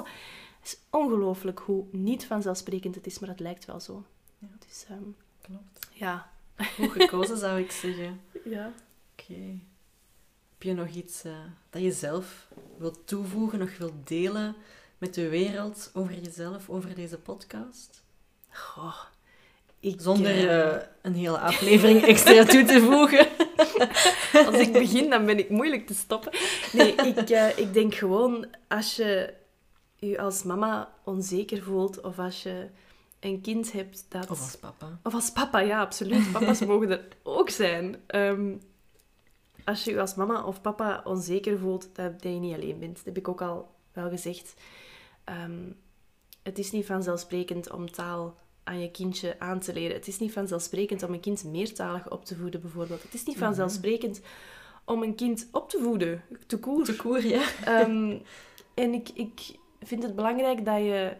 Het 0.60 0.74
is 0.74 0.78
ongelooflijk 0.90 1.60
hoe 1.60 1.86
niet 1.92 2.26
vanzelfsprekend 2.26 2.96
het 2.96 3.06
is, 3.06 3.20
maar 3.20 3.30
het 3.30 3.40
lijkt 3.40 3.66
wel 3.66 3.80
zo. 3.80 4.04
Ja. 4.40 4.48
Dus 4.68 4.86
ehm, 4.90 5.04
Klopt. 5.42 5.88
ja. 5.92 6.32
Goed 6.76 6.92
gekozen, 6.92 7.38
zou 7.38 7.60
ik 7.60 7.72
zeggen. 7.72 8.22
ja. 8.56 8.72
Oké. 9.12 9.34
Heb 9.34 9.60
je 10.66 10.74
nog 10.74 10.90
iets 10.90 11.24
eh, 11.24 11.32
dat 11.70 11.82
je 11.82 11.92
zelf 11.92 12.48
wilt 12.78 13.08
toevoegen, 13.08 13.60
nog 13.60 13.78
wilt 13.78 14.08
delen 14.08 14.56
met 14.98 15.14
de 15.14 15.30
wereld 15.30 15.92
over 15.94 16.20
jezelf, 16.20 16.70
over 16.70 16.96
deze 16.96 17.18
podcast? 17.18 18.04
Goh. 18.50 19.04
Ik, 19.80 20.02
Zonder 20.02 20.32
eh, 20.32 20.76
eh, 20.76 20.82
een 21.02 21.16
hele 21.16 21.40
aflevering 21.40 22.04
extra 22.06 22.44
toe 22.44 22.64
te 22.64 22.82
voegen. 22.82 23.28
Als 24.48 24.58
ik 24.58 24.74
begin, 24.74 25.10
dan 25.10 25.26
ben 25.26 25.38
ik 25.38 25.50
moeilijk 25.50 25.88
te 25.88 25.94
stoppen. 25.94 26.32
Nee, 26.74 26.96
ik, 26.96 27.30
ik 27.56 27.74
denk 27.74 27.96
gewoon, 27.96 28.48
als 28.68 28.96
je 28.96 29.34
je 29.96 30.20
als 30.20 30.44
mama 30.44 30.94
onzeker 31.04 31.64
voelt, 31.64 32.02
of 32.02 32.20
als 32.20 32.44
je 32.44 32.68
een 33.20 33.42
kind 33.42 33.72
hebt 33.72 34.06
dat... 34.10 34.30
Of 34.30 34.40
als 34.40 34.56
papa. 34.56 35.00
Of 35.04 35.14
als 35.14 35.32
papa, 35.32 35.60
ja, 35.60 35.80
absoluut. 35.80 36.32
Papa's 36.32 36.60
mogen 36.66 36.90
er 36.90 37.08
ook 37.24 37.50
zijn. 37.50 37.96
Ehm, 38.08 38.54
als 39.66 39.84
je 39.84 39.92
je 39.92 40.00
als 40.02 40.16
mama 40.16 40.44
of 40.44 40.62
papa 40.62 41.02
onzeker 41.04 41.60
voelt, 41.60 41.90
dat 41.94 42.22
dat 42.22 42.34
je 42.34 42.40
niet 42.40 42.56
alleen 42.56 42.80
bent. 42.80 42.96
Dat 42.96 43.06
heb 43.06 43.18
ik 43.18 43.28
ook 43.28 43.42
al 43.42 43.72
wel 43.94 44.10
gezegd. 44.10 44.54
Ehm, 45.24 45.72
het 46.44 46.60
is 46.60 46.72
niet 46.72 46.86
vanzelfsprekend 46.86 47.72
om 47.72 47.92
taal 47.92 48.36
aan 48.64 48.80
je 48.80 48.92
kindje 48.92 49.40
aan 49.40 49.60
te 49.60 49.74
leren. 49.74 49.96
Het 49.96 50.08
is 50.08 50.20
niet 50.20 50.34
vanzelfsprekend 50.34 51.04
om 51.04 51.14
een 51.14 51.20
kind 51.20 51.44
meertalig 51.44 52.10
op 52.10 52.26
te 52.26 52.36
voeden, 52.36 52.62
bijvoorbeeld. 52.62 53.04
Het 53.04 53.14
is 53.14 53.24
niet 53.24 53.38
vanzelfsprekend 53.38 54.22
om 54.84 55.04
een 55.04 55.16
kind 55.16 55.48
op 55.52 55.70
te 55.70 55.80
voeden, 55.84 56.24
te 56.48 56.60
koer. 56.60 56.86
Te 56.86 56.96
koer, 56.96 57.26
ja. 57.26 57.44
Ehm, 57.64 58.18
en 58.84 58.94
ik, 58.94 59.10
ik 59.10 59.56
vind 59.82 60.04
het 60.04 60.16
belangrijk 60.16 60.66
dat 60.66 60.78
je 60.78 61.16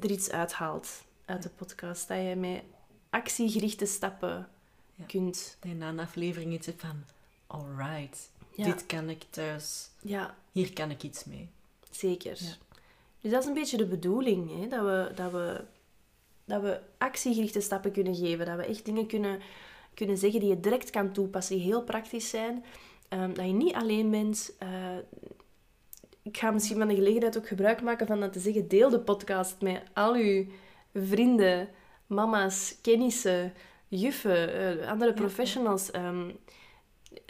er 0.00 0.10
iets 0.10 0.30
uithaalt 0.30 1.04
uit 1.24 1.42
de 1.42 1.48
podcast. 1.48 2.08
Dat 2.08 2.18
je 2.18 2.36
met 2.36 2.62
actiegerichte 3.10 3.86
stappen 3.86 4.48
Ja. 4.94 5.04
kunt... 5.04 5.56
Dat 5.60 5.70
je 5.70 5.76
na 5.76 5.88
een 5.88 6.00
aflevering 6.00 6.52
iets 6.52 6.66
hebt 6.66 6.80
van... 6.80 7.04
Alright, 7.52 8.30
Ja. 8.54 8.64
dit 8.64 8.86
kan 8.86 9.08
ik 9.10 9.22
thuis. 9.30 9.90
Ja, 10.02 10.34
Hier 10.52 10.72
kan 10.72 10.90
ik 10.90 11.02
iets 11.02 11.24
mee. 11.24 11.48
zeker. 11.90 12.36
Ja. 12.40 12.52
Dus 13.20 13.30
dat 13.30 13.42
is 13.42 13.48
een 13.48 13.54
beetje 13.54 13.76
de 13.76 13.86
bedoeling, 13.86 14.60
hè? 14.60 14.68
Dat, 14.68 14.80
we, 14.84 15.12
dat, 15.14 15.30
we, 15.32 15.64
dat 16.44 16.62
we 16.62 16.80
actiegerichte 16.98 17.60
stappen 17.60 17.92
kunnen 17.92 18.14
geven. 18.14 18.46
Dat 18.46 18.56
we 18.56 18.64
echt 18.64 18.84
dingen 18.84 19.06
kunnen, 19.06 19.40
kunnen 19.94 20.18
zeggen 20.18 20.40
die 20.40 20.48
je 20.48 20.60
direct 20.60 20.90
kan 20.90 21.12
toepassen, 21.12 21.56
die 21.56 21.64
heel 21.64 21.82
praktisch 21.82 22.30
zijn. 22.30 22.64
Ehm, 23.08 23.32
dat 23.34 23.46
je 23.46 23.52
niet 23.52 23.74
alleen 23.74 24.10
bent. 24.10 24.52
Eh, 24.58 24.96
ik 26.22 26.36
ga 26.36 26.50
misschien 26.50 26.78
van 26.78 26.88
de 26.88 26.94
gelegenheid 26.94 27.36
ook 27.38 27.48
gebruik 27.48 27.82
maken 27.82 28.06
van 28.06 28.20
dat 28.20 28.32
te 28.32 28.40
zeggen. 28.40 28.68
Deel 28.68 28.90
de 28.90 29.00
podcast 29.00 29.60
met 29.60 29.82
al 29.92 30.14
uw 30.14 30.46
vrienden, 30.94 31.68
mama's, 32.06 32.74
kennissen, 32.82 33.52
juffen, 33.88 34.54
eh, 34.80 34.88
andere 34.90 35.12
professionals. 35.14 35.90
Ehm, 35.90 36.30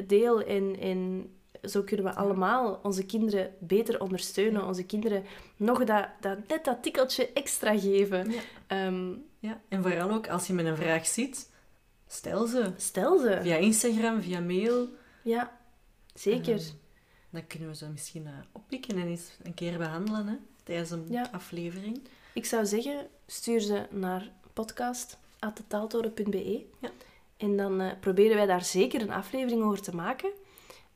deel 0.07 0.43
en, 0.43 0.79
en 0.81 1.31
zo 1.63 1.83
kunnen 1.83 2.07
we 2.07 2.15
allemaal 2.15 2.81
onze 2.83 3.07
kinderen 3.07 3.55
beter 3.61 4.01
ondersteunen. 4.01 4.67
Onze 4.67 4.85
kinderen 4.87 5.25
nog 5.57 5.85
dat, 5.85 6.07
dat, 6.21 6.49
net 6.49 6.65
dat 6.65 6.83
tikkeltje 6.83 7.33
extra 7.33 7.79
geven. 7.79 8.31
Ja. 8.31 8.41
Ehm, 8.67 9.13
ja. 9.39 9.61
En 9.69 9.83
vooral 9.83 10.11
ook, 10.11 10.29
als 10.29 10.47
je 10.47 10.53
met 10.53 10.67
een 10.67 10.77
vraag 10.77 11.07
zit, 11.07 11.51
stel 12.07 12.47
ze. 12.47 12.73
stel 12.77 13.19
ze. 13.19 13.39
Via 13.43 13.57
Instagram, 13.57 14.23
via 14.23 14.41
mail. 14.41 14.89
Ja, 15.23 15.59
zeker. 16.15 16.55
Ehm, 16.55 16.65
dan 17.31 17.47
kunnen 17.47 17.69
we 17.69 17.75
ze 17.75 17.89
misschien 17.89 18.27
eh, 18.27 18.33
oppikken 18.53 18.99
en 18.99 19.07
eens 19.07 19.31
een 19.43 19.55
keer 19.55 19.79
behandelen 19.79 20.27
hè, 20.27 20.35
tijdens 20.65 20.91
een 20.91 21.07
Ja. 21.09 21.29
aflevering. 21.33 22.03
Ik 22.35 22.45
zou 22.45 22.67
zeggen, 22.67 23.07
stuur 23.27 23.61
ze 23.61 23.87
naar 23.91 24.31
podcast.detaaltoren.be. 24.53 26.65
Ja. 26.81 26.91
En 27.43 27.57
dan 27.57 27.81
eh, 27.81 27.91
proberen 28.01 28.37
wij 28.37 28.47
daar 28.47 28.65
zeker 28.65 29.01
een 29.01 29.13
aflevering 29.13 29.63
over 29.63 29.83
te 29.83 29.95
maken. 29.95 30.31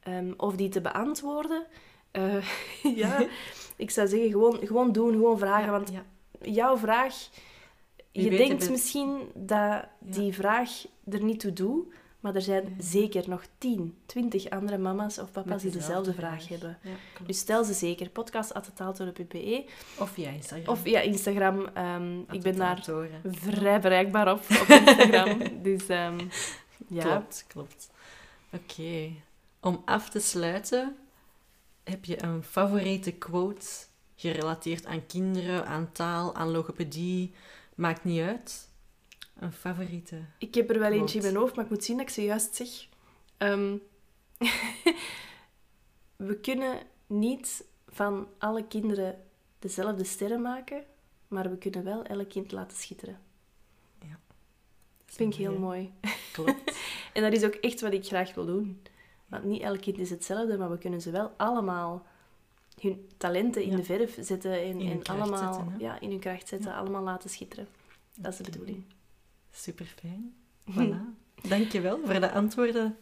Ehm, 0.01 0.33
of 0.37 0.57
die 0.57 0.69
te 0.69 0.81
beantwoorden. 0.81 1.67
Eh, 2.11 2.47
ja, 3.03 3.27
ik 3.77 3.91
zou 3.91 4.09
zeggen, 4.09 4.31
gewoon, 4.31 4.59
gewoon 4.63 4.93
doen, 4.93 5.13
gewoon 5.13 5.39
vragen. 5.39 5.71
Want 5.71 5.91
ja. 5.91 6.05
jouw 6.51 6.77
vraag... 6.77 7.29
Wie 8.13 8.31
je 8.31 8.37
denkt 8.37 8.71
misschien 8.71 9.19
dat 9.35 9.85
die 9.99 10.33
vraag 10.33 10.87
er 11.11 11.23
niet 11.23 11.41
toe 11.41 11.53
doet. 11.53 11.95
Maar 12.21 12.35
er 12.35 12.43
zijn 12.43 12.63
Ja. 12.65 12.71
zeker 12.85 13.29
nog 13.29 13.45
10, 13.59 13.99
20 14.07 14.51
andere 14.51 14.79
mama's 14.79 15.19
of 15.19 15.31
papa's 15.33 15.63
die 15.63 15.71
dezelfde 15.71 16.13
vraag, 16.15 16.49
hebben. 16.49 16.79
Ja. 16.83 16.91
Dus 17.27 17.39
stel 17.39 17.65
ze 17.65 17.73
zeker. 17.73 18.09
Podcast.detaaltoren.be 18.11 19.65
Of 19.99 20.11
via 20.11 20.31
Instagram. 20.31 20.69
of 20.75 20.81
via 20.81 21.01
Instagram. 21.01 21.67
ehm, 21.75 22.19
ik 22.31 22.43
ben 22.43 22.57
daar 22.57 22.85
vrij 23.25 23.81
bereikbaar 23.81 24.33
op, 24.33 24.39
op 24.61 24.67
Instagram. 24.87 25.63
dus 25.63 25.87
ehm, 25.87 26.19
ja. 26.89 27.03
Klopt, 27.03 27.45
klopt. 27.49 27.91
Oké. 28.53 29.11
Om 29.61 29.83
af 29.85 30.11
te 30.11 30.21
sluiten, 30.21 30.97
heb 31.85 32.05
je 32.05 32.23
een 32.23 32.43
favoriete 32.43 33.13
quote 33.13 33.67
gerelateerd 34.17 34.87
aan 34.87 35.07
kinderen, 35.07 35.67
aan 35.67 35.93
taal, 35.93 36.35
aan 36.35 36.51
logopedie? 36.51 37.35
Maakt 37.75 38.05
niet 38.05 38.21
uit. 38.21 38.69
Een 39.39 39.53
favoriete. 39.53 40.21
Ik 40.39 40.55
heb 40.55 40.71
er 40.71 40.79
wel 40.79 40.93
eentje 40.93 41.17
in 41.19 41.25
mijn 41.25 41.37
hoofd, 41.37 41.55
maar 41.55 41.65
ik 41.65 41.71
moet 41.71 41.85
zien 41.85 41.97
dat 41.97 42.07
ik 42.07 42.13
ze 42.13 42.23
juist 42.23 42.55
zeg. 42.55 42.69
Ehm, 43.37 43.77
we 46.17 46.37
kunnen 46.41 46.79
niet 47.07 47.65
van 47.89 48.29
alle 48.39 48.67
kinderen 48.67 49.23
dezelfde 49.59 50.05
sterren 50.05 50.41
maken, 50.41 50.85
maar 51.29 51.51
we 51.51 51.59
kunnen 51.59 51.85
wel 51.85 52.05
elk 52.05 52.29
kind 52.29 52.53
laten 52.53 52.77
schitteren. 52.79 53.21
Ja. 54.01 54.19
Dat 55.07 55.15
vind 55.15 55.33
ik 55.33 55.39
heel 55.39 55.59
mooi. 55.59 55.93
Klopt. 56.33 56.73
En 57.13 57.23
dat 57.23 57.33
is 57.33 57.45
ook 57.45 57.55
echt 57.55 57.81
wat 57.81 57.93
ik 57.93 58.07
graag 58.07 58.35
wil 58.35 58.47
doen. 58.47 58.83
Want 59.27 59.45
niet 59.45 59.63
elk 59.63 59.81
kind 59.81 59.99
is 59.99 60.11
hetzelfde, 60.11 60.59
maar 60.59 60.71
we 60.71 60.79
kunnen 60.79 61.01
ze 61.01 61.11
wel 61.11 61.33
allemaal 61.37 62.07
hun 62.81 63.09
talenten 63.17 63.63
in 63.63 63.71
Ja. 63.71 63.77
de 63.77 63.85
verf 63.85 64.17
zetten 64.21 64.53
en, 64.53 64.81
In 64.81 64.91
en 64.91 65.03
allemaal 65.03 65.55
zetten, 65.55 65.75
ja, 65.79 66.01
in 66.01 66.11
hun 66.11 66.19
kracht 66.21 66.49
zetten, 66.49 66.75
allemaal 66.75 67.03
laten 67.03 67.31
schitteren. 67.31 67.69
Dat 68.15 68.33
is 68.33 68.39
de 68.39 68.51
bedoeling. 68.51 68.85
Super 69.57 69.87
fijn. 70.01 70.35
Voilà. 70.71 71.01
Dankjewel 71.49 72.01
voor 72.05 72.21
de 72.21 72.31
antwoorden. 72.33 72.97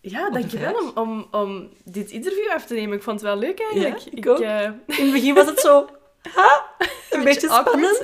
Ja, 0.00 0.30
dankjewel 0.30 0.74
om, 0.74 0.90
om, 0.94 1.26
om 1.30 1.68
dit 1.84 2.10
interview 2.10 2.50
af 2.50 2.66
te 2.66 2.74
nemen. 2.74 2.96
Ik 2.96 3.02
vond 3.02 3.20
het 3.20 3.28
wel 3.28 3.38
leuk 3.38 3.60
eigenlijk. 3.60 3.98
Ja, 3.98 4.10
ik 4.14 4.26
ook. 4.28 4.40
eh, 4.40 4.64
In 4.98 5.04
het 5.04 5.12
begin 5.12 5.34
was 5.34 5.46
het 5.46 5.60
zo... 5.60 5.86
Ha, 6.34 6.64
een 7.10 7.24
beetje 7.24 7.48
spannend. 7.48 8.02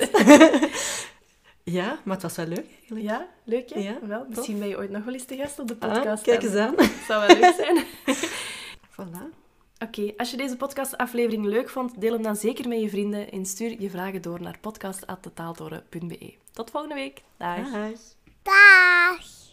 ja, 1.78 1.98
maar 2.04 2.14
het 2.14 2.22
was 2.22 2.36
wel 2.36 2.46
leuk 2.46 2.66
eigenlijk. 2.78 3.04
ja, 3.04 3.28
leuk 3.44 3.70
hè? 3.70 3.80
Ja, 3.80 3.98
wel, 4.02 4.26
misschien 4.28 4.58
ben 4.58 4.68
je 4.68 4.76
ooit 4.76 4.90
nog 4.90 5.04
wel 5.04 5.14
eens 5.14 5.24
te 5.24 5.36
gast 5.36 5.58
op 5.58 5.68
de 5.68 5.76
Ah, 5.78 5.92
podcast. 5.92 6.22
kijk 6.22 6.42
eens 6.42 6.54
aan. 6.54 6.76
Dat 6.76 6.90
zou 7.06 7.26
wel 7.26 7.36
leuk 7.38 7.54
zijn. 7.54 7.84
Voilà. 8.90 9.38
Oké, 9.82 10.12
als 10.16 10.30
je 10.30 10.36
deze 10.36 10.56
podcastaflevering 10.56 11.44
leuk 11.44 11.68
vond, 11.68 12.00
deel 12.00 12.12
hem 12.12 12.22
dan 12.22 12.36
zeker 12.36 12.68
met 12.68 12.80
je 12.80 12.88
vrienden 12.88 13.30
en 13.30 13.46
stuur 13.46 13.80
je 13.80 13.90
vragen 13.90 14.22
door 14.22 14.40
naar 14.40 14.58
podcast.detaaltoren.be. 14.60 16.34
Tot 16.52 16.70
volgende 16.70 16.94
week. 16.94 17.22
Dag. 17.36 17.70
Dag. 17.72 17.92
Dag. 18.42 19.39